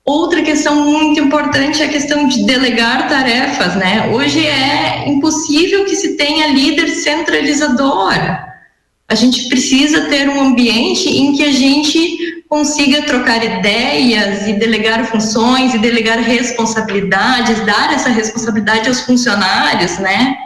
Outra 0.04 0.42
questão 0.42 0.74
muito 0.74 1.20
importante 1.20 1.80
é 1.80 1.86
a 1.86 1.88
questão 1.88 2.26
de 2.26 2.44
delegar 2.44 3.08
tarefas, 3.08 3.76
né? 3.76 4.10
Hoje 4.12 4.44
é 4.44 5.08
impossível 5.08 5.84
que 5.84 5.94
se 5.94 6.16
tenha 6.16 6.48
líder 6.48 6.88
centralizador 6.88 8.12
a 9.08 9.14
gente 9.14 9.48
precisa 9.48 10.02
ter 10.02 10.28
um 10.28 10.40
ambiente 10.40 11.08
em 11.08 11.34
que 11.34 11.44
a 11.44 11.52
gente 11.52 12.44
consiga 12.48 13.02
trocar 13.02 13.44
ideias 13.44 14.46
e 14.46 14.54
delegar 14.54 15.04
funções 15.06 15.74
e 15.74 15.78
delegar 15.78 16.18
responsabilidades, 16.20 17.60
dar 17.66 17.92
essa 17.92 18.08
responsabilidade 18.08 18.88
aos 18.88 19.00
funcionários, 19.00 19.98
né? 19.98 20.36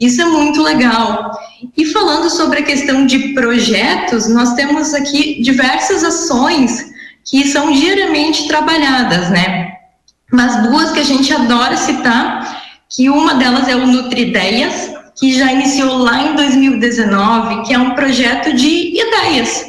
Isso 0.00 0.22
é 0.22 0.24
muito 0.24 0.62
legal. 0.62 1.32
E 1.76 1.84
falando 1.86 2.30
sobre 2.30 2.60
a 2.60 2.62
questão 2.62 3.04
de 3.04 3.34
projetos, 3.34 4.28
nós 4.28 4.54
temos 4.54 4.94
aqui 4.94 5.42
diversas 5.42 6.04
ações 6.04 6.92
que 7.24 7.46
são 7.48 7.72
diariamente 7.72 8.46
trabalhadas, 8.46 9.28
né? 9.30 9.72
Mas 10.32 10.62
duas 10.62 10.92
que 10.92 11.00
a 11.00 11.04
gente 11.04 11.32
adora 11.32 11.76
citar, 11.76 12.62
que 12.88 13.10
uma 13.10 13.34
delas 13.34 13.66
é 13.68 13.74
o 13.74 13.86
Nutrideias, 13.86 14.92
que 15.18 15.36
já 15.36 15.52
iniciou 15.52 15.98
lá 15.98 16.30
em 16.30 16.36
2019, 16.36 17.62
que 17.66 17.74
é 17.74 17.78
um 17.78 17.90
projeto 17.90 18.54
de 18.54 19.00
ideias. 19.00 19.66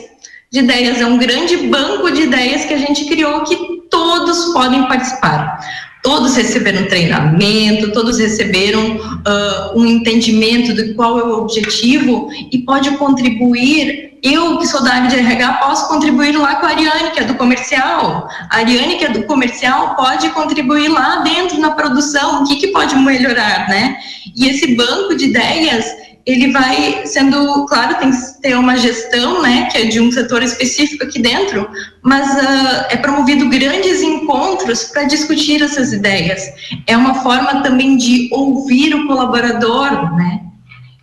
De 0.52 0.60
ideias, 0.60 1.02
é 1.02 1.06
um 1.06 1.18
grande 1.18 1.58
banco 1.58 2.12
de 2.12 2.24
ideias 2.24 2.66
que 2.66 2.74
a 2.74 2.78
gente 2.78 3.06
criou 3.06 3.44
que 3.44 3.56
todos 3.90 4.54
podem 4.54 4.88
participar. 4.88 5.60
Todos 6.02 6.36
receberam 6.36 6.88
treinamento, 6.88 7.92
todos 7.92 8.20
receberam 8.20 8.96
uh, 8.96 9.80
um 9.80 9.86
entendimento 9.86 10.74
de 10.74 10.94
qual 10.94 11.20
é 11.20 11.24
o 11.24 11.42
objetivo 11.42 12.30
e 12.52 12.60
pode 12.60 12.92
contribuir 12.92 14.09
eu, 14.24 14.58
que 14.58 14.68
sou 14.68 14.84
da 14.84 14.94
área 14.94 15.10
de 15.10 15.18
RH, 15.18 15.54
posso 15.54 15.88
contribuir 15.88 16.36
lá 16.38 16.56
com 16.56 16.66
a 16.66 16.70
Ariane, 16.70 17.12
que 17.12 17.20
é 17.20 17.24
do 17.24 17.36
comercial. 17.36 18.28
A 18.50 18.58
Ariane, 18.58 18.98
que 18.98 19.06
é 19.06 19.10
do 19.10 19.24
comercial, 19.24 19.96
pode 19.96 20.30
contribuir 20.30 20.90
lá 20.90 21.18
dentro 21.18 21.60
na 21.60 21.72
produção, 21.72 22.44
o 22.44 22.48
que, 22.48 22.58
que 22.58 22.68
pode 22.68 22.96
melhorar, 22.96 23.68
né? 23.70 23.98
E 24.36 24.48
esse 24.48 24.76
banco 24.76 25.16
de 25.16 25.26
ideias, 25.26 25.86
ele 26.26 26.52
vai 26.52 27.06
sendo, 27.06 27.66
claro, 27.66 27.96
tem 27.96 28.12
que 28.12 28.42
ter 28.42 28.56
uma 28.56 28.78
gestão, 28.78 29.42
né, 29.42 29.68
que 29.72 29.78
é 29.78 29.86
de 29.86 30.00
um 30.00 30.12
setor 30.12 30.44
específico 30.44 31.04
aqui 31.04 31.20
dentro, 31.20 31.68
mas 32.04 32.30
uh, 32.36 32.86
é 32.90 32.98
promovido 32.98 33.50
grandes 33.50 34.02
encontros 34.02 34.84
para 34.84 35.06
discutir 35.06 35.64
essas 35.64 35.92
ideias. 35.92 36.44
É 36.86 36.96
uma 36.96 37.16
forma 37.16 37.64
também 37.64 37.98
de 37.98 38.30
ouvir 38.32 38.94
o 38.94 39.08
colaborador, 39.08 40.16
né? 40.16 40.49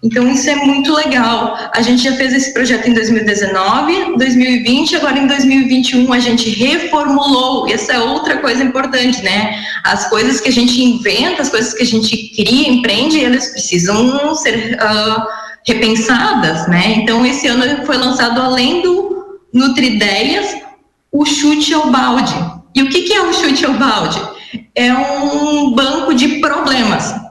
Então 0.02 0.28
isso 0.28 0.48
é 0.48 0.54
muito 0.56 0.92
legal. 0.94 1.56
A 1.74 1.80
gente 1.80 2.02
já 2.02 2.12
fez 2.14 2.32
esse 2.32 2.52
projeto 2.52 2.88
em 2.88 2.94
2019, 2.94 4.16
2020, 4.16 4.96
agora 4.96 5.18
em 5.18 5.26
2021 5.26 6.12
a 6.12 6.18
gente 6.18 6.50
reformulou. 6.50 7.68
Essa 7.68 7.94
é 7.94 8.00
outra 8.00 8.37
coisa 8.38 8.62
importante, 8.62 9.22
né? 9.22 9.64
As 9.85 10.09
coisas 10.09 10.40
que 10.40 10.48
a 10.48 10.52
gente 10.52 10.82
inventa, 10.82 11.42
as 11.42 11.48
coisas 11.48 11.72
que 11.72 11.82
a 11.82 11.87
gente 11.87 12.28
cria, 12.37 12.68
empreende, 12.68 13.24
elas 13.24 13.48
precisam 13.48 14.35
ser 14.35 14.74
uh, 14.74 15.22
repensadas, 15.66 16.68
né? 16.68 16.96
Então 16.98 17.24
esse 17.24 17.46
ano 17.46 17.85
foi 17.87 17.96
lançado 17.96 18.40
além 18.40 18.82
do 18.82 19.40
Nutrideias, 19.52 20.56
o 21.11 21.24
chute 21.24 21.72
ao 21.72 21.90
balde. 21.90 22.35
E 22.74 22.82
o 22.82 22.90
que, 22.90 23.02
que 23.02 23.14
é 23.14 23.22
o 23.22 23.32
chute 23.32 23.64
ao 23.64 23.72
balde? 23.72 24.20
É 24.74 24.92
um 24.92 25.72
banco 25.72 26.12
de 26.12 26.38
problemas 26.40 27.25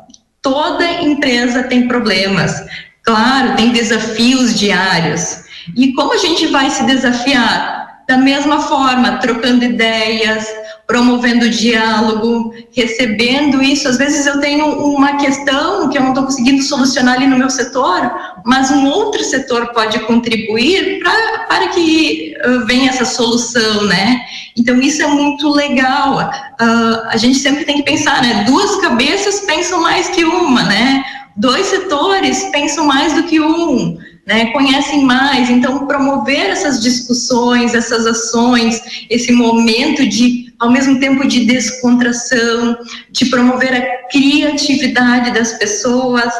Toda 0.45 1.01
empresa 1.01 1.63
tem 1.63 1.87
problemas. 1.87 2.63
Claro, 3.01 3.55
tem 3.55 3.71
desafios 3.71 4.53
diários. 4.53 5.43
E 5.75 5.91
como 5.93 6.13
a 6.13 6.17
gente 6.17 6.45
vai 6.45 6.69
se 6.69 6.85
desafiar? 6.85 8.03
Da 8.07 8.15
mesma 8.19 8.59
forma, 8.59 9.17
trocando 9.17 9.65
ideias, 9.65 10.47
promovendo 10.87 11.49
diálogo, 11.49 12.53
recebendo 12.71 13.61
isso. 13.61 13.87
Às 13.87 13.97
vezes 13.97 14.25
eu 14.25 14.39
tenho 14.39 14.67
uma 14.85 15.17
questão 15.17 15.89
que 15.89 15.97
eu 15.97 16.01
não 16.01 16.09
estou 16.09 16.25
conseguindo 16.25 16.61
solucionar 16.61 17.15
ali 17.15 17.27
no 17.27 17.37
meu 17.37 17.49
setor, 17.49 18.11
mas 18.45 18.69
um 18.69 18.85
outro 18.87 19.23
setor 19.23 19.73
pode 19.73 19.99
contribuir 20.01 20.99
pra, 20.99 21.45
para 21.47 21.67
que 21.69 22.35
uh, 22.45 22.65
venha 22.65 22.89
essa 22.89 23.05
solução, 23.05 23.85
né? 23.85 24.21
Então 24.55 24.79
isso 24.79 25.01
é 25.01 25.07
muito 25.07 25.49
legal. 25.49 26.29
Uh, 26.61 27.07
a 27.07 27.17
gente 27.17 27.39
sempre 27.39 27.65
tem 27.65 27.77
que 27.77 27.83
pensar, 27.83 28.21
né? 28.21 28.43
Duas 28.45 28.75
cabeças 28.77 29.41
pensam 29.41 29.81
mais 29.81 30.07
que 30.09 30.23
uma, 30.23 30.63
né? 30.63 31.03
Dois 31.35 31.65
setores 31.65 32.43
pensam 32.51 32.85
mais 32.85 33.13
do 33.13 33.23
que 33.23 33.41
um 33.41 33.97
né, 34.25 34.47
conhecem 34.47 35.03
mais, 35.03 35.49
então 35.49 35.85
promover 35.85 36.49
essas 36.49 36.81
discussões, 36.81 37.75
essas 37.75 38.07
ações, 38.07 38.81
esse 39.09 39.31
momento 39.31 40.07
de, 40.07 40.44
ao 40.59 40.71
mesmo 40.71 40.99
tempo, 40.99 41.27
de 41.27 41.45
descontração, 41.45 42.77
de 43.11 43.25
promover 43.27 43.73
a 43.73 44.07
criatividade 44.09 45.31
das 45.31 45.53
pessoas, 45.53 46.31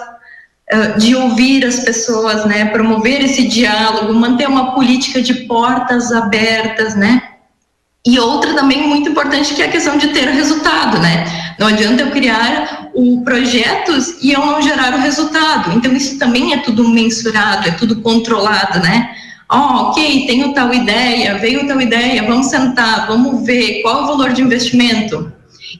de 0.97 1.15
ouvir 1.15 1.63
as 1.65 1.79
pessoas, 1.79 2.45
né, 2.45 2.65
promover 2.65 3.23
esse 3.23 3.47
diálogo, 3.47 4.13
manter 4.13 4.47
uma 4.47 4.73
política 4.73 5.21
de 5.21 5.33
portas 5.45 6.11
abertas, 6.11 6.95
né, 6.95 7.21
e 8.07 8.19
outra 8.19 8.53
também 8.53 8.87
muito 8.87 9.09
importante 9.09 9.55
que 9.55 9.63
é 9.63 9.65
a 9.65 9.71
questão 9.71 9.97
de 9.97 10.09
ter 10.09 10.27
resultado, 10.29 10.99
né? 10.99 11.25
Não 11.57 11.65
adianta 11.65 12.03
eu 12.03 12.11
criar 12.11 12.91
o 12.93 13.23
projetos 13.23 14.21
e 14.21 14.31
eu 14.31 14.45
não 14.45 14.61
gerar 14.61 14.93
o 14.93 15.01
resultado. 15.01 15.75
Então 15.75 15.91
isso 15.91 16.19
também 16.19 16.53
é 16.53 16.57
tudo 16.57 16.87
mensurado, 16.87 17.67
é 17.67 17.71
tudo 17.71 18.01
controlado, 18.01 18.79
né? 18.79 19.15
Oh, 19.51 19.89
ok, 19.89 20.25
tenho 20.25 20.53
tal 20.53 20.73
ideia, 20.73 21.37
veio 21.37 21.67
tal 21.67 21.79
ideia, 21.79 22.23
vamos 22.23 22.47
sentar, 22.47 23.07
vamos 23.07 23.45
ver 23.45 23.81
qual 23.81 23.99
é 23.99 24.03
o 24.03 24.07
valor 24.07 24.33
de 24.33 24.41
investimento. 24.41 25.31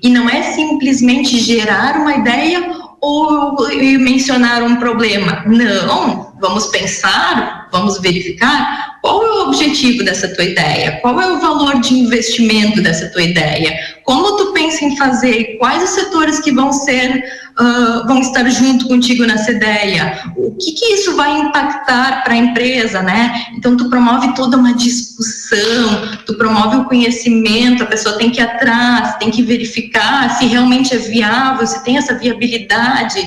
E 0.03 0.09
não 0.09 0.29
é 0.29 0.43
simplesmente 0.53 1.39
gerar 1.39 1.97
uma 1.97 2.15
ideia 2.15 2.71
ou 3.01 3.55
mencionar 3.99 4.61
um 4.63 4.75
problema. 4.75 5.43
Não, 5.45 6.24
vamos 6.39 6.67
pensar, 6.67 7.67
vamos 7.71 7.99
verificar 8.01 8.97
qual 9.01 9.23
é 9.23 9.29
o 9.29 9.47
objetivo 9.47 10.03
dessa 10.03 10.27
tua 10.33 10.43
ideia, 10.43 10.99
qual 11.01 11.19
é 11.21 11.31
o 11.31 11.39
valor 11.39 11.79
de 11.79 11.93
investimento 11.93 12.81
dessa 12.81 13.07
tua 13.09 13.21
ideia, 13.21 13.77
como 14.03 14.35
tu 14.35 14.51
pensa 14.51 14.83
em 14.83 14.97
fazer, 14.97 15.57
quais 15.59 15.83
os 15.83 15.91
setores 15.91 16.39
que 16.39 16.51
vão 16.51 16.73
ser 16.73 17.23
uh, 17.59 18.07
vão 18.07 18.19
estar 18.19 18.49
junto 18.49 18.87
contigo 18.87 19.23
nessa 19.25 19.51
ideia, 19.51 20.23
o 20.35 20.55
que 20.55 20.71
que 20.71 20.85
isso 20.93 21.15
vai 21.15 21.39
impactar 21.39 22.23
para 22.23 22.33
a 22.33 22.37
empresa, 22.37 23.01
né? 23.01 23.45
Então 23.55 23.77
tu 23.77 23.89
promove 23.89 24.33
toda 24.33 24.57
uma 24.57 24.73
discussão, 24.73 26.17
tu 26.25 26.35
promove 26.35 26.77
o 26.77 26.85
conhecimento, 26.85 27.83
a 27.83 27.87
pessoa 27.87 28.17
tem 28.17 28.31
que 28.31 28.41
ir 28.41 28.43
atrás, 28.43 29.17
tem 29.17 29.29
que 29.29 29.43
verificar 29.43 30.37
se 30.37 30.45
realmente 30.45 30.93
é 30.93 30.97
viável, 30.97 31.65
se 31.67 31.83
tem 31.83 31.97
essa 31.97 32.17
viabilidade 32.17 33.19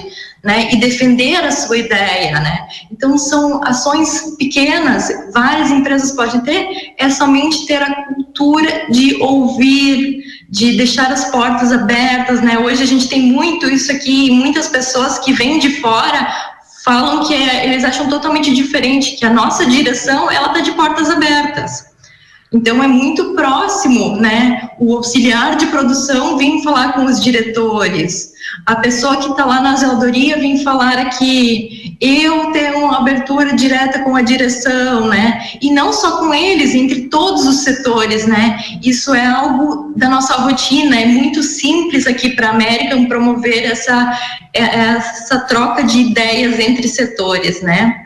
né, 0.43 0.71
e 0.73 0.77
defender 0.77 1.45
a 1.45 1.51
sua 1.51 1.79
ideia, 1.79 2.39
né? 2.41 2.69
Então 2.93 3.19
são 3.19 3.63
ações 3.65 4.37
pequenas, 4.39 5.09
várias 5.35 5.71
empresas 5.71 6.13
podem 6.13 6.41
ter, 6.43 6.95
é 6.97 7.11
somente 7.11 7.67
ter 7.67 7.83
a 7.83 8.05
cultura 8.07 8.87
de 8.91 9.21
ouvir, 9.21 10.23
de 10.49 10.77
deixar 10.77 11.11
as 11.11 11.31
portas 11.31 11.73
abertas, 11.73 12.41
né? 12.41 12.59
Hoje 12.59 12.83
a 12.83 12.87
gente 12.87 13.09
tem 13.09 13.23
muito 13.23 13.69
isso 13.69 13.91
aqui, 13.91 14.31
muitas 14.31 14.69
pessoas 14.69 15.19
que 15.19 15.33
vêm 15.33 15.59
de 15.59 15.81
fora 15.81 16.27
falam 16.85 17.27
que 17.27 17.35
é, 17.35 17.67
eles 17.67 17.85
acham 17.85 18.09
totalmente 18.09 18.55
diferente, 18.55 19.17
que 19.17 19.27
a 19.27 19.31
nossa 19.31 19.67
direção 19.67 20.31
ela 20.31 20.51
tá 20.51 20.61
de 20.61 20.73
portas 20.73 21.11
abertas. 21.11 21.89
Então 22.51 22.83
é 22.83 22.89
muito 22.89 23.35
próximo, 23.35 24.17
né? 24.17 24.71
O 24.79 24.97
auxiliar 24.97 25.57
de 25.57 25.67
produção 25.67 26.39
vem 26.39 26.63
falar 26.63 26.95
com 26.95 27.05
os 27.05 27.23
diretores, 27.23 28.33
a 28.67 28.77
pessoa 28.77 29.17
que 29.17 29.31
está 29.31 29.45
lá 29.45 29.61
na 29.61 29.77
zeladoria 29.77 30.39
vem 30.39 30.63
falar 30.63 30.99
aqui, 30.99 31.97
eu 32.01 32.53
tenho 32.53 32.79
uma 32.79 32.99
abertura 32.99 33.55
direta 33.55 34.01
com 34.01 34.15
a 34.15 34.23
direção, 34.23 35.09
né? 35.09 35.41
E 35.61 35.71
não 35.71 35.93
só 35.93 36.19
com 36.19 36.33
eles, 36.35 36.75
entre 36.75 37.09
todos 37.09 37.47
os 37.47 37.61
setores, 37.61 38.27
né? 38.27 38.59
Isso 38.83 39.15
é 39.15 39.27
algo 39.27 39.93
da 39.97 40.09
nossa 40.09 40.35
rotina, 40.35 41.01
é 41.01 41.07
muito 41.07 41.43
simples 41.43 42.07
aqui 42.07 42.31
para 42.31 42.49
a 42.49 42.53
América 42.53 42.97
promover 43.09 43.65
essa, 43.65 44.19
é, 44.55 44.63
essa 44.63 45.41
troca 45.41 45.83
de 45.83 46.01
ideias 46.01 46.59
entre 46.59 46.87
setores, 46.89 47.63
né? 47.63 48.05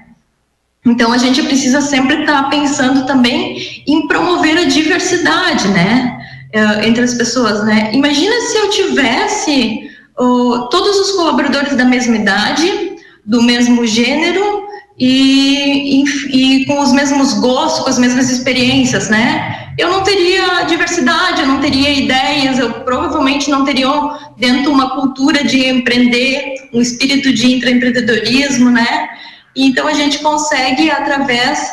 Então 0.84 1.12
a 1.12 1.18
gente 1.18 1.42
precisa 1.42 1.80
sempre 1.80 2.22
estar 2.22 2.44
tá 2.44 2.48
pensando 2.48 3.06
também 3.06 3.82
em 3.86 4.06
promover 4.08 4.58
a 4.58 4.64
diversidade, 4.64 5.68
né? 5.68 6.18
É, 6.52 6.86
entre 6.86 7.02
as 7.02 7.14
pessoas, 7.14 7.64
né? 7.64 7.90
Imagina 7.92 8.34
se 8.42 8.56
eu 8.58 8.70
tivesse 8.70 9.91
todos 10.70 10.98
os 11.00 11.12
colaboradores 11.12 11.76
da 11.76 11.84
mesma 11.84 12.16
idade, 12.16 12.96
do 13.24 13.42
mesmo 13.42 13.86
gênero 13.86 14.62
e, 14.98 16.02
e, 16.02 16.62
e, 16.62 16.66
com 16.66 16.80
os 16.80 16.92
mesmos 16.92 17.34
gostos, 17.34 17.82
com 17.84 17.90
as 17.90 17.98
mesmas 17.98 18.30
experiências, 18.30 19.08
né? 19.08 19.72
Eu 19.78 19.90
não 19.90 20.02
teria 20.02 20.62
diversidade, 20.64 21.40
eu 21.40 21.46
não 21.46 21.60
teria 21.60 21.90
ideias, 21.90 22.58
eu 22.58 22.70
provavelmente 22.84 23.50
não 23.50 23.64
teria 23.64 23.88
dentro 24.36 24.70
uma 24.70 24.90
cultura 24.90 25.44
de 25.44 25.66
empreender, 25.66 26.54
um 26.72 26.80
espírito 26.80 27.32
de 27.32 27.54
intraempreendedorismo, 27.54 28.70
né? 28.70 29.08
Então 29.56 29.86
a 29.86 29.94
gente 29.94 30.18
consegue 30.18 30.90
através 30.90 31.70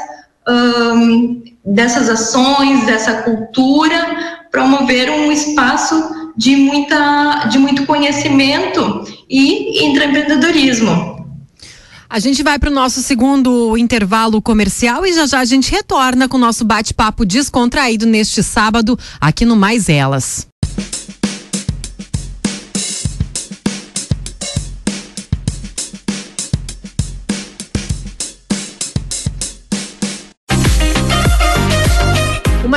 um, 0.48 1.42
dessas 1.66 2.10
ações, 2.10 2.86
dessa 2.86 3.22
cultura, 3.24 4.48
promover 4.52 5.10
um 5.10 5.32
espaço 5.32 6.18
de, 6.39 6.56
muita, 6.56 7.47
de 7.52 7.60
muito 7.60 7.86
conhecimento 7.86 9.04
e 9.30 9.86
intraempreendedorismo. 9.86 11.19
A 12.10 12.17
gente 12.17 12.41
vai 12.41 12.58
para 12.58 12.69
o 12.69 12.73
nosso 12.73 13.02
segundo 13.02 13.78
intervalo 13.78 14.41
comercial 14.41 15.06
e 15.06 15.12
já 15.12 15.25
já 15.28 15.39
a 15.41 15.45
gente 15.45 15.69
retorna 15.69 16.30
com 16.30 16.38
o 16.38 16.39
nosso 16.39 16.63
bate-papo 16.63 17.25
descontraído 17.25 18.06
neste 18.06 18.41
sábado 18.41 18.97
aqui 19.19 19.43
no 19.43 19.58
Mais 19.58 19.89
Elas. 19.89 20.49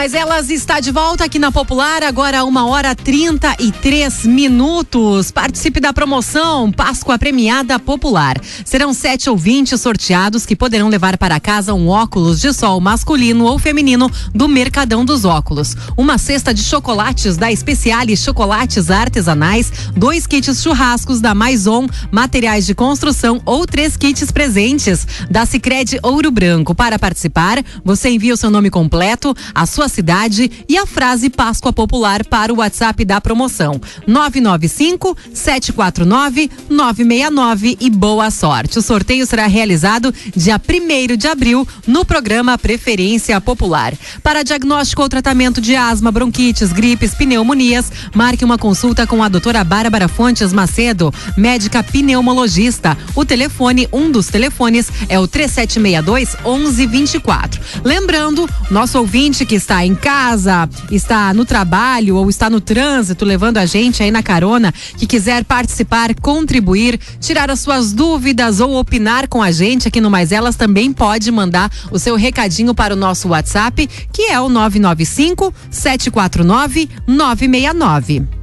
Mas 0.03 0.15
elas 0.15 0.51
está 0.51 0.81
de 0.81 0.91
volta 0.91 1.27
aqui 1.27 1.38
na 1.38 1.53
Popular, 1.53 2.03
agora 2.03 2.43
uma 2.43 2.67
hora 2.67 2.93
trinta 2.93 3.55
e 3.61 3.71
três 3.71 4.27
minutos. 4.27 5.31
Participe 5.31 5.79
da 5.79 5.93
promoção 5.93 6.73
Páscoa 6.73 7.17
Premiada 7.17 7.79
Popular. 7.79 8.37
Serão 8.65 8.93
sete 8.93 9.31
ouvintes 9.31 9.81
sorteados 9.81 10.45
que 10.45 10.57
poderão 10.57 10.88
levar 10.88 11.17
para 11.17 11.38
casa 11.38 11.73
um 11.73 11.87
óculos 11.87 12.41
de 12.41 12.53
sol 12.53 12.81
masculino 12.81 13.45
ou 13.45 13.61
feminino 13.61 14.11
do 14.35 14.49
Mercadão 14.49 15.05
dos 15.05 15.25
Óculos. 15.25 15.77
Uma 15.97 16.19
cesta 16.19 16.53
de 16.53 16.65
chocolates 16.65 17.37
da 17.37 17.53
Especiale 17.53 18.17
Chocolates 18.17 18.91
Artesanais, 18.91 19.73
dois 19.95 20.27
kits 20.27 20.61
churrascos 20.61 21.21
da 21.21 21.33
Maison 21.33 21.87
Materiais 22.11 22.67
de 22.67 22.75
Construção 22.75 23.41
ou 23.45 23.65
três 23.69 23.97
kits 23.97 24.33
presentes 24.33 25.07
da 25.31 25.47
Sicredi 25.47 26.01
Ouro 26.03 26.33
Branco. 26.33 26.75
Para 26.75 26.99
participar, 26.99 27.62
você 27.85 28.11
envia 28.11 28.35
o 28.35 28.37
seu 28.37 28.51
nome 28.51 28.69
completo, 28.69 29.33
a 29.55 29.65
sua 29.65 29.91
cidade 29.92 30.50
e 30.68 30.76
a 30.76 30.87
frase 30.87 31.31
Páscoa 31.31 31.72
Popular 31.72 32.24
para 32.24 32.52
o 32.52 32.57
WhatsApp 32.57 33.05
da 33.05 33.20
promoção. 33.20 33.81
995 34.07 35.16
749 35.33 36.50
969 36.68 37.76
e 37.78 37.90
boa 37.90 38.31
sorte. 38.31 38.78
O 38.78 38.83
sorteio 38.83 39.26
será 39.26 39.46
realizado 39.46 40.12
dia 40.35 40.61
1 40.61 41.16
de 41.16 41.28
abril 41.28 41.68
no 41.87 42.05
programa 42.05 42.59
Preferência 42.59 43.40
Popular. 43.40 43.94
Para 44.22 44.42
diagnóstico 44.42 45.02
ou 45.02 45.09
tratamento 45.09 45.61
de 45.61 45.76
asma, 45.76 46.11
bronquites, 46.11 46.72
gripes, 46.72 47.14
pneumonias, 47.14 47.92
marque 48.14 48.44
uma 48.44 48.59
consulta 48.59 49.07
com 49.07 49.22
a 49.22 49.28
doutora 49.28 49.62
Bárbara 49.62 50.09
Fontes 50.09 50.52
Macedo, 50.52 51.12
médica 51.37 51.83
pneumologista. 51.83 52.96
O 53.14 53.24
telefone, 53.24 53.88
um 53.92 54.11
dos 54.11 54.28
telefones, 54.28 54.90
é 55.09 55.18
o 55.18 55.28
3762 55.28 56.37
1124. 56.44 57.61
Lembrando, 57.85 58.48
nosso 58.70 58.98
ouvinte 58.98 59.44
que 59.44 59.55
está 59.55 59.82
em 59.85 59.95
casa, 59.95 60.68
está 60.90 61.33
no 61.35 61.45
trabalho 61.45 62.16
ou 62.16 62.29
está 62.29 62.49
no 62.49 62.61
trânsito, 62.61 63.25
levando 63.25 63.59
a 63.59 63.66
gente 63.66 64.03
aí 64.03 64.11
na 64.11 64.23
carona, 64.23 64.73
que 64.97 65.07
quiser 65.07 65.45
participar, 65.45 66.14
contribuir, 66.14 66.99
tirar 67.21 67.51
as 67.51 67.61
suas 67.61 67.92
dúvidas 67.92 68.61
ou 68.61 68.77
opinar 68.77 69.29
com 69.29 69.42
a 69.42 69.51
gente 69.51 69.88
aqui 69.88 70.01
no 70.01 70.11
Mais 70.11 70.33
Elas, 70.33 70.57
também 70.57 70.92
pode 70.92 71.31
mandar 71.31 71.71
o 71.90 71.99
seu 71.99 72.16
recadinho 72.16 72.75
para 72.75 72.95
o 72.95 72.97
nosso 72.97 73.29
WhatsApp, 73.29 73.88
que 74.12 74.31
é 74.31 74.40
o 74.40 74.49
995 74.49 75.55
749 75.71 76.88
969. 77.07 78.41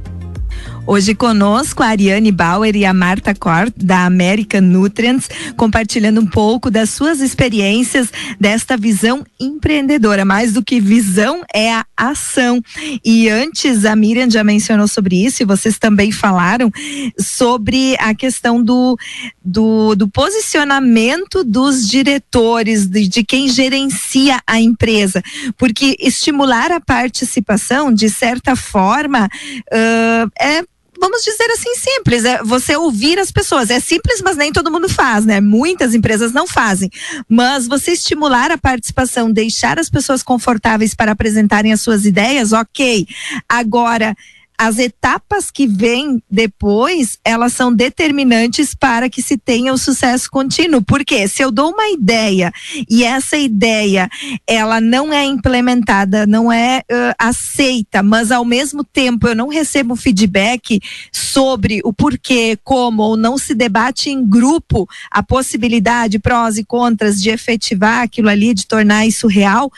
Hoje 0.92 1.14
conosco 1.14 1.84
a 1.84 1.86
Ariane 1.86 2.32
Bauer 2.32 2.74
e 2.74 2.84
a 2.84 2.92
Marta 2.92 3.32
Cort, 3.32 3.72
da 3.76 4.06
American 4.06 4.62
Nutrients, 4.62 5.30
compartilhando 5.56 6.20
um 6.20 6.26
pouco 6.26 6.68
das 6.68 6.90
suas 6.90 7.20
experiências 7.20 8.12
desta 8.40 8.76
visão 8.76 9.24
empreendedora. 9.38 10.24
Mais 10.24 10.52
do 10.52 10.64
que 10.64 10.80
visão, 10.80 11.44
é 11.54 11.72
a 11.72 11.86
ação. 11.96 12.60
E 13.04 13.28
antes, 13.28 13.84
a 13.84 13.94
Miriam 13.94 14.28
já 14.28 14.42
mencionou 14.42 14.88
sobre 14.88 15.24
isso, 15.24 15.44
e 15.44 15.46
vocês 15.46 15.78
também 15.78 16.10
falaram 16.10 16.72
sobre 17.16 17.94
a 18.00 18.12
questão 18.12 18.60
do, 18.60 18.98
do, 19.44 19.94
do 19.94 20.08
posicionamento 20.08 21.44
dos 21.44 21.86
diretores, 21.88 22.88
de, 22.88 23.06
de 23.06 23.22
quem 23.22 23.46
gerencia 23.46 24.40
a 24.44 24.60
empresa. 24.60 25.22
Porque 25.56 25.96
estimular 26.00 26.72
a 26.72 26.80
participação, 26.80 27.94
de 27.94 28.10
certa 28.10 28.56
forma, 28.56 29.28
uh, 29.72 30.32
é 30.36 30.64
vamos 31.00 31.22
dizer 31.24 31.50
assim, 31.50 31.74
simples. 31.74 32.24
É 32.24 32.42
você 32.44 32.76
ouvir 32.76 33.18
as 33.18 33.32
pessoas. 33.32 33.70
É 33.70 33.80
simples, 33.80 34.20
mas 34.22 34.36
nem 34.36 34.52
todo 34.52 34.70
mundo 34.70 34.88
faz, 34.88 35.24
né? 35.24 35.40
Muitas 35.40 35.94
empresas 35.94 36.32
não 36.32 36.46
fazem. 36.46 36.90
Mas 37.28 37.66
você 37.66 37.92
estimular 37.92 38.50
a 38.50 38.58
participação, 38.58 39.32
deixar 39.32 39.78
as 39.78 39.88
pessoas 39.88 40.22
confortáveis 40.22 40.94
para 40.94 41.12
apresentarem 41.12 41.72
as 41.72 41.80
suas 41.80 42.04
ideias, 42.04 42.52
ok. 42.52 43.06
Agora, 43.48 44.14
as 44.60 44.78
etapas 44.78 45.50
que 45.50 45.66
vêm 45.66 46.22
depois, 46.30 47.18
elas 47.24 47.54
são 47.54 47.72
determinantes 47.74 48.74
para 48.74 49.08
que 49.08 49.22
se 49.22 49.38
tenha 49.38 49.72
o 49.72 49.78
sucesso 49.78 50.30
contínuo. 50.30 50.82
Porque 50.82 51.26
se 51.28 51.42
eu 51.42 51.50
dou 51.50 51.72
uma 51.72 51.88
ideia 51.88 52.52
e 52.86 53.02
essa 53.02 53.38
ideia 53.38 54.10
ela 54.46 54.78
não 54.78 55.14
é 55.14 55.24
implementada, 55.24 56.26
não 56.26 56.52
é 56.52 56.82
uh, 56.92 57.14
aceita, 57.18 58.02
mas 58.02 58.30
ao 58.30 58.44
mesmo 58.44 58.84
tempo 58.84 59.26
eu 59.26 59.34
não 59.34 59.48
recebo 59.48 59.96
feedback 59.96 60.78
sobre 61.10 61.80
o 61.82 61.90
porquê, 61.90 62.58
como 62.62 63.02
ou 63.02 63.16
não 63.16 63.38
se 63.38 63.54
debate 63.54 64.10
em 64.10 64.22
grupo 64.22 64.86
a 65.10 65.22
possibilidade, 65.22 66.18
prós 66.18 66.58
e 66.58 66.64
contras 66.64 67.22
de 67.22 67.30
efetivar 67.30 68.02
aquilo 68.02 68.28
ali, 68.28 68.52
de 68.52 68.66
tornar 68.66 69.06
isso 69.06 69.26
real, 69.26 69.72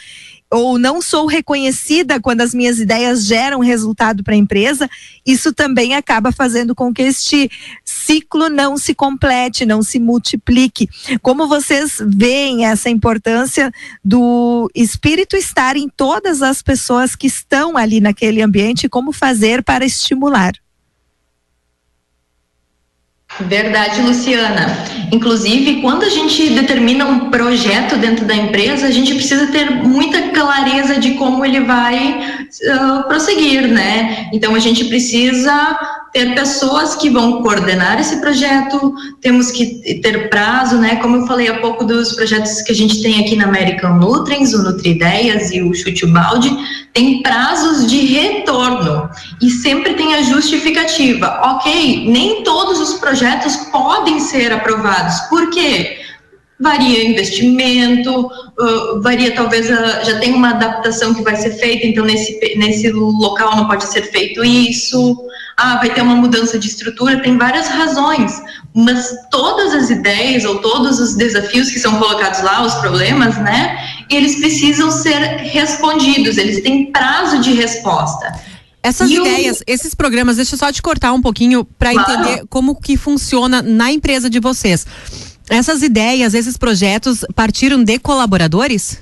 ou 0.53 0.79
não 0.79 1.01
sou 1.01 1.27
reconhecida 1.27 2.21
quando 2.21 2.43
as 2.43 2.53
minhas 2.53 2.79
ideias 2.79 3.25
geram 3.25 3.61
resultado 3.61 4.23
para 4.23 4.35
a 4.35 4.37
empresa, 4.37 4.89
isso 5.27 5.53
também 5.53 5.95
acaba 5.95 6.31
fazendo 6.31 6.75
com 6.75 6.93
que 6.93 7.03
este 7.03 7.51
ciclo 7.83 8.51
não 8.51 8.77
se 8.77 8.95
complete, 8.95 9.65
não 9.65 9.83
se 9.83 9.99
multiplique. 9.99 10.89
Como 11.23 11.49
vocês 11.49 11.97
veem 12.07 12.67
essa 12.67 12.91
importância 12.91 13.73
do 14.05 14.71
espírito 14.75 15.37
estar 15.37 15.77
em 15.77 15.89
todas 15.89 16.43
as 16.43 16.63
pessoas 16.63 17.17
que 17.17 17.27
estão 17.27 17.77
ali 17.77 18.01
naquele 18.01 18.43
ambiente 18.43 18.85
e 18.85 18.91
como 18.91 19.11
fazer 19.11 19.63
para 19.63 19.87
estimular? 19.87 20.62
Verdade, 23.41 24.03
Luciana. 24.03 24.67
Inclusive, 25.11 25.81
quando 25.81 26.05
a 26.05 26.09
gente 26.09 26.51
determina 26.51 27.07
um 27.07 27.31
projeto 27.31 27.97
dentro 27.97 28.25
da 28.27 28.35
empresa, 28.35 28.87
a 28.87 28.91
gente 28.91 29.15
precisa 29.15 29.47
ter 29.47 29.71
muita 29.71 30.31
clareza 30.31 30.99
de 30.99 31.13
como 31.13 31.45
ele 31.45 31.61
vai 31.61 32.47
uh, 32.49 33.09
prosseguir, 33.09 33.67
né? 33.69 34.29
Então, 34.33 34.55
a 34.55 34.59
gente 34.59 34.85
precisa 34.85 35.79
ter 36.13 36.35
pessoas 36.35 36.95
que 36.95 37.09
vão 37.09 37.43
coordenar 37.43 37.99
esse 37.99 38.21
projeto, 38.21 38.95
temos 39.21 39.51
que 39.51 40.01
ter 40.03 40.29
prazo, 40.29 40.77
né? 40.77 40.97
Como 40.97 41.17
eu 41.17 41.27
falei 41.27 41.49
há 41.49 41.59
pouco 41.59 41.85
dos 41.85 42.13
projetos 42.13 42.61
que 42.63 42.73
a 42.73 42.75
gente 42.75 43.03
tem 43.03 43.21
aqui 43.21 43.35
na 43.35 43.45
American 43.45 43.97
Nutrients, 43.97 44.53
o 44.53 44.63
Nutrideias 44.63 45.51
e 45.53 45.63
o 45.63 45.73
Chute 45.73 46.07
Balde, 46.07 46.55
tem 46.93 47.23
prazos 47.23 47.87
de 47.87 47.99
retorno 48.05 49.09
e 49.41 49.49
sempre 49.49 49.95
tem 49.95 50.15
a 50.15 50.23
justificativa. 50.23 51.41
Ok, 51.43 52.07
nem 52.11 52.43
todos 52.43 52.79
os 52.79 52.99
projetos 52.99 53.57
podem 53.71 54.21
ser 54.21 54.53
aprovados. 54.53 55.19
Por 55.31 55.49
quê? 55.51 55.99
varia 56.63 57.05
investimento, 57.05 58.27
uh, 58.27 59.01
varia 59.03 59.35
talvez 59.35 59.67
já 59.67 60.21
tem 60.21 60.33
uma 60.33 60.51
adaptação 60.51 61.13
que 61.13 61.21
vai 61.21 61.35
ser 61.35 61.51
feita, 61.59 61.85
então 61.85 62.05
nesse, 62.05 62.39
nesse 62.57 62.89
local 62.93 63.57
não 63.57 63.67
pode 63.67 63.85
ser 63.87 64.03
feito 64.03 64.45
isso, 64.45 65.19
ah, 65.63 65.77
vai 65.77 65.95
ter 65.95 66.03
uma 66.03 66.17
mudança 66.17 66.59
de 66.59 66.67
estrutura, 66.67 67.23
tem 67.23 67.39
várias 67.39 67.69
razões, 67.69 68.43
mas 68.75 69.15
todas 69.31 69.73
as 69.73 69.91
ideias 69.91 70.45
ou 70.45 70.59
todos 70.59 70.99
os 70.99 71.15
desafios 71.15 71.71
que 71.71 71.79
são 71.79 71.99
colocados 71.99 72.43
lá, 72.43 72.63
os 72.65 72.75
problemas, 72.75 73.39
né, 73.39 73.79
eles 74.11 74.41
precisam 74.41 74.91
ser 74.91 75.19
respondidos, 75.39 76.37
eles 76.37 76.63
têm 76.63 76.91
prazo 76.91 77.41
de 77.41 77.53
resposta. 77.53 78.35
Essas 78.83 79.11
e 79.11 79.15
ideias, 79.15 79.61
o... 79.61 79.65
esses 79.67 79.95
programas, 79.95 80.37
deixa 80.37 80.55
eu 80.55 80.59
só 80.59 80.73
te 80.73 80.83
cortar 80.83 81.13
um 81.13 81.23
pouquinho 81.23 81.65
para 81.65 81.93
claro. 81.93 82.13
entender 82.13 82.45
como 82.51 82.75
que 82.75 82.97
funciona 82.97 83.63
na 83.63 83.93
empresa 83.93 84.29
de 84.29 84.41
vocês. 84.41 84.85
Essas 85.49 85.83
ideias, 85.83 86.35
esses 86.35 86.57
projetos 86.57 87.25
partiram 87.35 87.85
de 87.85 87.99
colaboradores? 88.01 88.99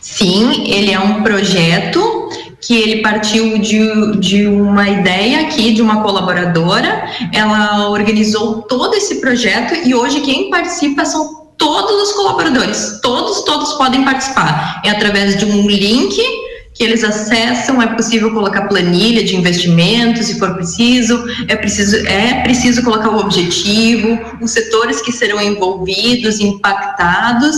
Sim, 0.00 0.64
ele 0.70 0.90
é 0.90 0.98
um 0.98 1.22
projeto 1.22 2.28
que 2.60 2.74
ele 2.74 3.02
partiu 3.02 3.58
de, 3.58 4.16
de 4.18 4.46
uma 4.46 4.88
ideia 4.88 5.42
aqui 5.42 5.72
de 5.72 5.82
uma 5.82 6.02
colaboradora. 6.02 7.06
Ela 7.32 7.88
organizou 7.90 8.62
todo 8.62 8.94
esse 8.94 9.20
projeto 9.20 9.74
e 9.86 9.94
hoje 9.94 10.20
quem 10.20 10.50
participa 10.50 11.04
são 11.04 11.46
todos 11.56 12.08
os 12.08 12.12
colaboradores. 12.12 13.00
Todos, 13.02 13.42
todos 13.42 13.72
podem 13.74 14.04
participar. 14.04 14.80
É 14.84 14.90
através 14.90 15.36
de 15.38 15.44
um 15.44 15.68
link 15.68 16.16
que 16.78 16.84
eles 16.84 17.02
acessam, 17.02 17.82
é 17.82 17.88
possível 17.88 18.32
colocar 18.32 18.68
planilha 18.68 19.24
de 19.24 19.34
investimentos, 19.34 20.26
se 20.26 20.38
for 20.38 20.54
preciso, 20.54 21.24
é 21.48 21.56
preciso, 21.56 21.96
é 22.06 22.40
preciso 22.44 22.84
colocar 22.84 23.10
o 23.10 23.18
objetivo, 23.18 24.16
os 24.40 24.52
setores 24.52 25.02
que 25.02 25.10
serão 25.10 25.42
envolvidos, 25.42 26.38
impactados, 26.38 27.56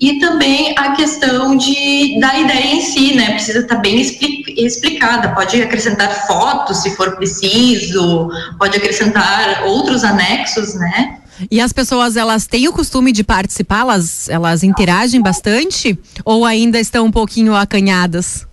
e 0.00 0.18
também 0.18 0.74
a 0.78 0.92
questão 0.92 1.56
de, 1.56 2.18
da 2.20 2.38
ideia 2.38 2.74
em 2.74 2.80
si, 2.80 3.14
né, 3.14 3.32
precisa 3.32 3.60
estar 3.60 3.76
bem 3.76 4.00
explicada, 4.00 5.34
pode 5.34 5.60
acrescentar 5.60 6.26
fotos, 6.26 6.78
se 6.78 6.94
for 6.96 7.16
preciso, 7.16 8.30
pode 8.58 8.76
acrescentar 8.76 9.64
outros 9.64 10.04
anexos, 10.04 10.74
né, 10.74 11.18
e 11.50 11.60
as 11.60 11.72
pessoas, 11.72 12.16
elas 12.16 12.48
têm 12.48 12.66
o 12.66 12.72
costume 12.72 13.12
de 13.12 13.22
participar? 13.22 13.80
Elas, 13.82 14.28
elas 14.28 14.64
interagem 14.64 15.22
bastante? 15.22 15.96
Ou 16.24 16.44
ainda 16.44 16.80
estão 16.80 17.06
um 17.06 17.12
pouquinho 17.12 17.54
acanhadas? 17.54 18.47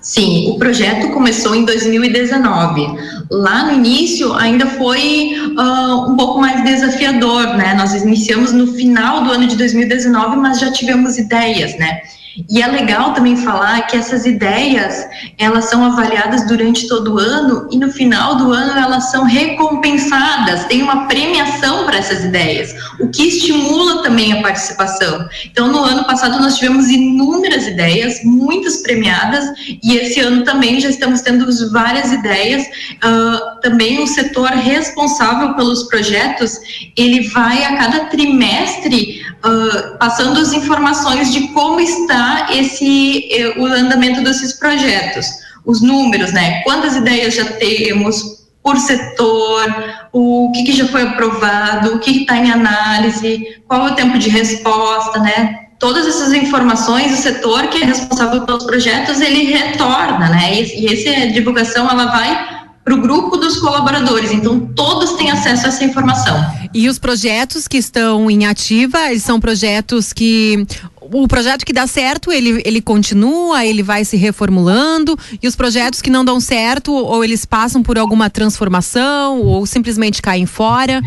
Sim, 0.00 0.50
o 0.50 0.58
projeto 0.58 1.10
começou 1.10 1.54
em 1.54 1.64
2019. 1.64 2.86
Lá 3.30 3.66
no 3.66 3.72
início 3.72 4.32
ainda 4.32 4.66
foi 4.66 5.34
uh, 5.58 6.10
um 6.10 6.16
pouco 6.16 6.40
mais 6.40 6.64
desafiador, 6.64 7.56
né? 7.56 7.74
Nós 7.74 7.92
iniciamos 7.94 8.52
no 8.52 8.72
final 8.74 9.24
do 9.24 9.30
ano 9.30 9.46
de 9.46 9.56
2019, 9.56 10.36
mas 10.36 10.58
já 10.58 10.72
tivemos 10.72 11.18
ideias, 11.18 11.76
né? 11.78 12.00
E 12.48 12.62
é 12.62 12.66
legal 12.66 13.12
também 13.12 13.36
falar 13.36 13.82
que 13.86 13.96
essas 13.96 14.24
ideias, 14.24 15.06
elas 15.36 15.64
são 15.64 15.84
avaliadas 15.84 16.46
durante 16.46 16.86
todo 16.86 17.14
o 17.14 17.18
ano 17.18 17.68
e 17.70 17.76
no 17.76 17.90
final 17.90 18.36
do 18.36 18.52
ano 18.52 18.78
elas 18.78 19.10
são 19.10 19.24
recompensadas, 19.24 20.64
tem 20.66 20.82
uma 20.82 21.06
premiação 21.06 21.84
para 21.84 21.98
essas 21.98 22.24
ideias, 22.24 22.72
o 23.00 23.08
que 23.08 23.24
estimula 23.28 24.02
também 24.02 24.32
a 24.32 24.42
participação. 24.42 25.28
Então, 25.44 25.68
no 25.68 25.82
ano 25.82 26.04
passado 26.04 26.40
nós 26.40 26.56
tivemos 26.56 26.88
inúmeras 26.88 27.66
ideias, 27.66 28.22
muitas 28.24 28.78
premiadas, 28.78 29.44
e 29.82 29.96
esse 29.96 30.20
ano 30.20 30.44
também 30.44 30.80
já 30.80 30.88
estamos 30.88 31.20
tendo 31.22 31.50
várias 31.70 32.12
ideias 32.12 32.62
uh, 32.64 33.60
também 33.60 34.00
o 34.02 34.06
setor 34.06 34.50
responsável 34.50 35.54
pelos 35.54 35.84
projetos, 35.84 36.58
ele 36.96 37.28
vai 37.28 37.64
a 37.64 37.76
cada 37.76 38.04
trimestre 38.06 39.20
uh, 39.44 39.98
passando 39.98 40.38
as 40.38 40.52
informações 40.52 41.32
de 41.32 41.48
como 41.48 41.80
está 41.80 42.48
esse 42.50 43.28
eh, 43.32 43.54
o 43.58 43.66
andamento 43.66 44.22
desses 44.22 44.52
projetos, 44.52 45.26
os 45.64 45.80
números, 45.80 46.32
né? 46.32 46.62
Quantas 46.62 46.96
ideias 46.96 47.34
já 47.34 47.44
temos, 47.44 48.40
por 48.62 48.76
setor, 48.76 49.66
o 50.12 50.50
que, 50.54 50.64
que 50.64 50.72
já 50.72 50.86
foi 50.88 51.02
aprovado, 51.02 51.94
o 51.94 51.98
que 51.98 52.22
está 52.22 52.36
em 52.36 52.50
análise, 52.50 53.62
qual 53.66 53.88
é 53.88 53.92
o 53.92 53.94
tempo 53.94 54.18
de 54.18 54.28
resposta, 54.28 55.18
né? 55.20 55.66
Todas 55.78 56.06
essas 56.06 56.32
informações, 56.34 57.18
o 57.18 57.22
setor 57.22 57.68
que 57.68 57.82
é 57.82 57.86
responsável 57.86 58.42
pelos 58.42 58.64
projetos, 58.64 59.20
ele 59.20 59.44
retorna, 59.44 60.28
né? 60.28 60.60
E, 60.60 60.86
e 60.86 60.92
essa 60.92 61.32
divulgação, 61.32 61.88
ela 61.88 62.06
vai 62.06 62.59
para 62.84 62.94
o 62.94 63.00
grupo 63.00 63.36
dos 63.36 63.58
colaboradores. 63.58 64.32
Então, 64.32 64.60
todos 64.74 65.12
têm 65.12 65.30
acesso 65.30 65.66
a 65.66 65.68
essa 65.68 65.84
informação. 65.84 66.36
E 66.72 66.88
os 66.88 66.98
projetos 66.98 67.68
que 67.68 67.76
estão 67.76 68.30
em 68.30 68.46
ativa, 68.46 69.10
eles 69.10 69.22
são 69.22 69.38
projetos 69.38 70.12
que 70.12 70.66
o 71.00 71.26
projeto 71.26 71.64
que 71.66 71.72
dá 71.72 71.86
certo, 71.86 72.30
ele, 72.30 72.62
ele 72.64 72.80
continua, 72.80 73.64
ele 73.64 73.82
vai 73.82 74.04
se 74.04 74.16
reformulando, 74.16 75.18
e 75.42 75.48
os 75.48 75.56
projetos 75.56 76.00
que 76.00 76.10
não 76.10 76.24
dão 76.24 76.38
certo, 76.40 76.92
ou 76.92 77.24
eles 77.24 77.44
passam 77.44 77.82
por 77.82 77.98
alguma 77.98 78.30
transformação, 78.30 79.40
ou 79.40 79.66
simplesmente 79.66 80.22
caem 80.22 80.46
fora? 80.46 81.02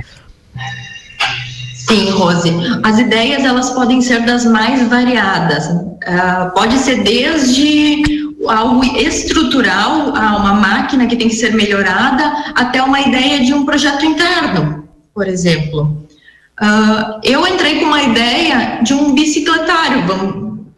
Sim, 1.87 2.09
Rose. 2.11 2.49
As 2.83 2.99
ideias 2.99 3.43
elas 3.43 3.69
podem 3.71 4.01
ser 4.01 4.25
das 4.25 4.45
mais 4.45 4.87
variadas. 4.87 5.67
Uh, 5.67 6.51
pode 6.53 6.77
ser 6.77 7.03
desde 7.03 8.33
algo 8.47 8.83
estrutural, 8.97 10.09
uma 10.09 10.53
máquina 10.53 11.07
que 11.07 11.15
tem 11.15 11.29
que 11.29 11.35
ser 11.35 11.53
melhorada, 11.53 12.23
até 12.55 12.81
uma 12.81 12.99
ideia 12.99 13.43
de 13.43 13.53
um 13.53 13.65
projeto 13.65 14.05
interno, 14.05 14.87
por 15.13 15.27
exemplo. 15.27 16.05
Uh, 16.61 17.19
eu 17.23 17.47
entrei 17.47 17.79
com 17.79 17.85
uma 17.85 18.03
ideia 18.03 18.79
de 18.83 18.93
um 18.93 19.13
bicicletário, 19.13 20.05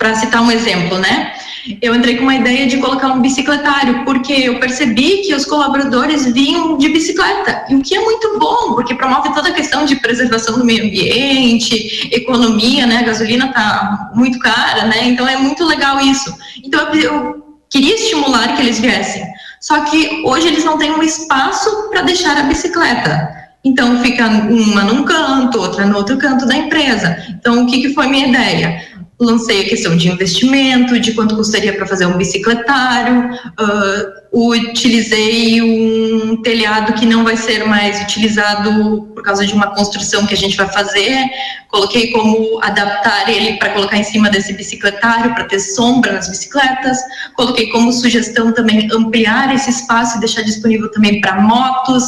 para 0.06 0.14
citar 0.14 0.43
um 0.43 0.51
exemplo, 0.51 0.99
né? 0.99 1.34
Eu 1.82 1.95
entrei 1.95 2.16
com 2.18 2.22
uma 2.22 2.36
ideia 2.36 2.68
de 2.68 2.78
colocar 2.78 3.08
um 3.08 3.22
bicicletário, 3.22 4.06
porque 4.06 4.34
eu 4.34 4.60
percebi 4.60 5.24
que 5.24 5.34
os 5.34 5.45
colaboradores 5.45 6.32
vinham 6.32 6.78
de 6.78 6.89
bicicleta, 6.89 7.66
e 7.70 7.76
o 7.76 7.82
que 7.82 7.95
é 7.95 7.99
muito 7.99 8.38
bom, 8.38 8.76
porque 8.76 8.93
promove 8.93 9.34
toda 9.34 9.49
a 9.49 9.51
questão 9.51 9.84
de 9.84 9.95
preservação 9.95 10.60
do 10.60 10.64
meio 10.64 10.86
ambiente, 10.86 12.08
economia, 12.14 12.86
né? 12.86 12.97
A 12.97 13.01
gasolina 13.01 13.51
tá 13.51 14.12
muito 14.14 14.38
cara, 14.38 14.86
né? 14.86 15.08
Então 15.08 15.28
é 15.28 15.38
muito 15.38 15.66
legal 15.66 15.99
isso. 15.99 16.32
Então 16.64 16.93
eu, 16.93 17.43
queria 17.68 17.95
estimular 17.95 18.56
que 18.56 18.62
eles 18.62 18.80
viessem. 18.80 19.26
Só 19.60 19.86
que 19.86 20.22
hoje 20.24 20.47
eles 20.49 20.64
não 20.64 20.78
têm 20.78 20.91
um 20.91 21.01
espaço 21.01 21.89
para 21.89 22.03
deixar 22.03 22.38
a 22.38 22.43
bicicleta. 22.43 23.28
Então 23.64 24.03
fica 24.03 24.28
uma 24.28 24.84
num 24.84 25.03
canto, 25.03 25.58
outra 25.58 25.84
no 25.84 25.97
outro 25.97 26.16
canto 26.20 26.45
da 26.45 26.56
empresa. 26.56 27.18
Então 27.32 27.64
o 27.64 27.66
que, 27.66 27.82
que 27.82 27.93
foi 27.95 28.06
minha 28.06 28.28
ideia? 28.28 28.93
Lancei 29.18 29.61
a 29.61 29.70
questão 29.70 29.95
de 29.95 30.09
investimento, 30.09 30.99
de 30.99 31.13
quanto 31.13 31.38
custaria 31.38 31.72
para 31.74 31.86
fazer 31.86 32.05
um 32.05 32.18
bicicletário, 32.18 33.30
uh, 33.32 34.49
utilizei 34.51 35.61
um 35.61 36.41
telhado 36.41 36.91
que 36.93 37.05
não 37.05 37.24
vai 37.24 37.38
ser 37.38 37.66
mais 37.66 38.01
utilizado 38.01 39.03
por 39.13 39.24
causa 39.24 39.45
de 39.45 39.53
uma 39.53 39.74
construção 39.74 40.28
que 40.28 40.34
a 40.34 40.38
gente 40.38 40.57
vai 40.57 40.68
fazer, 40.68 41.30
coloquei 41.70 42.11
como 42.11 42.59
adaptar 42.61 43.30
ele 43.30 43.57
para 43.57 43.70
colocar 43.70 43.95
em 43.95 44.03
cima 44.03 44.30
desse 44.30 44.51
bicicletário 44.51 45.34
para 45.34 45.45
ter 45.45 45.59
sombra 45.59 46.11
nas 46.11 46.28
bicicletas, 46.28 46.97
coloquei 47.36 47.70
como 47.70 47.93
sugestão 47.93 48.51
também 48.51 48.89
ampliar 48.91 49.55
esse 49.55 49.70
espaço 49.70 50.18
e 50.18 50.20
deixar 50.20 50.41
disponível 50.41 50.91
também 50.91 51.22
para 51.22 51.39
motos, 51.39 52.03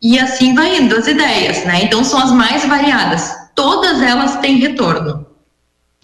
e 0.00 0.20
assim 0.20 0.54
vai 0.54 0.76
indo 0.78 0.94
as 0.96 1.08
ideias, 1.08 1.64
né? 1.64 1.80
Então 1.82 2.04
são 2.04 2.20
as 2.20 2.30
mais 2.30 2.64
variadas. 2.64 3.34
Todas 3.56 4.00
elas 4.00 4.36
têm 4.36 4.58
retorno. 4.58 5.33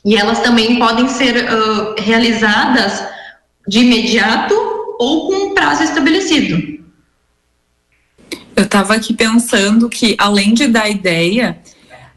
E 0.05 0.17
elas 0.17 0.41
também 0.41 0.79
podem 0.79 1.09
ser 1.09 1.45
uh, 1.45 1.95
realizadas 1.99 3.05
de 3.67 3.81
imediato 3.81 4.55
ou 4.99 5.29
com 5.29 5.47
um 5.47 5.55
prazo 5.55 5.83
estabelecido. 5.83 6.81
Eu 8.57 8.65
estava 8.65 8.95
aqui 8.95 9.15
pensando 9.15 9.89
que, 9.89 10.15
além 10.19 10.55
de 10.55 10.67
dar 10.67 10.89
ideia, 10.89 11.59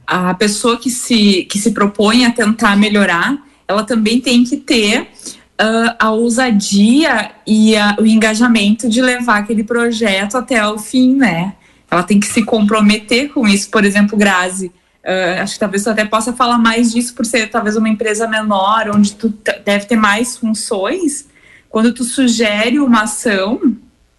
a 0.05 0.33
pessoa 0.33 0.77
que 0.77 0.89
se, 0.89 1.43
que 1.45 1.57
se 1.57 1.71
propõe 1.71 2.25
a 2.25 2.31
tentar 2.31 2.75
melhorar, 2.75 3.37
ela 3.67 3.83
também 3.83 4.19
tem 4.19 4.43
que 4.43 4.57
ter 4.57 5.01
uh, 5.01 5.95
a 5.99 6.11
ousadia 6.11 7.31
e 7.45 7.75
a, 7.75 7.95
o 7.99 8.05
engajamento 8.05 8.89
de 8.89 9.01
levar 9.01 9.37
aquele 9.37 9.63
projeto 9.63 10.37
até 10.37 10.65
o 10.65 10.77
fim, 10.77 11.15
né? 11.15 11.53
ela 11.93 12.03
tem 12.03 12.19
que 12.19 12.25
se 12.25 12.43
comprometer 12.43 13.29
com 13.29 13.47
isso. 13.47 13.69
Por 13.69 13.85
exemplo, 13.85 14.17
Grazi, 14.17 14.71
uh, 15.03 15.41
acho 15.41 15.53
que 15.53 15.59
talvez 15.59 15.83
tu 15.83 15.89
até 15.89 16.05
possa 16.05 16.33
falar 16.33 16.57
mais 16.57 16.91
disso 16.91 17.13
por 17.13 17.25
ser 17.25 17.49
talvez 17.49 17.75
uma 17.75 17.89
empresa 17.89 18.27
menor, 18.27 18.89
onde 18.93 19.13
tu 19.15 19.33
deve 19.65 19.85
ter 19.85 19.95
mais 19.95 20.37
funções. 20.37 21.27
Quando 21.69 21.93
tu 21.93 22.03
sugere 22.03 22.79
uma 22.79 23.03
ação, 23.03 23.75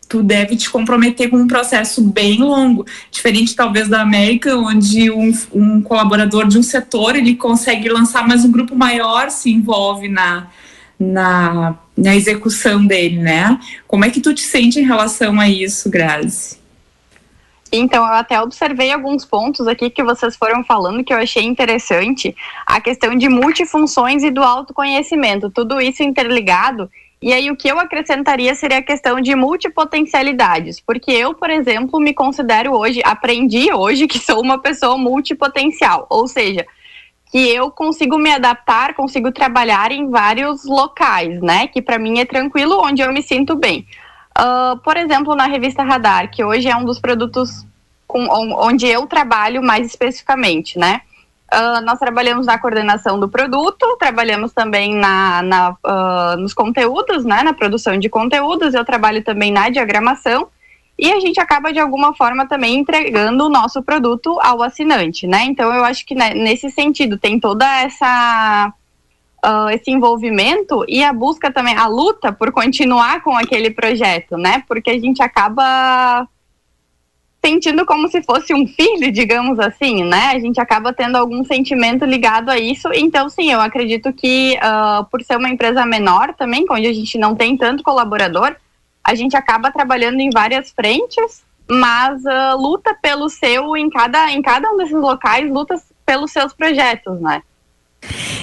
tu 0.09 0.23
deve 0.23 0.57
te 0.57 0.71
comprometer 0.71 1.29
com 1.29 1.37
um 1.37 1.47
processo 1.47 2.03
bem 2.03 2.39
longo, 2.39 2.87
diferente 3.11 3.55
talvez 3.55 3.89
da 3.89 4.01
América, 4.01 4.57
onde 4.57 5.11
um, 5.11 5.33
um 5.53 5.81
colaborador 5.81 6.47
de 6.47 6.59
um 6.59 6.63
setor 6.63 7.17
ele 7.17 7.35
consegue 7.35 7.89
lançar, 7.89 8.27
mas 8.27 8.45
um 8.45 8.51
grupo 8.51 8.75
maior 8.77 9.31
se 9.31 9.51
envolve 9.51 10.09
na, 10.09 10.49
na, 10.99 11.79
na 11.97 12.15
execução 12.15 12.87
dele, 12.87 13.19
né? 13.19 13.59
Como 13.87 14.05
é 14.05 14.11
que 14.11 14.21
tu 14.21 14.35
te 14.35 14.43
sente 14.43 14.79
em 14.79 14.85
relação 14.85 15.41
a 15.41 15.49
isso, 15.49 15.91
Grazi? 15.91 16.64
Então, 17.77 18.07
eu 18.07 18.13
até 18.13 18.41
observei 18.41 18.93
alguns 18.93 19.25
pontos 19.25 19.67
aqui 19.67 19.91
que 19.91 20.05
vocês 20.05 20.37
foram 20.37 20.63
falando 20.63 21.03
que 21.03 21.13
eu 21.13 21.19
achei 21.19 21.43
interessante. 21.43 22.33
A 22.65 22.81
questão 22.81 23.17
de 23.17 23.29
multifunções 23.29 24.23
e 24.23 24.31
do 24.31 24.45
autoconhecimento, 24.45 25.51
tudo 25.51 25.81
isso 25.81 26.01
interligado. 26.01 26.89
E 27.21 27.33
aí, 27.33 27.51
o 27.51 27.57
que 27.57 27.67
eu 27.67 27.81
acrescentaria 27.81 28.55
seria 28.55 28.79
a 28.79 28.83
questão 28.83 29.21
de 29.21 29.35
multipotencialidades, 29.35 30.79
porque 30.79 31.11
eu, 31.11 31.35
por 31.35 31.51
exemplo, 31.51 31.99
me 31.99 32.15
considero 32.15 32.75
hoje, 32.75 33.01
aprendi 33.05 33.73
hoje 33.73 34.07
que 34.07 34.21
sou 34.21 34.41
uma 34.41 34.59
pessoa 34.59 34.97
multipotencial, 34.97 36.07
ou 36.09 36.29
seja, 36.29 36.65
que 37.33 37.49
eu 37.49 37.73
consigo 37.73 38.17
me 38.19 38.31
adaptar, 38.31 38.95
consigo 38.95 39.33
trabalhar 39.33 39.91
em 39.91 40.09
vários 40.09 40.65
locais, 40.65 41.43
né? 41.43 41.67
Que 41.67 41.83
para 41.83 41.99
mim 41.99 42.21
é 42.21 42.25
tranquilo, 42.25 42.81
onde 42.81 43.03
eu 43.03 43.13
me 43.13 43.21
sinto 43.21 43.57
bem. 43.57 43.85
Uh, 44.39 44.77
por 44.79 44.97
exemplo, 44.97 45.35
na 45.35 45.47
revista 45.47 45.83
Radar, 45.83 46.31
que 46.31 46.43
hoje 46.43 46.69
é 46.69 46.77
um 46.77 46.85
dos 46.85 46.99
produtos 46.99 47.65
com, 48.07 48.27
onde 48.29 48.87
eu 48.87 49.07
trabalho 49.07 49.63
mais 49.63 49.87
especificamente, 49.87 50.79
né? 50.79 51.03
Uh, 51.53 51.85
nós 51.85 51.99
trabalhamos 51.99 52.47
na 52.47 52.59
coordenação 52.59 53.21
do 53.21 53.29
produto, 53.29 53.97
trabalhamos 53.99 54.53
também 54.53 54.95
na, 54.95 55.43
na 55.43 55.71
uh, 55.71 56.37
nos 56.37 56.53
conteúdos, 56.53 57.25
né, 57.25 57.45
na 57.45 57.53
produção 57.53 57.97
de 57.97 58.09
conteúdos, 58.09 58.75
eu 58.75 58.85
trabalho 58.85 59.23
também 59.23 59.53
na 59.53 59.69
diagramação 59.69 60.49
e 60.99 61.13
a 61.13 61.21
gente 61.21 61.39
acaba 61.39 61.73
de 61.73 61.79
alguma 61.79 62.15
forma 62.15 62.47
também 62.47 62.77
entregando 62.77 63.45
o 63.45 63.49
nosso 63.49 63.83
produto 63.83 64.39
ao 64.41 64.63
assinante, 64.63 65.27
né? 65.27 65.45
Então 65.45 65.73
eu 65.73 65.85
acho 65.85 66.05
que 66.07 66.15
né, 66.15 66.35
nesse 66.35 66.71
sentido 66.71 67.19
tem 67.19 67.39
toda 67.39 67.67
essa 67.81 68.73
uh, 69.45 69.69
esse 69.71 69.91
envolvimento 69.91 70.85
e 70.89 71.05
a 71.05 71.13
busca 71.13 71.53
também, 71.53 71.77
a 71.77 71.87
luta 71.87 72.33
por 72.33 72.51
continuar 72.51 73.23
com 73.23 73.37
aquele 73.37 73.71
projeto, 73.71 74.37
né? 74.37 74.65
Porque 74.67 74.91
a 74.91 74.99
gente 74.99 75.23
acaba 75.23 76.27
sentindo 77.45 77.85
como 77.85 78.09
se 78.09 78.23
fosse 78.23 78.55
um 78.55 78.67
filho, 78.67 79.13
digamos 79.13 79.59
assim, 79.59 80.03
né? 80.03 80.33
A 80.35 80.39
gente 80.39 80.59
acaba 80.59 80.95
tendo 80.95 81.17
algum 81.17 81.45
sentimento 81.45 82.05
ligado 82.07 82.49
a 82.49 82.59
isso. 82.59 82.89
Então, 82.95 83.29
sim, 83.29 83.53
eu 83.53 83.61
acredito 83.61 84.11
que 84.15 84.59
uh, 84.59 85.05
por 85.11 85.23
ser 85.23 85.37
uma 85.37 85.51
empresa 85.51 85.85
menor 85.85 86.33
também, 86.35 86.65
onde 86.71 86.87
a 86.87 86.93
gente 86.93 87.19
não 87.19 87.35
tem 87.35 87.55
tanto 87.55 87.83
colaborador, 87.83 88.57
a 89.05 89.15
gente 89.15 89.37
acaba 89.37 89.71
trabalhando 89.71 90.21
em 90.21 90.31
várias 90.31 90.73
frentes, 90.73 91.45
mas 91.69 92.23
uh, 92.25 92.57
luta 92.57 92.97
pelo 93.03 93.29
seu 93.29 93.77
em 93.77 93.91
cada 93.91 94.31
em 94.31 94.41
cada 94.41 94.71
um 94.71 94.79
desses 94.79 94.95
locais, 94.95 95.51
luta 95.51 95.77
pelos 96.07 96.33
seus 96.33 96.55
projetos, 96.55 97.21
né? 97.21 97.43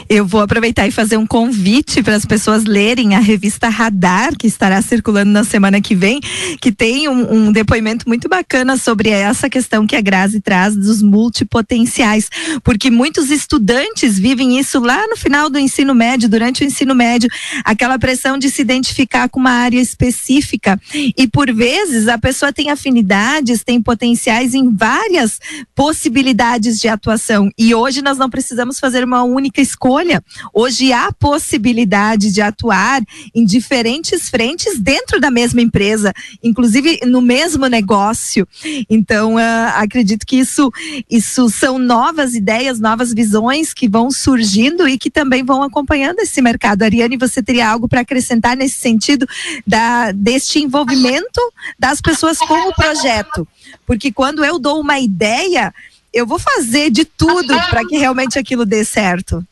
Eu 0.10 0.26
vou 0.26 0.42
aproveitar 0.42 0.88
e 0.88 0.92
fazer 0.92 1.18
um 1.18 1.26
convite 1.26 2.04
para 2.04 2.16
as 2.16 2.26
pessoas 2.26 2.66
lerem 2.66 3.16
a 3.16 3.20
revista 3.20 3.70
Radar, 3.70 4.36
que 4.38 4.48
estará 4.48 4.82
circulando 4.82 5.32
na 5.32 5.44
semana 5.44 5.80
que 5.80 5.96
vem, 5.96 6.20
que 6.60 6.72
tem 6.72 7.08
um, 7.08 7.34
um, 7.34 7.52
depoimento 7.52 8.08
muito 8.08 8.28
bacana 8.28 8.78
sobre 8.78 9.10
essa 9.10 9.50
questão 9.50 9.88
que 9.88 9.96
a 9.96 10.02
Grazi 10.02 10.42
traz 10.42 10.76
dos 10.76 11.02
multipotenciais, 11.02 12.30
porque 12.64 12.90
muitos 12.90 13.32
estudantes 13.32 14.20
vivem 14.20 14.60
isso 14.60 14.80
lá 14.80 15.08
no 15.08 15.16
final 15.16 15.50
do 15.50 15.58
ensino 15.58 15.94
médio, 15.94 16.28
durante 16.28 16.64
o 16.64 16.68
ensino 16.68 16.94
médio, 16.94 17.30
aquela 17.64 17.98
pressão 17.98 18.38
de 18.38 18.50
se 18.50 18.62
identificar 18.62 19.30
com 19.30 19.40
uma 19.40 19.52
área 19.52 19.80
específica. 19.80 20.80
E 20.94 21.28
por 21.28 21.54
vezes 21.54 22.08
a 22.08 22.18
pessoa 22.18 22.52
tem 22.52 22.70
afinidades, 22.70 23.64
tem 23.64 23.82
potenciais 23.82 24.54
em 24.54 24.74
várias 24.76 25.40
possibilidades 25.76 26.80
de 26.80 26.88
atuação. 26.88 27.50
E 27.58 27.74
hoje 27.74 28.02
nós 28.02 28.18
não 28.18 28.30
precisamos 28.30 28.80
fazer 28.80 29.04
uma 29.04 29.24
única 29.24 29.51
escolha 29.60 29.82
escolha. 29.82 30.24
Hoje 30.54 30.94
há 30.94 31.12
possibilidade 31.12 32.32
de 32.32 32.42
atuar 32.42 33.02
em 33.34 33.44
diferentes 33.44 34.30
frentes 34.30 34.80
dentro 34.80 35.20
da 35.20 35.32
mesma 35.32 35.62
empresa, 35.62 36.14
inclusive 36.44 37.00
no 37.06 37.22
mesmo 37.22 37.66
negócio. 37.68 38.48
Então, 38.90 39.36
uh, 39.36 39.72
acredito 39.76 40.26
que 40.26 40.38
isso, 40.38 40.72
isso 41.10 41.50
são 41.50 41.78
novas 41.80 42.36
ideias, 42.36 42.80
novas 42.80 43.14
visões 43.14 43.74
que 43.74 43.88
vão 43.88 44.12
surgindo 44.12 44.88
e 44.88 44.98
que 44.98 45.10
também 45.10 45.44
vão 45.44 45.64
acompanhando 45.64 46.20
esse 46.20 46.42
mercado. 46.42 46.84
Ariane, 46.84 47.18
você 47.18 47.42
teria 47.42 47.68
algo 47.68 47.88
para 47.88 48.02
acrescentar 48.02 48.56
nesse 48.56 48.78
sentido 48.80 49.28
da, 49.66 50.12
deste 50.12 50.60
envolvimento 50.60 51.42
das 51.80 52.00
pessoas 52.02 52.38
com 52.38 52.70
o 52.70 52.76
projeto? 52.76 53.48
Porque 53.86 54.12
quando 54.12 54.44
eu 54.44 54.60
dou 54.60 54.80
uma 54.80 55.00
ideia, 55.00 55.74
eu 56.14 56.26
vou 56.26 56.40
fazer 56.40 56.90
de 56.90 57.06
tudo 57.06 57.54
para 57.70 57.86
que 57.86 57.98
realmente 57.98 58.38
aquilo 58.38 58.66
dê 58.66 58.84
certo. 58.84 59.46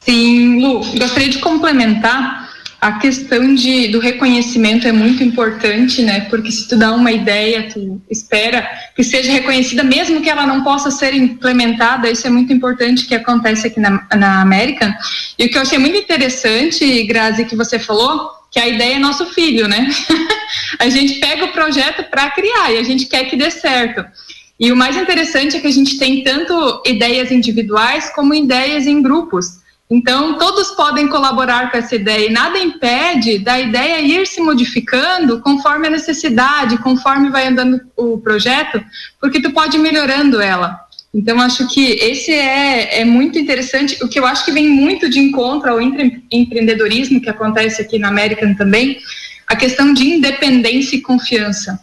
Sim, 0.00 0.60
Lu, 0.60 0.80
gostaria 0.98 1.30
de 1.30 1.38
complementar 1.38 2.44
a 2.84 2.98
questão 2.98 3.54
de, 3.54 3.88
do 3.88 3.98
reconhecimento 3.98 4.86
é 4.86 4.92
muito 4.92 5.24
importante, 5.24 6.02
né? 6.02 6.26
Porque 6.28 6.52
se 6.52 6.68
tu 6.68 6.76
dá 6.76 6.92
uma 6.92 7.10
ideia, 7.10 7.70
tu 7.72 7.98
espera 8.10 8.68
que 8.94 9.02
seja 9.02 9.32
reconhecida, 9.32 9.82
mesmo 9.82 10.20
que 10.20 10.28
ela 10.28 10.46
não 10.46 10.62
possa 10.62 10.90
ser 10.90 11.14
implementada, 11.14 12.10
isso 12.10 12.26
é 12.26 12.30
muito 12.30 12.52
importante 12.52 13.06
que 13.06 13.14
acontece 13.14 13.68
aqui 13.68 13.80
na, 13.80 14.06
na 14.14 14.42
América. 14.42 14.94
E 15.38 15.46
o 15.46 15.48
que 15.48 15.56
eu 15.56 15.62
achei 15.62 15.78
muito 15.78 15.96
interessante, 15.96 17.04
Grazi, 17.04 17.46
que 17.46 17.56
você 17.56 17.78
falou, 17.78 18.30
que 18.50 18.60
a 18.60 18.68
ideia 18.68 18.96
é 18.96 18.98
nosso 18.98 19.24
filho, 19.32 19.66
né? 19.66 19.88
a 20.78 20.90
gente 20.90 21.14
pega 21.20 21.46
o 21.46 21.52
projeto 21.52 22.04
para 22.10 22.30
criar 22.32 22.70
e 22.70 22.76
a 22.76 22.82
gente 22.82 23.06
quer 23.06 23.24
que 23.24 23.36
dê 23.36 23.50
certo. 23.50 24.04
E 24.58 24.70
o 24.70 24.76
mais 24.76 24.96
interessante 24.96 25.56
é 25.56 25.60
que 25.60 25.66
a 25.66 25.72
gente 25.72 25.98
tem 25.98 26.22
tanto 26.22 26.82
ideias 26.86 27.30
individuais 27.30 28.10
como 28.14 28.34
ideias 28.34 28.86
em 28.86 29.02
grupos. 29.02 29.64
Então, 29.90 30.38
todos 30.38 30.70
podem 30.70 31.08
colaborar 31.08 31.70
com 31.70 31.76
essa 31.76 31.94
ideia 31.94 32.28
e 32.28 32.32
nada 32.32 32.58
impede 32.58 33.38
da 33.38 33.60
ideia 33.60 34.00
ir 34.00 34.26
se 34.26 34.40
modificando 34.40 35.40
conforme 35.40 35.88
a 35.88 35.90
necessidade, 35.90 36.78
conforme 36.78 37.30
vai 37.30 37.48
andando 37.48 37.80
o 37.96 38.18
projeto, 38.18 38.82
porque 39.20 39.42
tu 39.42 39.52
pode 39.52 39.76
ir 39.76 39.80
melhorando 39.80 40.40
ela. 40.40 40.80
Então, 41.12 41.40
acho 41.40 41.68
que 41.68 41.92
esse 41.92 42.32
é, 42.32 43.00
é 43.00 43.04
muito 43.04 43.38
interessante. 43.38 44.02
O 44.02 44.08
que 44.08 44.18
eu 44.18 44.26
acho 44.26 44.44
que 44.44 44.50
vem 44.50 44.68
muito 44.68 45.08
de 45.08 45.20
encontro 45.20 45.70
ao 45.70 45.80
empre 45.80 46.24
empreendedorismo 46.32 47.20
que 47.20 47.30
acontece 47.30 47.82
aqui 47.82 47.98
na 47.98 48.08
América 48.08 48.52
também, 48.56 48.98
a 49.46 49.54
questão 49.54 49.92
de 49.92 50.08
independência 50.08 50.96
e 50.96 51.02
confiança. 51.02 51.78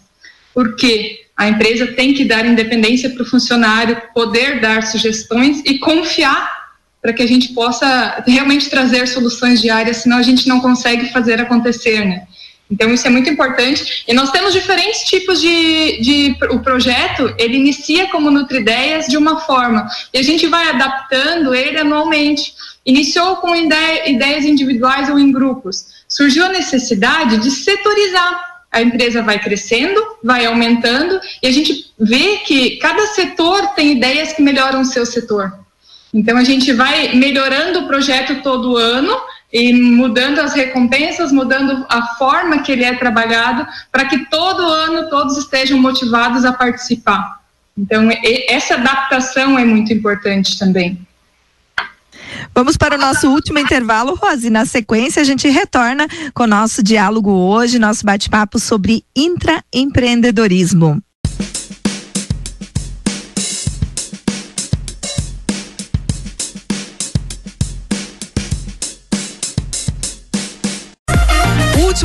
Porque 0.54 1.22
a 1.42 1.50
empresa 1.50 1.88
tem 1.88 2.14
que 2.14 2.24
dar 2.24 2.46
independência 2.46 3.10
para 3.10 3.24
o 3.24 3.26
funcionário, 3.26 4.00
poder 4.14 4.62
dar 4.62 4.84
sugestões 4.84 5.60
e 5.66 5.80
confiar 5.80 6.70
para 7.02 7.14
que 7.14 7.24
a 7.24 7.28
gente 7.28 7.52
possa 7.54 8.24
realmente 8.28 8.70
trazer 8.70 9.08
soluções 9.08 9.60
diárias, 9.60 9.98
senão 9.98 10.18
a 10.18 10.22
gente 10.22 10.48
não 10.48 10.62
consegue 10.62 11.12
fazer 11.12 11.42
acontecer, 11.42 12.06
né? 12.06 12.28
Então 12.70 12.94
isso 12.94 13.08
é 13.08 13.10
muito 13.10 13.28
importante. 13.28 14.04
E 14.08 14.14
nós 14.14 14.30
temos 14.30 14.54
diferentes 14.54 15.02
tipos 15.06 15.42
de, 15.42 16.00
de 16.00 16.38
o 16.52 16.60
projeto. 16.60 17.34
Ele 17.40 17.58
inicia 17.58 18.08
como 18.10 18.30
Nutrideias 18.30 19.08
de 19.08 19.18
uma 19.18 19.40
forma 19.40 19.90
e 20.14 20.20
a 20.20 20.24
gente 20.24 20.46
vai 20.46 20.70
adaptando 20.70 21.56
ele 21.56 21.80
anualmente. 21.80 22.54
Iniciou 22.86 23.38
com 23.38 23.56
ideia, 23.56 24.08
ideias 24.12 24.46
individuais 24.46 25.10
ou 25.10 25.18
em 25.18 25.32
grupos. 25.32 26.04
Surgiu 26.08 26.46
a 26.46 26.50
necessidade 26.50 27.38
de 27.38 27.50
setorizar. 27.50 28.51
A 28.72 28.82
empresa 28.82 29.22
vai 29.22 29.38
crescendo, 29.38 30.02
vai 30.24 30.46
aumentando 30.46 31.20
e 31.44 31.48
a 31.48 31.52
gente 31.52 31.92
vê 32.00 32.38
que 32.38 32.78
cada 32.78 33.06
setor 33.08 33.68
tem 33.76 33.92
ideias 33.92 34.34
que 34.34 34.42
melhoram 34.42 34.82
o 34.82 34.86
seu 34.86 35.06
setor. 35.06 35.52
Então 36.14 36.38
a 36.38 36.44
gente 36.44 36.72
vai 36.74 37.14
melhorando 37.14 37.80
o 37.80 37.88
projeto 37.88 38.42
todo 38.42 38.78
ano 38.78 39.16
e 39.52 39.74
mudando 39.74 40.40
as 40.40 40.54
recompensas, 40.54 41.32
mudando 41.32 41.86
a 41.90 42.16
forma 42.16 42.60
que 42.64 42.72
ele 42.72 42.84
é 42.84 42.94
trabalhado, 42.96 43.68
para 43.92 44.06
que 44.06 44.30
todo 44.30 44.62
ano 44.62 45.10
todos 45.10 45.38
estejam 45.38 45.78
motivados 45.78 46.46
a 46.46 46.54
participar. 46.54 47.42
Então 47.78 48.10
essa 48.48 48.76
adaptação 48.76 49.58
é 49.58 49.66
muito 49.66 49.92
importante 49.92 50.58
também. 50.58 51.00
Vamos 52.54 52.78
para 52.78 52.96
o 52.96 52.98
nosso 52.98 53.30
último 53.30 53.60
intervalo, 53.60 54.16
Rose. 54.16 54.50
Na 54.50 54.66
sequência, 54.66 55.22
a 55.22 55.26
gente 55.26 55.48
retorna 55.50 56.08
com 56.34 56.44
o 56.44 56.48
nosso 56.48 56.84
diálogo 56.84 57.32
hoje, 57.32 57.80
nosso 57.80 58.06
bate-papo 58.06 58.60
sobre 58.60 59.04
intraempreendedorismo. 59.16 61.02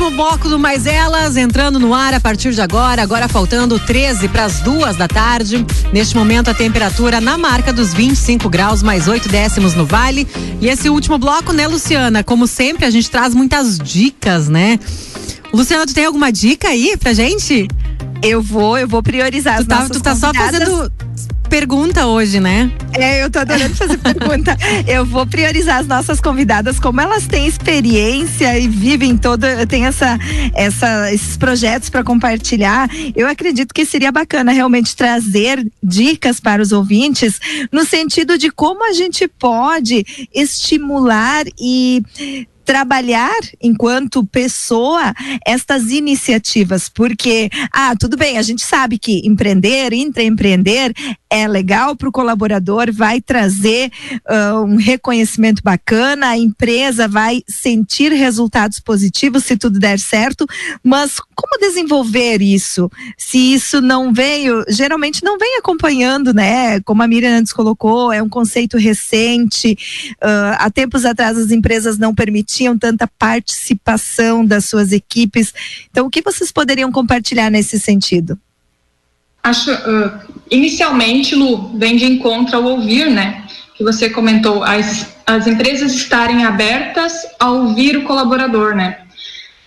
Último 0.07 0.11
bloco 0.11 0.47
do 0.47 0.57
Mais 0.57 0.85
Elas, 0.85 1.35
entrando 1.35 1.79
no 1.79 1.93
ar 1.93 2.13
a 2.13 2.19
partir 2.19 2.53
de 2.53 2.61
agora, 2.61 3.01
agora 3.01 3.27
faltando 3.27 3.77
13 3.77 4.29
para 4.29 4.45
as 4.45 4.61
duas 4.61 4.95
da 4.95 5.07
tarde. 5.07 5.65
Neste 5.91 6.15
momento, 6.15 6.49
a 6.49 6.53
temperatura 6.53 7.19
na 7.19 7.37
marca 7.37 7.73
dos 7.73 7.93
25 7.93 8.47
graus, 8.47 8.81
mais 8.81 9.07
8 9.07 9.27
décimos 9.27 9.73
no 9.73 9.85
vale. 9.85 10.25
E 10.61 10.67
esse 10.69 10.89
último 10.89 11.17
bloco, 11.17 11.51
né, 11.51 11.67
Luciana? 11.67 12.23
Como 12.23 12.47
sempre, 12.47 12.85
a 12.85 12.89
gente 12.89 13.09
traz 13.09 13.33
muitas 13.33 13.77
dicas, 13.77 14.47
né? 14.47 14.79
Luciana, 15.51 15.85
tu 15.85 15.93
tem 15.93 16.05
alguma 16.05 16.31
dica 16.31 16.69
aí 16.69 16.95
pra 16.97 17.13
gente? 17.13 17.67
Eu 18.23 18.41
vou, 18.41 18.77
eu 18.77 18.87
vou 18.87 19.03
priorizar 19.03 19.57
tu 19.57 19.61
as 19.61 19.67
tá, 19.67 19.89
Tu 19.89 19.99
tá 19.99 20.15
só 20.15 20.33
fazendo 20.33 20.89
pergunta 21.47 22.05
hoje, 22.05 22.39
né? 22.39 22.71
É, 22.93 23.23
eu 23.23 23.31
tô 23.31 23.39
adorando 23.39 23.75
fazer 23.75 23.97
pergunta. 23.97 24.57
Eu 24.87 25.05
vou 25.05 25.25
priorizar 25.25 25.79
as 25.79 25.87
nossas 25.87 26.19
convidadas, 26.19 26.79
como 26.79 27.01
elas 27.01 27.27
têm 27.27 27.47
experiência 27.47 28.57
e 28.59 28.67
vivem 28.67 29.17
todo, 29.17 29.45
tem 29.67 29.85
essa, 29.85 30.17
essa, 30.53 31.13
esses 31.13 31.37
projetos 31.37 31.89
para 31.89 32.03
compartilhar. 32.03 32.89
Eu 33.15 33.27
acredito 33.27 33.73
que 33.73 33.85
seria 33.85 34.11
bacana 34.11 34.51
realmente 34.51 34.95
trazer 34.95 35.65
dicas 35.81 36.39
para 36.39 36.61
os 36.61 36.71
ouvintes 36.71 37.39
no 37.71 37.85
sentido 37.85 38.37
de 38.37 38.51
como 38.51 38.87
a 38.87 38.93
gente 38.93 39.27
pode 39.27 40.05
estimular 40.33 41.45
e 41.59 42.03
trabalhar 42.67 43.39
enquanto 43.61 44.25
pessoa 44.25 45.13
estas 45.47 45.89
iniciativas, 45.89 46.89
porque, 46.89 47.49
ah, 47.71 47.95
tudo 47.97 48.17
bem, 48.17 48.37
a 48.37 48.41
gente 48.41 48.61
sabe 48.61 48.99
que 48.99 49.25
empreender, 49.25 49.93
intraempreender 49.93 50.91
é 51.29 51.47
legal 51.47 51.95
para 51.95 52.09
o 52.09 52.11
colaborador, 52.11 52.91
vai 52.91 53.21
trazer 53.21 53.91
uh, 54.29 54.63
um 54.63 54.77
reconhecimento 54.77 55.61
bacana, 55.61 56.29
a 56.29 56.37
empresa 56.37 57.07
vai 57.07 57.43
sentir 57.47 58.11
resultados 58.11 58.79
positivos 58.79 59.43
se 59.43 59.57
tudo 59.57 59.79
der 59.79 59.99
certo, 59.99 60.45
mas 60.83 61.19
como 61.35 61.59
desenvolver 61.59 62.41
isso? 62.41 62.89
Se 63.17 63.37
isso 63.53 63.81
não 63.81 64.13
veio, 64.13 64.63
geralmente 64.69 65.23
não 65.23 65.37
vem 65.37 65.57
acompanhando, 65.57 66.33
né? 66.33 66.79
Como 66.81 67.03
a 67.03 67.07
Miriam 67.07 67.37
antes 67.37 67.53
colocou, 67.53 68.11
é 68.11 68.21
um 68.21 68.29
conceito 68.29 68.77
recente. 68.77 69.77
Uh, 70.23 70.55
há 70.57 70.69
tempos 70.69 71.05
atrás 71.05 71.37
as 71.37 71.51
empresas 71.51 71.97
não 71.97 72.15
permitiam 72.15 72.77
tanta 72.77 73.07
participação 73.07 74.45
das 74.45 74.65
suas 74.65 74.91
equipes. 74.91 75.53
Então, 75.91 76.07
o 76.07 76.09
que 76.09 76.21
vocês 76.21 76.51
poderiam 76.51 76.91
compartilhar 76.91 77.49
nesse 77.49 77.79
sentido? 77.79 78.39
Acho, 79.47 79.71
uh, 79.71 80.11
inicialmente, 80.51 81.33
Lu, 81.33 81.71
vem 81.77 81.95
de 81.95 82.03
encontro 82.03 82.57
ao 82.57 82.63
ouvir, 82.65 83.09
né? 83.09 83.45
Que 83.75 83.83
você 83.83 84.09
comentou, 84.09 84.61
as, 84.61 85.15
as 85.25 85.47
empresas 85.47 85.93
estarem 85.93 86.43
abertas 86.43 87.13
a 87.39 87.49
ouvir 87.51 87.95
o 87.95 88.03
colaborador, 88.03 88.75
né? 88.75 88.99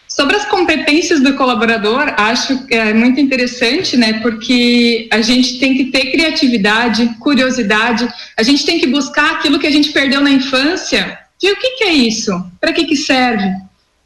Sobre 0.07 0.37
as 0.37 0.45
competências 0.45 1.21
do 1.23 1.33
colaborador, 1.33 2.13
acho 2.19 2.67
que 2.67 2.75
é 2.75 2.93
muito 2.93 3.21
interessante, 3.21 3.97
né? 3.97 4.21
Porque 4.21 5.09
a 5.11 5.23
gente 5.23 5.59
tem 5.59 5.75
que 5.75 5.87
ter 5.87 6.13
criatividade, 6.13 7.15
curiosidade, 7.19 8.07
a 8.37 8.43
gente 8.43 8.67
tem 8.67 8.79
que 8.79 8.87
buscar 8.87 9.31
aquilo 9.31 9.59
que 9.59 9.67
a 9.67 9.73
gente 9.73 9.93
perdeu 9.93 10.21
na 10.21 10.31
infância. 10.31 11.19
De 11.41 11.51
o 11.51 11.57
que, 11.57 11.71
que 11.79 11.85
é 11.85 11.93
isso? 11.95 12.33
Para 12.61 12.75
que, 12.75 12.85
que 12.85 12.97
serve? 12.97 13.49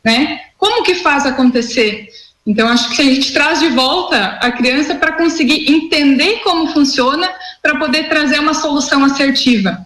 Né? 0.05 0.39
Como 0.57 0.85
que 0.85 0.95
faz 0.95 1.27
acontecer? 1.27 2.07
Então, 2.47 2.69
acho 2.69 2.95
que 2.95 3.01
a 3.01 3.05
gente 3.05 3.33
traz 3.33 3.61
de 3.61 3.69
volta 3.69 4.39
a 4.41 4.53
criança 4.53 4.95
para 4.95 5.13
conseguir 5.13 5.71
entender 5.71 6.41
como 6.41 6.73
funciona, 6.73 7.29
para 7.63 7.79
poder 7.79 8.09
trazer 8.09 8.39
uma 8.39 8.53
solução 8.53 9.03
assertiva. 9.03 9.79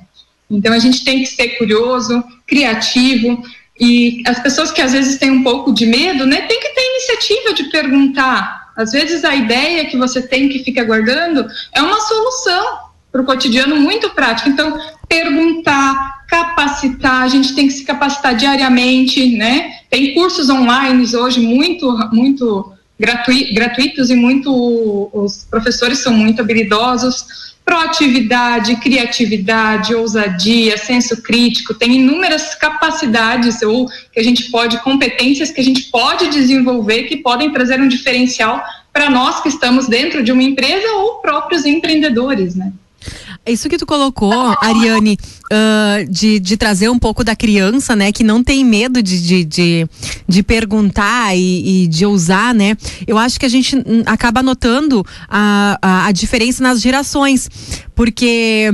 Então, 0.50 0.72
a 0.72 0.78
gente 0.78 1.04
tem 1.04 1.20
que 1.20 1.26
ser 1.26 1.50
curioso, 1.50 2.22
criativo, 2.46 3.42
e 3.78 4.22
as 4.26 4.40
pessoas 4.40 4.72
que 4.72 4.80
às 4.80 4.92
vezes 4.92 5.18
têm 5.18 5.30
um 5.30 5.44
pouco 5.44 5.72
de 5.72 5.86
medo, 5.86 6.26
né, 6.26 6.42
tem 6.42 6.58
que 6.58 6.68
ter 6.70 6.80
iniciativa 6.80 7.54
de 7.54 7.64
perguntar. 7.70 8.72
Às 8.76 8.90
vezes, 8.90 9.24
a 9.24 9.36
ideia 9.36 9.86
que 9.86 9.96
você 9.96 10.20
tem 10.20 10.48
que 10.48 10.64
fica 10.64 10.82
guardando 10.82 11.46
é 11.72 11.80
uma 11.80 12.00
solução 12.00 12.87
para 13.10 13.22
o 13.22 13.24
cotidiano 13.24 13.76
muito 13.76 14.10
prático. 14.10 14.48
Então, 14.48 14.78
perguntar, 15.08 16.24
capacitar, 16.26 17.22
a 17.22 17.28
gente 17.28 17.54
tem 17.54 17.66
que 17.66 17.72
se 17.72 17.84
capacitar 17.84 18.34
diariamente, 18.36 19.36
né? 19.36 19.80
Tem 19.90 20.14
cursos 20.14 20.50
online 20.50 21.04
hoje 21.16 21.40
muito, 21.40 21.96
muito 22.12 22.72
gratuitos 22.98 24.10
e 24.10 24.14
muito, 24.14 25.10
os 25.12 25.44
professores 25.44 25.98
são 25.98 26.12
muito 26.12 26.42
habilidosos 26.42 27.48
proatividade, 27.68 28.76
criatividade, 28.76 29.94
ousadia, 29.94 30.78
senso 30.78 31.22
crítico, 31.22 31.74
tem 31.74 31.96
inúmeras 31.96 32.54
capacidades 32.54 33.60
ou 33.60 33.86
que 34.10 34.18
a 34.18 34.22
gente 34.22 34.50
pode, 34.50 34.82
competências 34.82 35.50
que 35.50 35.60
a 35.60 35.64
gente 35.64 35.82
pode 35.90 36.30
desenvolver 36.30 37.02
que 37.02 37.18
podem 37.18 37.52
trazer 37.52 37.78
um 37.78 37.86
diferencial 37.86 38.64
para 38.90 39.10
nós 39.10 39.42
que 39.42 39.50
estamos 39.50 39.86
dentro 39.86 40.22
de 40.22 40.32
uma 40.32 40.42
empresa 40.42 40.94
ou 40.94 41.16
próprios 41.16 41.66
empreendedores, 41.66 42.54
né? 42.54 42.72
Isso 43.50 43.68
que 43.68 43.78
tu 43.78 43.86
colocou, 43.86 44.32
Ariane, 44.60 45.18
uh, 45.52 46.10
de, 46.10 46.38
de 46.38 46.56
trazer 46.56 46.88
um 46.88 46.98
pouco 46.98 47.24
da 47.24 47.34
criança, 47.34 47.96
né, 47.96 48.12
que 48.12 48.22
não 48.22 48.42
tem 48.42 48.64
medo 48.64 49.02
de, 49.02 49.20
de, 49.20 49.44
de, 49.44 49.88
de 50.26 50.42
perguntar 50.42 51.36
e, 51.36 51.84
e, 51.84 51.86
de 51.86 52.04
ousar, 52.04 52.54
né? 52.54 52.76
Eu 53.06 53.18
acho 53.18 53.38
que 53.38 53.46
a 53.46 53.48
gente 53.48 53.76
acaba 54.06 54.42
notando 54.42 55.04
a, 55.28 55.78
a, 55.80 56.06
a 56.06 56.12
diferença 56.12 56.62
nas 56.62 56.80
gerações, 56.80 57.48
porque 57.94 58.72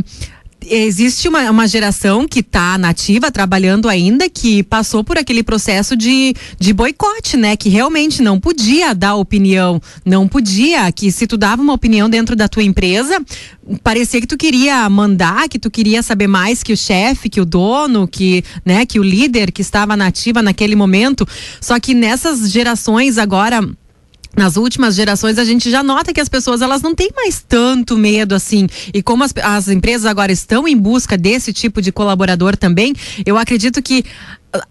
existe 0.68 1.28
uma, 1.28 1.50
uma 1.50 1.66
geração 1.66 2.26
que 2.26 2.40
está 2.40 2.76
nativa, 2.78 3.30
trabalhando 3.30 3.88
ainda, 3.88 4.28
que 4.28 4.62
passou 4.62 5.04
por 5.04 5.18
aquele 5.18 5.42
processo 5.42 5.96
de, 5.96 6.34
de 6.58 6.72
boicote, 6.72 7.36
né? 7.36 7.56
Que 7.56 7.68
realmente 7.68 8.22
não 8.22 8.40
podia 8.40 8.94
dar 8.94 9.16
opinião, 9.16 9.80
não 10.04 10.26
podia, 10.28 10.90
que 10.92 11.10
se 11.10 11.26
tu 11.26 11.36
dava 11.36 11.62
uma 11.62 11.72
opinião 11.72 12.08
dentro 12.08 12.34
da 12.34 12.48
tua 12.48 12.62
empresa, 12.62 13.20
parecia 13.82 14.20
que 14.20 14.26
tu 14.26 14.36
queria 14.36 14.88
mandar, 14.88 15.48
que 15.48 15.58
tu 15.58 15.70
queria 15.70 16.02
saber 16.02 16.26
mais 16.26 16.62
que 16.62 16.72
o 16.72 16.76
chefe, 16.76 17.28
que 17.28 17.40
o 17.40 17.44
dono, 17.44 18.06
que, 18.06 18.44
né, 18.64 18.84
que 18.86 18.98
o 18.98 19.02
líder 19.02 19.52
que 19.52 19.62
estava 19.62 19.96
nativa 19.96 20.42
naquele 20.42 20.76
momento. 20.76 21.26
Só 21.60 21.78
que 21.78 21.94
nessas 21.94 22.50
gerações 22.50 23.18
agora 23.18 23.66
nas 24.36 24.56
últimas 24.56 24.94
gerações 24.94 25.38
a 25.38 25.44
gente 25.44 25.70
já 25.70 25.82
nota 25.82 26.12
que 26.12 26.20
as 26.20 26.28
pessoas 26.28 26.62
elas 26.62 26.82
não 26.82 26.94
têm 26.94 27.10
mais 27.14 27.44
tanto 27.46 27.96
medo 27.96 28.34
assim. 28.34 28.66
E 28.92 29.02
como 29.02 29.24
as, 29.24 29.32
as 29.42 29.68
empresas 29.68 30.06
agora 30.06 30.32
estão 30.32 30.66
em 30.66 30.76
busca 30.76 31.16
desse 31.16 31.52
tipo 31.52 31.80
de 31.80 31.92
colaborador 31.92 32.56
também 32.56 32.94
eu 33.24 33.36
acredito 33.36 33.82
que 33.82 34.04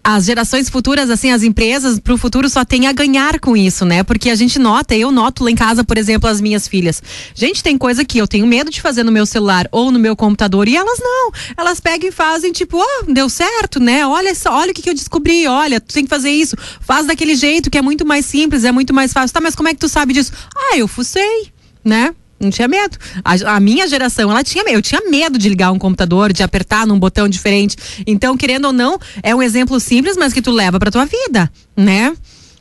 as 0.02 0.24
gerações 0.24 0.68
futuras, 0.68 1.10
assim, 1.10 1.30
as 1.30 1.42
empresas 1.42 1.98
para 1.98 2.14
o 2.14 2.18
futuro 2.18 2.48
só 2.48 2.64
tem 2.64 2.86
a 2.86 2.92
ganhar 2.92 3.38
com 3.40 3.56
isso, 3.56 3.84
né? 3.84 4.02
Porque 4.02 4.30
a 4.30 4.34
gente 4.34 4.58
nota, 4.58 4.94
eu 4.94 5.10
noto 5.10 5.44
lá 5.44 5.50
em 5.50 5.54
casa, 5.54 5.84
por 5.84 5.98
exemplo, 5.98 6.28
as 6.28 6.40
minhas 6.40 6.66
filhas. 6.66 7.02
Gente, 7.34 7.62
tem 7.62 7.76
coisa 7.76 8.04
que 8.04 8.18
eu 8.18 8.26
tenho 8.26 8.46
medo 8.46 8.70
de 8.70 8.80
fazer 8.80 9.02
no 9.02 9.12
meu 9.12 9.26
celular 9.26 9.68
ou 9.70 9.90
no 9.90 9.98
meu 9.98 10.16
computador 10.16 10.68
e 10.68 10.76
elas 10.76 10.98
não. 11.00 11.30
Elas 11.56 11.80
pegam 11.80 12.08
e 12.08 12.12
fazem 12.12 12.52
tipo, 12.52 12.78
oh, 12.78 13.12
deu 13.12 13.28
certo, 13.28 13.80
né? 13.80 14.06
Olha 14.06 14.34
só, 14.34 14.54
olha 14.54 14.70
o 14.70 14.74
que, 14.74 14.82
que 14.82 14.90
eu 14.90 14.94
descobri, 14.94 15.46
olha, 15.46 15.80
tu 15.80 15.92
tem 15.92 16.04
que 16.04 16.10
fazer 16.10 16.30
isso. 16.30 16.56
Faz 16.80 17.06
daquele 17.06 17.34
jeito 17.34 17.70
que 17.70 17.78
é 17.78 17.82
muito 17.82 18.06
mais 18.06 18.24
simples, 18.26 18.64
é 18.64 18.72
muito 18.72 18.94
mais 18.94 19.12
fácil. 19.12 19.34
Tá, 19.34 19.40
mas 19.40 19.54
como 19.54 19.68
é 19.68 19.74
que 19.74 19.80
tu 19.80 19.88
sabe 19.88 20.12
disso? 20.12 20.32
Ah, 20.56 20.76
eu 20.76 20.88
fucei, 20.88 21.52
né? 21.84 22.14
Não 22.44 22.50
tinha 22.50 22.68
medo. 22.68 22.96
A, 23.24 23.56
a, 23.56 23.60
minha 23.60 23.88
geração, 23.88 24.30
ela 24.30 24.44
tinha. 24.44 24.64
Eu 24.68 24.82
tinha 24.82 25.00
medo 25.10 25.38
de 25.38 25.48
ligar 25.48 25.72
um 25.72 25.78
computador, 25.78 26.32
de 26.32 26.42
apertar 26.42 26.86
num 26.86 26.98
botão 26.98 27.28
diferente. 27.28 27.76
Então, 28.06 28.36
querendo 28.36 28.66
ou 28.66 28.72
não, 28.72 28.98
é 29.22 29.34
um 29.34 29.42
exemplo 29.42 29.80
simples, 29.80 30.16
mas 30.16 30.32
que 30.32 30.42
tu 30.42 30.50
leva 30.50 30.78
pra 30.78 30.90
tua 30.90 31.06
vida, 31.06 31.50
né? 31.76 32.14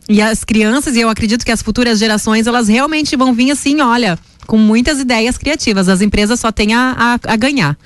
E 0.07 0.21
as 0.21 0.43
crianças, 0.43 0.95
e 0.95 1.01
eu 1.01 1.09
acredito 1.09 1.45
que 1.45 1.51
as 1.51 1.61
futuras 1.61 1.99
gerações, 1.99 2.47
elas 2.47 2.67
realmente 2.67 3.15
vão 3.15 3.34
vir 3.34 3.51
assim, 3.51 3.79
olha, 3.79 4.17
com 4.47 4.57
muitas 4.57 4.99
ideias 4.99 5.38
criativas. 5.38 5.88
As 5.88 6.01
empresas 6.01 6.39
só 6.39 6.51
têm 6.51 6.73
a, 6.73 7.19
a, 7.25 7.34
a 7.34 7.36
ganhar. 7.36 7.77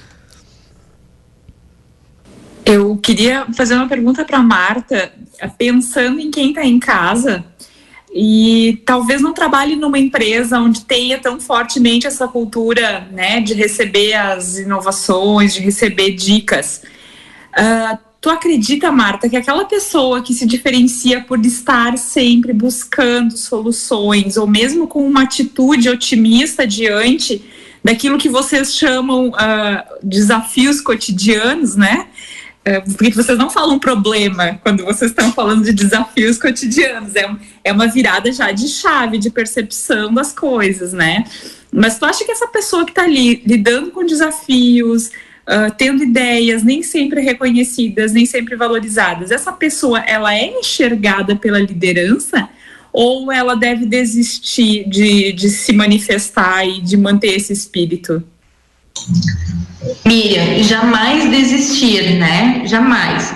Eu 2.65 2.97
queria 2.97 3.45
fazer 3.53 3.75
uma 3.75 3.87
pergunta 3.87 4.25
para 4.25 4.39
Marta, 4.39 5.11
pensando 5.57 6.19
em 6.19 6.29
quem 6.29 6.49
está 6.49 6.65
em 6.65 6.79
casa 6.79 7.45
e 8.19 8.81
talvez 8.83 9.21
não 9.21 9.31
trabalhe 9.31 9.75
numa 9.75 9.99
empresa 9.99 10.59
onde 10.59 10.81
tenha 10.81 11.19
tão 11.19 11.39
fortemente 11.39 12.07
essa 12.07 12.27
cultura 12.27 13.07
né, 13.11 13.39
de 13.39 13.53
receber 13.53 14.15
as 14.15 14.57
inovações, 14.57 15.53
de 15.53 15.59
receber 15.59 16.13
dicas. 16.13 16.81
Uh, 17.53 17.95
tu 18.19 18.31
acredita, 18.31 18.91
Marta, 18.91 19.29
que 19.29 19.37
aquela 19.37 19.65
pessoa 19.65 20.23
que 20.23 20.33
se 20.33 20.47
diferencia 20.47 21.21
por 21.21 21.39
estar 21.45 21.95
sempre 21.95 22.53
buscando 22.53 23.37
soluções, 23.37 24.35
ou 24.35 24.47
mesmo 24.47 24.87
com 24.87 25.07
uma 25.07 25.21
atitude 25.21 25.87
otimista 25.87 26.65
diante 26.65 27.45
daquilo 27.83 28.17
que 28.17 28.29
vocês 28.29 28.73
chamam 28.73 29.29
uh, 29.29 29.97
desafios 30.01 30.81
cotidianos, 30.81 31.75
né? 31.75 32.07
É, 32.67 32.81
porque 32.81 33.11
vocês 33.11 33.37
não 33.37 33.49
falam 33.49 33.79
problema 33.79 34.59
quando 34.61 34.83
vocês 34.83 35.11
estão 35.11 35.31
falando 35.31 35.63
de 35.63 35.71
desafios 35.71 36.37
cotidianos. 36.37 37.15
É, 37.15 37.33
é 37.63 37.71
uma 37.71 37.87
virada 37.87 38.29
já 38.29 38.51
de 38.51 38.67
chave, 38.67 39.17
de 39.17 39.29
percepção 39.29 40.13
das 40.13 40.33
coisas, 40.33 40.91
né? 40.91 41.23
Mas 41.71 41.97
tu 41.97 42.03
acha 42.03 42.25
que 42.25 42.31
essa 42.31 42.49
pessoa 42.49 42.83
que 42.83 42.91
está 42.91 43.03
ali 43.03 43.41
lidando 43.45 43.91
com 43.91 44.05
desafios, 44.05 45.07
uh, 45.07 45.73
tendo 45.77 46.03
ideias 46.03 46.61
nem 46.61 46.83
sempre 46.83 47.21
reconhecidas, 47.21 48.11
nem 48.11 48.25
sempre 48.25 48.57
valorizadas, 48.57 49.31
essa 49.31 49.53
pessoa 49.53 49.99
ela 49.99 50.35
é 50.35 50.59
enxergada 50.59 51.37
pela 51.37 51.59
liderança? 51.59 52.49
Ou 52.91 53.31
ela 53.31 53.55
deve 53.55 53.85
desistir 53.85 54.89
de, 54.89 55.31
de 55.31 55.49
se 55.49 55.71
manifestar 55.71 56.67
e 56.67 56.81
de 56.81 56.97
manter 56.97 57.33
esse 57.33 57.53
espírito? 57.53 58.21
Miriam, 60.05 60.63
jamais 60.63 61.29
desistir, 61.29 62.17
né? 62.17 62.63
Jamais. 62.65 63.33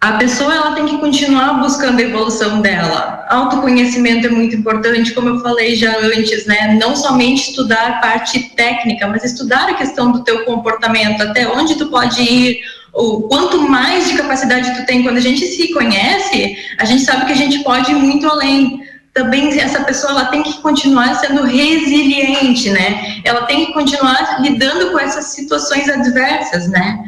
A 0.00 0.12
pessoa 0.12 0.54
ela 0.54 0.74
tem 0.76 0.86
que 0.86 0.98
continuar 0.98 1.54
buscando 1.54 1.98
a 1.98 2.02
evolução 2.02 2.60
dela. 2.60 3.26
Autoconhecimento 3.30 4.28
é 4.28 4.30
muito 4.30 4.54
importante, 4.54 5.12
como 5.12 5.28
eu 5.28 5.40
falei 5.40 5.74
já 5.74 5.98
antes, 5.98 6.46
né? 6.46 6.78
Não 6.80 6.94
somente 6.94 7.50
estudar 7.50 7.88
a 7.88 7.92
parte 7.94 8.54
técnica, 8.54 9.08
mas 9.08 9.24
estudar 9.24 9.68
a 9.68 9.74
questão 9.74 10.12
do 10.12 10.22
teu 10.22 10.44
comportamento, 10.44 11.20
até 11.22 11.48
onde 11.48 11.74
tu 11.74 11.86
pode 11.86 12.22
ir, 12.22 12.60
o 12.94 13.22
quanto 13.22 13.68
mais 13.68 14.08
de 14.08 14.16
capacidade 14.16 14.72
tu 14.76 14.86
tem. 14.86 15.02
Quando 15.02 15.16
a 15.16 15.20
gente 15.20 15.44
se 15.44 15.72
conhece, 15.72 16.56
a 16.78 16.84
gente 16.84 17.02
sabe 17.02 17.26
que 17.26 17.32
a 17.32 17.36
gente 17.36 17.64
pode 17.64 17.90
ir 17.90 17.96
muito 17.96 18.24
além 18.28 18.80
também 19.14 19.60
essa 19.60 19.82
pessoa 19.84 20.12
ela 20.12 20.24
tem 20.26 20.42
que 20.42 20.60
continuar 20.60 21.14
sendo 21.16 21.42
resiliente, 21.42 22.70
né? 22.70 23.20
Ela 23.24 23.42
tem 23.42 23.66
que 23.66 23.72
continuar 23.72 24.40
lidando 24.40 24.90
com 24.90 24.98
essas 24.98 25.26
situações 25.26 25.88
adversas, 25.88 26.68
né? 26.68 26.98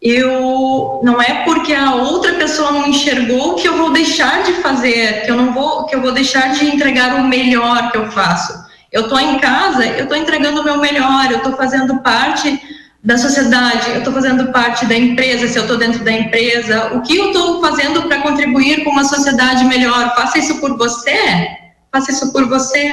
Eu 0.00 1.00
não 1.02 1.20
é 1.20 1.44
porque 1.44 1.72
a 1.72 1.94
outra 1.94 2.34
pessoa 2.34 2.72
não 2.72 2.86
enxergou 2.86 3.54
que 3.54 3.66
eu 3.66 3.76
vou 3.76 3.92
deixar 3.92 4.42
de 4.42 4.52
fazer, 4.54 5.24
que 5.24 5.30
eu 5.30 5.36
não 5.36 5.54
vou, 5.54 5.86
que 5.86 5.94
eu 5.94 6.02
vou 6.02 6.12
deixar 6.12 6.52
de 6.52 6.66
entregar 6.66 7.14
o 7.14 7.24
melhor 7.24 7.90
que 7.90 7.96
eu 7.96 8.10
faço. 8.10 8.52
Eu 8.92 9.08
tô 9.08 9.18
em 9.18 9.38
casa, 9.38 9.86
eu 9.86 10.06
tô 10.06 10.14
entregando 10.14 10.60
o 10.60 10.64
meu 10.64 10.78
melhor, 10.78 11.30
eu 11.30 11.40
tô 11.40 11.52
fazendo 11.52 12.00
parte 12.00 12.60
da 13.04 13.18
sociedade, 13.18 13.90
eu 13.90 13.98
estou 13.98 14.14
fazendo 14.14 14.50
parte 14.50 14.86
da 14.86 14.96
empresa, 14.96 15.46
se 15.46 15.58
eu 15.58 15.64
estou 15.64 15.76
dentro 15.76 16.02
da 16.02 16.10
empresa, 16.10 16.94
o 16.94 17.02
que 17.02 17.14
eu 17.16 17.26
estou 17.26 17.60
fazendo 17.60 18.02
para 18.04 18.22
contribuir 18.22 18.82
com 18.82 18.90
uma 18.90 19.04
sociedade 19.04 19.62
melhor? 19.66 20.14
Faça 20.14 20.38
isso 20.38 20.58
por 20.58 20.78
você, 20.78 21.48
faça 21.92 22.10
isso 22.10 22.32
por 22.32 22.48
você, 22.48 22.90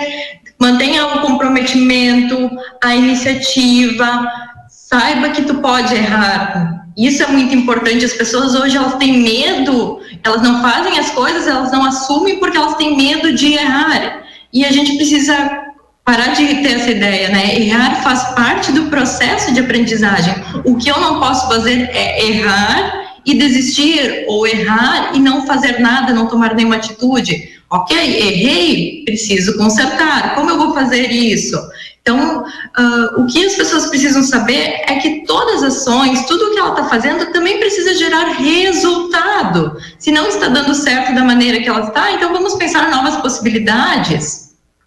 mantenha 0.59 1.07
o 1.07 1.22
comprometimento, 1.22 2.51
a 2.84 2.93
iniciativa, 2.93 4.30
saiba 4.70 5.30
que 5.30 5.43
tu 5.43 5.55
pode 5.55 5.95
errar. 5.95 6.82
Isso 6.97 7.24
é 7.24 7.28
muito 7.28 7.55
importante. 7.55 8.03
As 8.03 8.14
pessoas 8.14 8.53
hoje 8.53 8.76
elas 8.76 8.95
têm 8.95 9.18
medo, 9.24 10.01
elas 10.26 10.41
não 10.41 10.62
fazem 10.62 10.99
as 10.99 11.09
coisas, 11.12 11.47
elas 11.47 11.72
não 11.72 11.86
assumem 11.86 12.38
porque 12.38 12.57
elas 12.57 12.76
têm 12.76 12.97
medo 12.97 13.34
de 13.34 13.53
errar. 13.53 14.24
E 14.51 14.66
a 14.66 14.72
gente 14.74 14.97
precisa 14.97 15.70
parar 16.12 16.34
de 16.34 16.45
ter 16.62 16.74
essa 16.74 16.91
ideia, 16.91 17.30
né? 17.30 17.57
Errar 17.57 18.03
faz 18.03 18.22
parte 18.36 18.74
do 18.74 18.88
processo 18.88 19.53
de 19.53 19.62
aprendizagem. 19.62 20.36
O 20.66 20.76
que 20.76 20.89
eu 20.89 20.99
não 20.99 21.22
posso 21.22 21.47
fazer 21.47 21.89
é 21.93 22.28
errar 22.28 23.14
e 23.26 23.34
desistir, 23.34 24.26
ou 24.28 24.45
errar 24.45 25.12
e 25.16 25.20
não 25.20 25.47
fazer 25.47 25.80
nada, 25.80 26.12
não 26.12 26.28
tomar 26.28 26.53
nenhuma 26.53 26.76
atitude. 26.76 27.49
Ok, 27.70 27.97
errei, 27.97 29.03
preciso 29.05 29.57
consertar. 29.57 30.36
Como 30.36 30.49
eu 30.49 30.57
vou 30.57 30.74
fazer 30.74 31.09
isso? 31.12 31.57
Então, 32.01 32.43
uh, 32.43 33.22
o 33.22 33.28
que 33.28 33.45
as 33.45 33.55
pessoas 33.55 33.86
precisam 33.86 34.22
saber 34.22 34.82
é 34.88 34.95
que 34.95 35.24
todas 35.26 35.64
as 35.64 35.78
ações, 35.78 36.26
tudo 36.26 36.47
o 36.47 36.51
que 36.51 36.59
ela 36.59 36.72
está 36.72 36.89
fazendo, 36.89 37.32
também 37.32 37.57
precisa 37.57 37.93
gerar 37.93 38.34
resultado. 38.34 39.78
Se 39.97 40.12
não 40.12 40.28
está 40.28 40.49
dando 40.49 40.74
certo 40.76 41.16
da 41.16 41.24
maneira 41.24 41.62
que 41.62 41.70
ela 41.70 41.88
está, 41.88 42.12
então 42.12 42.34
vamos 42.34 42.55
pensar 42.55 42.89
novas 42.89 43.16
possibilidades. 43.18 44.40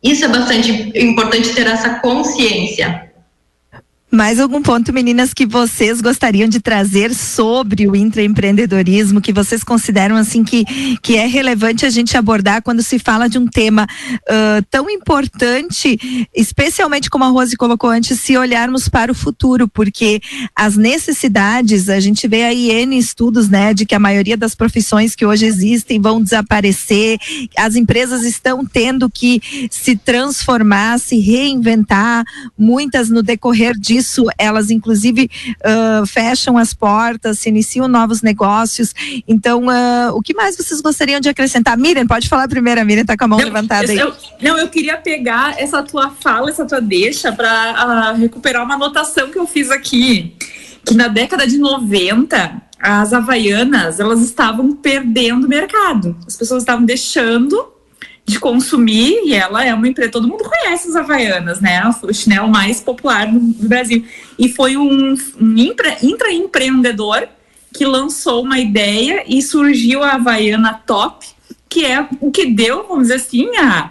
Isso 0.04 0.26
é 0.26 0.28
bastante 0.28 0.92
importante 0.94 1.54
ter 1.54 1.66
essa 1.66 1.98
consciência. 2.00 3.10
Mais 4.14 4.38
algum 4.38 4.62
ponto, 4.62 4.92
meninas, 4.92 5.34
que 5.34 5.44
vocês 5.44 6.00
gostariam 6.00 6.48
de 6.48 6.60
trazer 6.60 7.12
sobre 7.12 7.88
o 7.88 7.96
intraempreendedorismo, 7.96 9.20
que 9.20 9.32
vocês 9.32 9.64
consideram 9.64 10.14
assim 10.14 10.44
que, 10.44 10.64
que 11.02 11.16
é 11.16 11.26
relevante 11.26 11.84
a 11.84 11.90
gente 11.90 12.16
abordar 12.16 12.62
quando 12.62 12.80
se 12.80 13.00
fala 13.00 13.28
de 13.28 13.38
um 13.38 13.46
tema 13.48 13.88
uh, 14.12 14.64
tão 14.70 14.88
importante, 14.88 16.28
especialmente 16.32 17.10
como 17.10 17.24
a 17.24 17.28
Rose 17.28 17.56
colocou 17.56 17.90
antes, 17.90 18.20
se 18.20 18.36
olharmos 18.36 18.88
para 18.88 19.10
o 19.10 19.16
futuro, 19.16 19.66
porque 19.66 20.20
as 20.54 20.76
necessidades, 20.76 21.88
a 21.88 21.98
gente 21.98 22.28
vê 22.28 22.44
aí 22.44 22.70
N 22.70 22.96
estudos, 22.96 23.48
né, 23.48 23.74
de 23.74 23.84
que 23.84 23.96
a 23.96 24.00
maioria 24.00 24.36
das 24.36 24.54
profissões 24.54 25.16
que 25.16 25.26
hoje 25.26 25.44
existem 25.44 26.00
vão 26.00 26.22
desaparecer, 26.22 27.18
as 27.58 27.74
empresas 27.74 28.22
estão 28.22 28.64
tendo 28.64 29.10
que 29.10 29.68
se 29.72 29.96
transformar, 29.96 31.00
se 31.00 31.18
reinventar, 31.18 32.22
muitas 32.56 33.10
no 33.10 33.20
decorrer 33.20 33.74
disso 33.76 34.03
isso, 34.04 34.26
elas 34.38 34.70
inclusive 34.70 35.30
uh, 35.60 36.06
fecham 36.06 36.58
as 36.58 36.74
portas, 36.74 37.38
se 37.38 37.48
iniciam 37.48 37.88
novos 37.88 38.22
negócios. 38.22 38.94
Então, 39.26 39.64
uh, 39.66 40.14
o 40.14 40.20
que 40.20 40.34
mais 40.34 40.56
vocês 40.56 40.80
gostariam 40.80 41.20
de 41.20 41.28
acrescentar? 41.28 41.76
Miriam, 41.78 42.06
pode 42.06 42.28
falar 42.28 42.46
primeiro, 42.48 42.80
a 42.80 42.84
Miriam 42.84 43.04
tá 43.04 43.16
com 43.16 43.24
a 43.24 43.28
mão 43.28 43.38
não, 43.38 43.46
levantada 43.46 43.90
aí. 43.90 43.98
Eu, 43.98 44.14
não, 44.40 44.58
eu 44.58 44.68
queria 44.68 44.96
pegar 44.96 45.58
essa 45.58 45.82
tua 45.82 46.10
fala, 46.10 46.50
essa 46.50 46.64
tua 46.66 46.80
deixa 46.80 47.32
para 47.32 48.12
uh, 48.12 48.18
recuperar 48.18 48.64
uma 48.64 48.74
anotação 48.74 49.30
que 49.30 49.38
eu 49.38 49.46
fiz 49.46 49.70
aqui, 49.70 50.36
que 50.84 50.94
na 50.94 51.08
década 51.08 51.46
de 51.46 51.56
90, 51.56 52.62
as 52.78 53.12
havaianas, 53.12 53.98
elas 53.98 54.20
estavam 54.20 54.76
perdendo 54.76 55.48
mercado. 55.48 56.16
As 56.26 56.36
pessoas 56.36 56.62
estavam 56.62 56.84
deixando 56.84 57.73
de 58.26 58.40
consumir, 58.40 59.20
e 59.24 59.34
ela 59.34 59.64
é 59.64 59.74
uma 59.74 59.86
empresa, 59.86 60.10
todo 60.10 60.26
mundo 60.26 60.44
conhece 60.44 60.88
as 60.88 60.96
Havaianas, 60.96 61.60
né? 61.60 61.82
O 62.02 62.12
chinelo 62.12 62.48
mais 62.48 62.80
popular 62.80 63.30
no 63.30 63.40
Brasil. 63.40 64.04
E 64.38 64.48
foi 64.48 64.76
um, 64.76 65.14
um 65.40 65.56
intra, 65.58 65.98
intraempreendedor 66.02 67.28
que 67.72 67.84
lançou 67.84 68.42
uma 68.42 68.58
ideia 68.58 69.24
e 69.26 69.42
surgiu 69.42 70.02
a 70.02 70.12
Havaiana 70.12 70.80
Top, 70.86 71.26
que 71.68 71.84
é 71.84 72.08
o 72.20 72.30
que 72.30 72.46
deu, 72.46 72.86
vamos 72.88 73.08
dizer 73.08 73.16
assim, 73.16 73.56
a, 73.56 73.90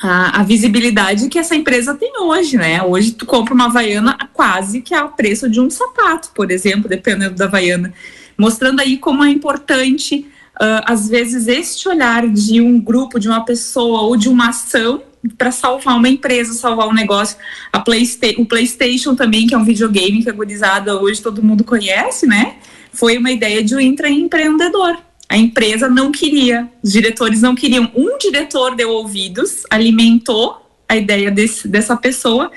a, 0.00 0.40
a, 0.40 0.42
visibilidade 0.44 1.28
que 1.28 1.38
essa 1.38 1.54
empresa 1.54 1.94
tem 1.94 2.12
hoje, 2.18 2.56
né? 2.56 2.82
Hoje 2.82 3.12
tu 3.12 3.26
compra 3.26 3.52
uma 3.52 3.66
Havaiana 3.66 4.16
quase 4.32 4.80
que 4.80 4.94
a 4.94 5.06
preço 5.06 5.50
de 5.50 5.60
um 5.60 5.68
sapato, 5.68 6.30
por 6.34 6.50
exemplo, 6.50 6.88
dependendo 6.88 7.34
da 7.34 7.44
Havaiana. 7.44 7.92
Mostrando 8.38 8.80
aí 8.80 8.96
como 8.96 9.22
é 9.22 9.28
importante 9.28 10.26
uh, 10.60 10.82
às 10.84 11.08
vezes, 11.08 11.46
este 11.48 11.88
olhar 11.88 12.26
de 12.28 12.60
um 12.60 12.80
grupo, 12.80 13.18
de 13.18 13.28
uma 13.28 13.44
pessoa 13.44 14.02
ou 14.02 14.16
de 14.16 14.28
uma 14.28 14.48
ação 14.48 15.02
para 15.38 15.50
salvar 15.50 15.96
uma 15.96 16.08
empresa, 16.08 16.52
salvar 16.52 16.88
um 16.88 16.92
negócio. 16.92 17.36
A 17.72 17.80
Playsta 17.80 18.26
o 18.38 18.44
PlayStation 18.44 19.14
também, 19.14 19.46
que 19.46 19.54
é 19.54 19.58
um 19.58 19.64
videogame 19.64 20.22
que 20.22 20.30
a 20.30 20.32
gurizada 20.32 21.00
hoje 21.00 21.22
todo 21.22 21.42
mundo 21.42 21.64
conhece, 21.64 22.26
né? 22.26 22.56
Foi 22.92 23.16
uma 23.16 23.30
ideia 23.30 23.62
de 23.62 23.74
um 23.74 23.80
intraempreendedor. 23.80 24.98
A 25.28 25.36
empresa 25.36 25.88
não 25.88 26.12
queria, 26.12 26.68
os 26.82 26.92
diretores 26.92 27.40
não 27.40 27.54
queriam. 27.54 27.90
Um 27.94 28.18
diretor 28.18 28.76
deu 28.76 28.90
ouvidos, 28.90 29.62
alimentou 29.70 30.60
a 30.88 30.96
ideia 30.96 31.30
desse, 31.30 31.66
dessa 31.66 31.96
pessoa 31.96 32.50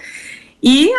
e, 0.62 0.90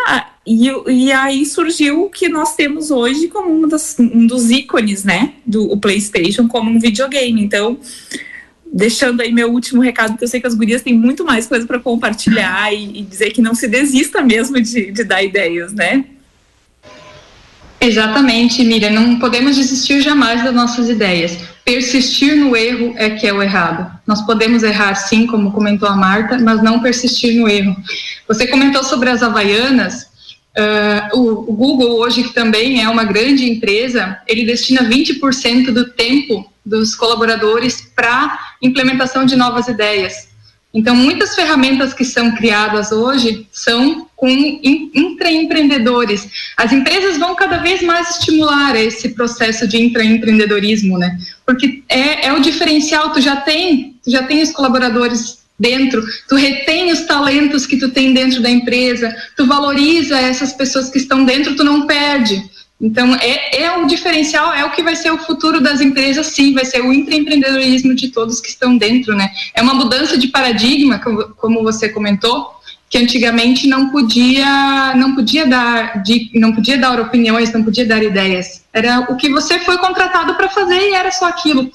e, 0.47 0.71
e 0.89 1.13
aí 1.13 1.45
surgiu 1.45 2.05
o 2.05 2.11
que 2.11 2.29
nós 2.29 2.55
temos 2.55 2.91
hoje 2.91 3.29
como 3.29 3.51
um, 3.51 3.69
das, 3.69 3.97
um 3.99 4.27
dos 4.27 4.51
ícones, 4.51 5.05
né, 5.05 5.35
do 5.45 5.77
PlayStation 5.77 6.47
como 6.47 6.71
um 6.71 6.79
videogame. 6.79 7.43
Então, 7.43 7.79
deixando 8.73 9.21
aí 9.21 9.33
meu 9.33 9.51
último 9.51 9.81
recado, 9.81 10.13
porque 10.13 10.25
eu 10.25 10.29
sei 10.29 10.41
que 10.41 10.47
as 10.47 10.55
gurias 10.55 10.83
têm 10.83 10.95
muito 10.95 11.25
mais 11.25 11.47
coisa 11.47 11.67
para 11.67 11.79
compartilhar 11.79 12.73
e, 12.73 13.01
e, 13.01 13.03
dizer 13.03 13.31
que 13.31 13.43
não 13.43 13.55
se 13.55 13.67
desista 13.67 14.23
mesmo 14.23 14.61
de, 14.61 14.93
de 14.93 15.05
dar 15.05 15.23
ideias, 15.23 15.73
né? 15.73 16.05
Exatamente, 17.81 18.65
Miriam. 18.65 18.91
Não 18.91 19.19
podemos 19.19 19.57
desistir 19.57 20.01
jamais 20.01 20.43
das 20.43 20.55
nossas 20.55 20.89
ideias. 20.89 21.39
Persistir 21.65 22.37
no 22.37 22.57
erro 22.57 22.95
é 22.97 23.11
que 23.11 23.27
é 23.27 23.33
o 23.33 23.43
errado. 23.43 23.91
Nós 24.07 24.23
podemos 24.23 24.63
errar, 24.63 24.95
sim, 24.95 25.27
como 25.27 25.53
comentou 25.53 25.89
a 25.89 25.95
Marta, 25.95 26.39
mas 26.39 26.63
não 26.63 26.81
persistir 26.81 27.39
no 27.39 27.49
erro. 27.49 27.77
Você 28.27 28.47
comentou 28.47 28.83
sobre 28.83 29.11
as 29.11 29.23
Havaianas. 29.23 30.09
Uh, 30.57 31.17
o, 31.17 31.51
o, 31.51 31.53
Google, 31.53 32.01
hoje, 32.01 32.25
que 32.25 32.35
também 32.35 32.83
é 32.83 32.89
uma 32.89 33.05
grande 33.05 33.49
empresa, 33.49 34.19
ele 34.27 34.45
destina 34.45 34.83
20% 34.83 35.71
do 35.71 35.91
tempo 35.91 36.51
dos 36.67 36.97
colaboradores 36.97 37.93
para 37.95 38.37
implementação 38.61 39.25
de 39.25 39.37
novas 39.37 39.69
ideias. 39.69 40.28
Então, 40.79 40.95
muitas 40.95 41.35
ferramentas 41.35 41.93
que 41.93 42.05
são 42.05 42.37
criadas 42.37 42.93
hoje 42.93 43.49
são 43.51 44.07
com 44.15 44.29
intraempreendedores. 44.29 46.29
As 46.57 46.73
empresas 46.73 47.19
vão 47.19 47.35
cada 47.35 47.57
vez 47.57 47.83
mais 47.83 48.11
estimular 48.11 48.77
esse 48.77 49.09
processo 49.09 49.67
de 49.67 49.77
intraempreendedorismo, 49.77 50.97
né? 50.97 51.19
Porque 51.45 51.83
é, 51.89 52.29
é 52.29 52.33
o 52.33 52.41
diferencial, 52.41 53.11
tu 53.11 53.21
já 53.21 53.35
tem, 53.35 53.97
tu 54.05 54.11
já 54.13 54.23
tem 54.23 54.41
os 54.41 54.53
colaboradores 54.53 55.39
dentro, 55.59 56.01
tu 56.29 56.37
retém 56.37 56.93
os 56.93 57.01
talentos 57.01 57.67
que 57.67 57.77
tu 57.77 57.89
tem 57.89 58.15
dentro 58.15 58.41
da 58.41 58.49
empresa, 58.49 59.13
tu 59.37 59.47
valoriza 59.47 60.17
essas 60.17 60.53
pessoas 60.53 60.89
que 60.89 60.99
estão 60.99 61.25
dentro, 61.25 61.57
tu 61.57 61.65
não 61.65 61.89
perde. 61.89 62.41
Então, 62.81 63.13
é, 63.17 63.63
é 63.63 63.77
o 63.77 63.87
diferencial, 63.87 64.53
é 64.55 64.65
o 64.65 64.71
que 64.71 64.85
vai 64.85 64.95
ser 64.95 65.11
o 65.11 65.19
futuro 65.19 65.61
das 65.61 65.81
empresas, 65.81 66.29
sim, 66.29 66.55
vai 66.55 66.65
ser 66.65 66.81
o 66.81 66.93
empreendedorismo 66.93 67.93
de 67.95 68.09
todos 68.09 68.41
que 68.41 68.49
estão 68.49 68.77
dentro, 68.77 69.17
né? 69.17 69.31
É 69.53 69.61
uma 69.61 69.75
mudança 69.75 70.17
de 70.17 70.29
paradigma, 70.29 71.01
como 71.01 71.63
você 71.63 71.89
comentou, 71.89 72.59
que 72.89 72.97
antigamente 72.97 73.67
não 73.67 73.91
podia, 73.91 74.95
não 74.95 75.15
podia 75.15 75.47
dar, 75.47 76.03
não 76.35 76.55
podia 76.55 76.79
dar 76.79 77.01
opiniões, 77.01 77.53
não 77.53 77.63
podia 77.63 77.85
dar 77.85 78.03
ideias. 78.03 78.65
Era 78.73 79.01
o 79.01 79.17
que 79.17 79.29
você 79.29 79.59
foi 79.59 79.77
contratado 79.79 80.35
para 80.35 80.49
fazer 80.49 80.81
e 80.81 80.95
era 80.95 81.11
só 81.11 81.27
aquilo. 81.27 81.71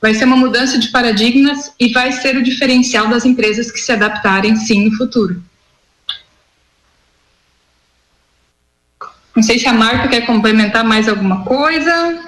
Vai 0.00 0.14
ser 0.14 0.26
uma 0.26 0.36
mudança 0.36 0.76
de 0.78 0.88
paradigmas 0.88 1.72
e 1.78 1.88
vai 1.92 2.12
ser 2.12 2.36
o 2.36 2.42
diferencial 2.42 3.08
das 3.08 3.24
empresas 3.24 3.70
que 3.70 3.80
se 3.80 3.92
adaptarem, 3.92 4.56
sim, 4.56 4.84
no 4.84 4.96
futuro. 4.96 5.42
Não 9.38 9.42
sei 9.44 9.56
se 9.56 9.68
a 9.68 9.72
Marta 9.72 10.08
quer 10.08 10.26
complementar 10.26 10.82
mais 10.82 11.08
alguma 11.08 11.44
coisa. 11.44 12.18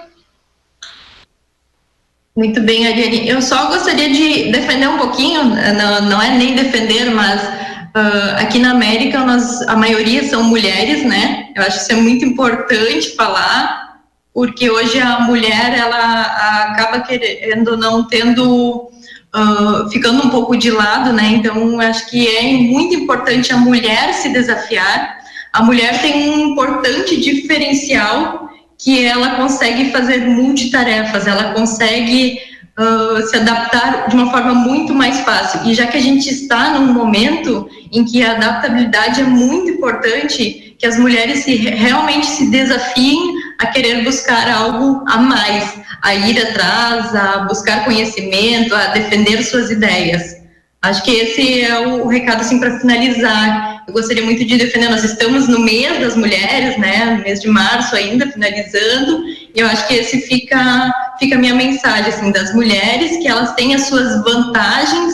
Muito 2.36 2.60
bem, 2.60 2.86
Ariane. 2.86 3.28
Eu 3.28 3.42
só 3.42 3.66
gostaria 3.66 4.08
de 4.10 4.52
defender 4.52 4.88
um 4.88 4.96
pouquinho, 4.96 5.42
não, 5.42 6.02
não 6.02 6.22
é 6.22 6.30
nem 6.30 6.54
defender, 6.54 7.10
mas 7.10 7.42
uh, 7.42 8.36
aqui 8.38 8.60
na 8.60 8.70
América 8.70 9.24
nós, 9.24 9.60
a 9.62 9.74
maioria 9.74 10.22
são 10.22 10.44
mulheres, 10.44 11.04
né? 11.04 11.48
Eu 11.56 11.64
acho 11.64 11.78
que 11.78 11.82
isso 11.82 11.92
é 11.94 11.96
muito 11.96 12.24
importante 12.24 13.16
falar, 13.16 14.02
porque 14.32 14.70
hoje 14.70 15.00
a 15.00 15.22
mulher 15.22 15.76
ela 15.76 16.22
acaba 16.70 17.00
querendo 17.00 17.76
não 17.76 18.06
tendo 18.06 18.88
Uh, 19.32 19.88
ficando 19.90 20.26
um 20.26 20.28
pouco 20.28 20.56
de 20.56 20.72
lado, 20.72 21.12
né? 21.12 21.34
Então, 21.34 21.78
acho 21.78 22.10
que 22.10 22.26
é 22.26 22.42
muito 22.52 22.96
importante 22.96 23.52
a 23.52 23.56
mulher 23.56 24.12
se 24.12 24.28
desafiar, 24.30 25.19
a 25.52 25.62
mulher 25.62 26.00
tem 26.00 26.30
um 26.30 26.50
importante 26.50 27.20
diferencial 27.20 28.48
que 28.78 29.04
ela 29.04 29.36
consegue 29.36 29.90
fazer 29.90 30.26
multitarefas, 30.26 31.26
ela 31.26 31.52
consegue 31.52 32.40
uh, 32.78 33.26
se 33.26 33.36
adaptar 33.36 34.08
de 34.08 34.16
uma 34.16 34.30
forma 34.30 34.54
muito 34.54 34.94
mais 34.94 35.20
fácil. 35.20 35.68
E 35.68 35.74
já 35.74 35.86
que 35.86 35.98
a 35.98 36.00
gente 36.00 36.28
está 36.30 36.78
num 36.78 36.92
momento 36.92 37.68
em 37.92 38.04
que 38.04 38.22
a 38.22 38.32
adaptabilidade 38.32 39.20
é 39.20 39.24
muito 39.24 39.70
importante, 39.70 40.74
que 40.78 40.86
as 40.86 40.98
mulheres 40.98 41.40
se, 41.40 41.56
realmente 41.56 42.26
se 42.26 42.50
desafiem 42.50 43.34
a 43.58 43.66
querer 43.66 44.02
buscar 44.02 44.50
algo 44.50 45.04
a 45.06 45.18
mais, 45.18 45.74
a 46.02 46.14
ir 46.14 46.40
atrás, 46.40 47.14
a 47.14 47.40
buscar 47.40 47.84
conhecimento, 47.84 48.74
a 48.74 48.86
defender 48.86 49.42
suas 49.42 49.70
ideias. 49.70 50.40
Acho 50.82 51.02
que 51.02 51.10
esse 51.10 51.60
é 51.60 51.78
o 51.78 52.06
recado 52.06 52.40
assim 52.40 52.58
para 52.58 52.78
finalizar. 52.80 53.79
Eu 53.90 53.94
gostaria 53.94 54.24
muito 54.24 54.44
de 54.44 54.56
defender. 54.56 54.88
Nós 54.88 55.02
estamos 55.02 55.48
no 55.48 55.58
mês 55.58 55.98
das 55.98 56.14
mulheres, 56.16 56.78
né? 56.78 57.16
No 57.16 57.24
mês 57.24 57.40
de 57.40 57.48
março 57.48 57.96
ainda 57.96 58.24
finalizando. 58.30 59.24
E 59.52 59.58
eu 59.58 59.66
acho 59.66 59.88
que 59.88 59.94
esse 59.94 60.20
fica 60.28 60.92
fica 61.18 61.34
a 61.34 61.38
minha 61.38 61.56
mensagem 61.56 62.06
assim 62.06 62.30
das 62.30 62.54
mulheres 62.54 63.16
que 63.16 63.26
elas 63.26 63.52
têm 63.54 63.74
as 63.74 63.88
suas 63.88 64.22
vantagens 64.22 65.12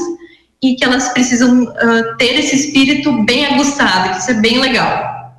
e 0.63 0.77
que 0.77 0.85
elas 0.85 1.09
precisam 1.09 1.65
uh, 1.65 2.17
ter 2.19 2.39
esse 2.39 2.55
espírito 2.55 3.25
bem 3.25 3.47
aguçado. 3.47 4.11
Que 4.11 4.19
isso 4.19 4.31
é 4.33 4.35
bem 4.35 4.61
legal. 4.61 5.33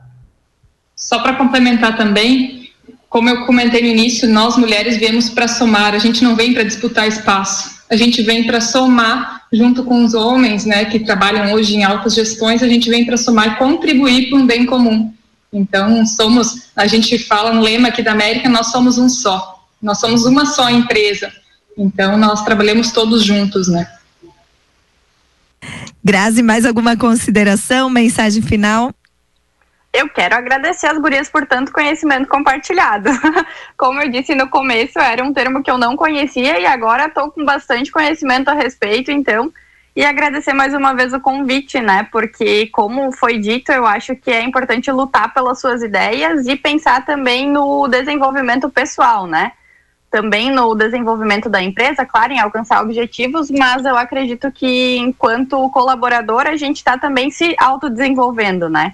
Só 0.95 1.19
para 1.19 1.35
complementar 1.35 1.95
também, 1.95 2.71
como 3.07 3.29
eu 3.29 3.45
comentei 3.45 3.81
no 3.81 3.87
início, 3.87 4.27
nós 4.27 4.57
mulheres 4.57 4.97
viemos 4.97 5.29
para 5.29 5.47
somar. 5.47 5.93
A 5.93 5.99
gente 5.99 6.23
não 6.23 6.35
vem 6.35 6.55
para 6.55 6.63
disputar 6.63 7.07
espaço. 7.07 7.83
A 7.87 7.95
gente 7.95 8.23
vem 8.23 8.47
para 8.47 8.59
somar 8.59 9.36
junto 9.51 9.83
com 9.83 10.03
os 10.03 10.13
homens, 10.13 10.65
né, 10.65 10.85
que 10.85 10.99
trabalham 10.99 11.53
hoje 11.53 11.75
em 11.75 11.83
altas 11.83 12.15
gestões, 12.15 12.61
a 12.61 12.67
gente 12.67 12.89
vem 12.89 13.05
para 13.05 13.17
somar 13.17 13.47
e 13.47 13.55
contribuir 13.55 14.29
para 14.29 14.39
um 14.39 14.45
bem 14.45 14.65
comum. 14.65 15.13
Então, 15.51 16.05
somos, 16.05 16.69
a 16.75 16.85
gente 16.87 17.17
fala 17.19 17.53
no 17.53 17.61
lema 17.61 17.87
aqui 17.87 18.01
da 18.01 18.11
América, 18.11 18.49
nós 18.49 18.67
somos 18.67 18.97
um 18.97 19.07
só. 19.07 19.65
Nós 19.81 19.99
somos 19.99 20.25
uma 20.25 20.45
só 20.45 20.69
empresa. 20.69 21.31
Então, 21.77 22.17
nós 22.17 22.43
trabalhamos 22.43 22.91
todos 22.91 23.23
juntos, 23.23 23.67
né? 23.67 23.87
Grazi, 26.03 26.41
mais 26.41 26.65
alguma 26.65 26.95
consideração, 26.95 27.89
mensagem 27.89 28.41
final? 28.41 28.93
Eu 29.97 30.07
quero 30.07 30.35
agradecer 30.35 30.85
as 30.85 30.99
gurias 30.99 31.27
por 31.27 31.47
tanto 31.47 31.71
conhecimento 31.71 32.27
compartilhado. 32.27 33.09
Como 33.75 33.99
eu 33.99 34.07
disse 34.07 34.35
no 34.35 34.47
começo, 34.47 34.99
era 34.99 35.23
um 35.23 35.33
termo 35.33 35.63
que 35.63 35.71
eu 35.71 35.77
não 35.79 35.97
conhecia 35.97 36.59
e 36.59 36.67
agora 36.67 37.07
estou 37.07 37.31
com 37.31 37.43
bastante 37.43 37.91
conhecimento 37.91 38.47
a 38.47 38.53
respeito, 38.53 39.09
então. 39.09 39.51
E 39.95 40.05
agradecer 40.05 40.53
mais 40.53 40.75
uma 40.75 40.93
vez 40.93 41.13
o 41.13 41.19
convite, 41.19 41.81
né? 41.81 42.07
Porque, 42.11 42.67
como 42.67 43.11
foi 43.11 43.39
dito, 43.39 43.71
eu 43.71 43.87
acho 43.87 44.15
que 44.15 44.29
é 44.29 44.43
importante 44.43 44.91
lutar 44.91 45.33
pelas 45.33 45.59
suas 45.59 45.81
ideias 45.81 46.45
e 46.45 46.55
pensar 46.55 47.03
também 47.03 47.49
no 47.49 47.87
desenvolvimento 47.87 48.69
pessoal, 48.69 49.25
né? 49.25 49.53
Também 50.11 50.51
no 50.51 50.75
desenvolvimento 50.75 51.49
da 51.49 51.59
empresa, 51.59 52.05
claro, 52.05 52.33
em 52.33 52.39
alcançar 52.39 52.83
objetivos, 52.83 53.49
mas 53.49 53.83
eu 53.83 53.97
acredito 53.97 54.51
que, 54.51 54.95
enquanto 54.99 55.71
colaborador, 55.71 56.45
a 56.45 56.55
gente 56.55 56.77
está 56.77 56.99
também 56.99 57.31
se 57.31 57.55
autodesenvolvendo, 57.57 58.69
né? 58.69 58.93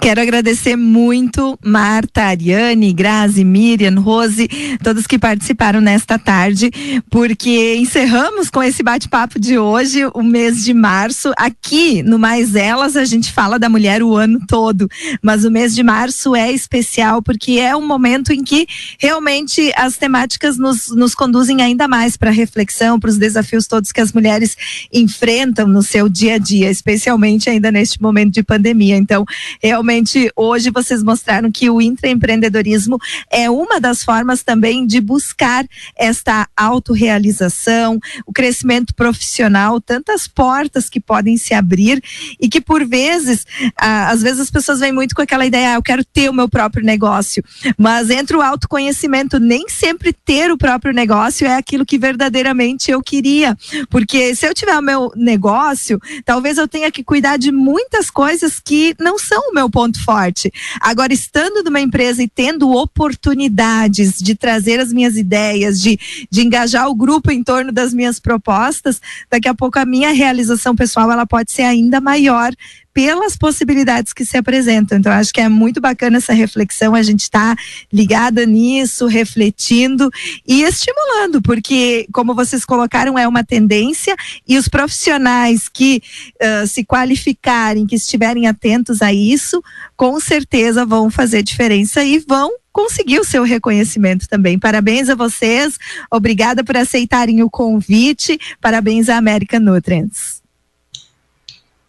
Quero 0.00 0.20
agradecer 0.20 0.76
muito 0.76 1.58
Marta, 1.64 2.22
Ariane, 2.22 2.92
Grazi, 2.92 3.42
Miriam, 3.42 4.00
Rose, 4.00 4.48
todos 4.82 5.06
que 5.06 5.18
participaram 5.18 5.80
nesta 5.80 6.18
tarde, 6.18 6.70
porque 7.10 7.76
encerramos 7.76 8.48
com 8.48 8.62
esse 8.62 8.82
bate-papo 8.82 9.40
de 9.40 9.58
hoje, 9.58 10.06
o 10.14 10.22
mês 10.22 10.64
de 10.64 10.72
março. 10.72 11.32
Aqui 11.36 12.02
no 12.02 12.18
Mais 12.18 12.54
Elas 12.54 12.96
a 12.96 13.04
gente 13.04 13.32
fala 13.32 13.58
da 13.58 13.68
mulher 13.68 14.02
o 14.02 14.14
ano 14.14 14.38
todo, 14.46 14.88
mas 15.20 15.44
o 15.44 15.50
mês 15.50 15.74
de 15.74 15.82
março 15.82 16.34
é 16.36 16.52
especial 16.52 17.20
porque 17.20 17.52
é 17.52 17.74
um 17.74 17.86
momento 17.86 18.32
em 18.32 18.44
que 18.44 18.66
realmente 19.00 19.72
as 19.76 19.96
temáticas 19.96 20.56
nos, 20.58 20.88
nos 20.94 21.14
conduzem 21.14 21.60
ainda 21.60 21.88
mais 21.88 22.16
para 22.16 22.30
reflexão, 22.30 23.00
para 23.00 23.10
os 23.10 23.18
desafios 23.18 23.66
todos 23.66 23.90
que 23.90 24.00
as 24.00 24.12
mulheres 24.12 24.56
enfrentam 24.92 25.66
no 25.66 25.82
seu 25.82 26.08
dia 26.08 26.34
a 26.34 26.38
dia, 26.38 26.70
especialmente 26.70 27.50
ainda 27.50 27.72
neste 27.72 28.00
momento 28.00 28.34
de 28.34 28.42
pandemia. 28.44 28.96
Então, 28.96 29.24
realmente 29.60 29.87
hoje 30.36 30.70
vocês 30.70 31.02
mostraram 31.02 31.50
que 31.50 31.70
o 31.70 31.80
intraempreendedorismo 31.80 32.98
é 33.30 33.50
uma 33.50 33.80
das 33.80 34.02
formas 34.02 34.42
também 34.42 34.86
de 34.86 35.00
buscar 35.00 35.64
esta 35.96 36.48
autorrealização, 36.56 37.98
o 38.26 38.32
crescimento 38.32 38.94
profissional, 38.94 39.80
tantas 39.80 40.26
portas 40.26 40.88
que 40.88 41.00
podem 41.00 41.36
se 41.36 41.54
abrir 41.54 42.02
e 42.40 42.48
que 42.48 42.60
por 42.60 42.86
vezes, 42.86 43.46
ah, 43.76 44.10
às 44.10 44.22
vezes 44.22 44.40
as 44.40 44.50
pessoas 44.50 44.80
vêm 44.80 44.92
muito 44.92 45.14
com 45.14 45.22
aquela 45.22 45.46
ideia, 45.46 45.72
ah, 45.72 45.74
eu 45.74 45.82
quero 45.82 46.04
ter 46.04 46.28
o 46.28 46.34
meu 46.34 46.48
próprio 46.48 46.84
negócio, 46.84 47.42
mas 47.76 48.10
entre 48.10 48.36
o 48.36 48.42
autoconhecimento, 48.42 49.38
nem 49.38 49.68
sempre 49.68 50.12
ter 50.12 50.50
o 50.50 50.58
próprio 50.58 50.92
negócio 50.92 51.46
é 51.46 51.54
aquilo 51.54 51.86
que 51.86 51.98
verdadeiramente 51.98 52.90
eu 52.90 53.02
queria, 53.02 53.56
porque 53.90 54.34
se 54.34 54.46
eu 54.46 54.54
tiver 54.54 54.78
o 54.78 54.82
meu 54.82 55.12
negócio, 55.16 56.00
talvez 56.24 56.58
eu 56.58 56.68
tenha 56.68 56.90
que 56.90 57.02
cuidar 57.02 57.36
de 57.36 57.50
muitas 57.50 58.10
coisas 58.10 58.60
que 58.60 58.94
não 58.98 59.18
são 59.18 59.50
o 59.50 59.54
meu 59.54 59.67
ponto 59.70 60.02
forte. 60.04 60.52
Agora, 60.80 61.12
estando 61.12 61.62
numa 61.62 61.80
empresa 61.80 62.22
e 62.22 62.28
tendo 62.28 62.70
oportunidades 62.70 64.18
de 64.18 64.34
trazer 64.34 64.80
as 64.80 64.92
minhas 64.92 65.16
ideias, 65.16 65.80
de, 65.80 65.98
de 66.30 66.42
engajar 66.42 66.88
o 66.88 66.94
grupo 66.94 67.30
em 67.30 67.42
torno 67.42 67.72
das 67.72 67.92
minhas 67.92 68.20
propostas, 68.20 69.00
daqui 69.30 69.48
a 69.48 69.54
pouco 69.54 69.78
a 69.78 69.86
minha 69.86 70.12
realização 70.12 70.74
pessoal 70.74 71.10
ela 71.10 71.26
pode 71.26 71.52
ser 71.52 71.62
ainda 71.62 72.00
maior 72.00 72.52
pelas 72.92 73.36
possibilidades 73.36 74.12
que 74.12 74.24
se 74.24 74.36
apresentam. 74.36 74.98
Então, 74.98 75.12
acho 75.12 75.32
que 75.32 75.40
é 75.40 75.48
muito 75.48 75.80
bacana 75.80 76.18
essa 76.18 76.32
reflexão, 76.32 76.94
a 76.94 77.02
gente 77.02 77.22
está 77.22 77.54
ligada 77.92 78.44
nisso, 78.44 79.06
refletindo 79.06 80.10
e 80.46 80.62
estimulando, 80.62 81.40
porque, 81.40 82.06
como 82.12 82.34
vocês 82.34 82.64
colocaram, 82.64 83.18
é 83.18 83.26
uma 83.26 83.44
tendência 83.44 84.16
e 84.46 84.58
os 84.58 84.68
profissionais 84.68 85.68
que 85.68 86.02
uh, 86.42 86.66
se 86.66 86.84
qualificarem, 86.84 87.86
que 87.86 87.96
estiverem 87.96 88.46
atentos 88.46 89.02
a 89.02 89.12
isso, 89.12 89.62
com 89.96 90.18
certeza 90.18 90.84
vão 90.84 91.10
fazer 91.10 91.42
diferença 91.42 92.04
e 92.04 92.18
vão 92.18 92.50
conseguir 92.72 93.18
o 93.18 93.24
seu 93.24 93.42
reconhecimento 93.42 94.28
também. 94.28 94.58
Parabéns 94.58 95.08
a 95.08 95.14
vocês, 95.14 95.76
obrigada 96.10 96.62
por 96.62 96.76
aceitarem 96.76 97.42
o 97.42 97.50
convite, 97.50 98.38
parabéns 98.60 99.08
à 99.08 99.16
América 99.16 99.58
Nutrients. 99.58 100.37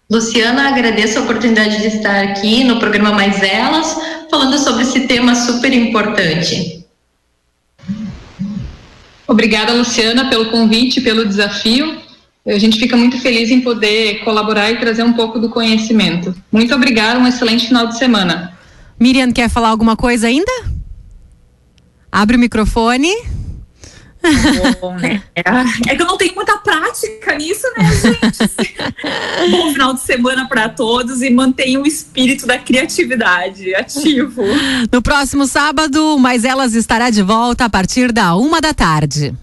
Luciana, 0.10 0.70
agradeço 0.70 1.20
a 1.20 1.22
oportunidade 1.22 1.82
de 1.82 1.88
estar 1.88 2.24
aqui 2.24 2.64
no 2.64 2.80
programa 2.80 3.12
Mais 3.12 3.44
Elas, 3.44 3.96
falando 4.28 4.58
sobre 4.58 4.82
esse 4.82 5.02
tema 5.02 5.36
super 5.36 5.72
importante. 5.72 6.84
Obrigada, 9.28 9.72
Luciana, 9.74 10.28
pelo 10.28 10.50
convite, 10.50 11.00
pelo 11.00 11.28
desafio. 11.28 12.02
A 12.44 12.58
gente 12.58 12.80
fica 12.80 12.98
muito 12.98 13.20
feliz 13.20 13.52
em 13.52 13.62
poder 13.62 14.24
colaborar 14.24 14.72
e 14.72 14.80
trazer 14.80 15.04
um 15.04 15.14
pouco 15.14 15.40
do 15.40 15.50
conhecimento. 15.50 16.36
Muito 16.52 16.74
obrigada, 16.74 17.20
um 17.20 17.28
excelente 17.28 17.68
final 17.68 17.86
de 17.86 17.96
semana. 17.96 18.58
Miriam, 19.00 19.32
quer 19.32 19.48
falar 19.48 19.70
alguma 19.70 19.96
coisa 19.96 20.26
ainda? 20.26 20.52
Abre 22.12 22.36
o 22.36 22.40
microfone. 22.40 23.14
Bom, 24.82 24.96
né? 24.96 25.22
É 25.36 25.96
que 25.96 26.02
eu 26.02 26.06
não 26.06 26.18
tenho 26.18 26.36
muita 26.36 26.58
prática 26.58 27.36
nisso, 27.36 27.68
né, 27.78 27.90
gente? 27.96 28.76
Bom 29.52 29.72
final 29.72 29.94
de 29.94 30.02
semana 30.02 30.48
para 30.48 30.68
todos 30.70 31.22
e 31.22 31.30
mantenha 31.30 31.80
o 31.80 31.88
espírito 31.88 32.46
da 32.46 32.58
criatividade 32.58 33.74
ativo. 33.74 34.44
No 34.92 35.02
próximo 35.02 35.48
sábado, 35.48 36.18
mas 36.20 36.44
elas 36.44 36.74
estará 36.74 37.10
de 37.10 37.22
volta 37.22 37.66
a 37.66 37.70
partir 37.70 38.12
da 38.12 38.36
uma 38.36 38.60
da 38.60 38.74
tarde. 38.74 39.34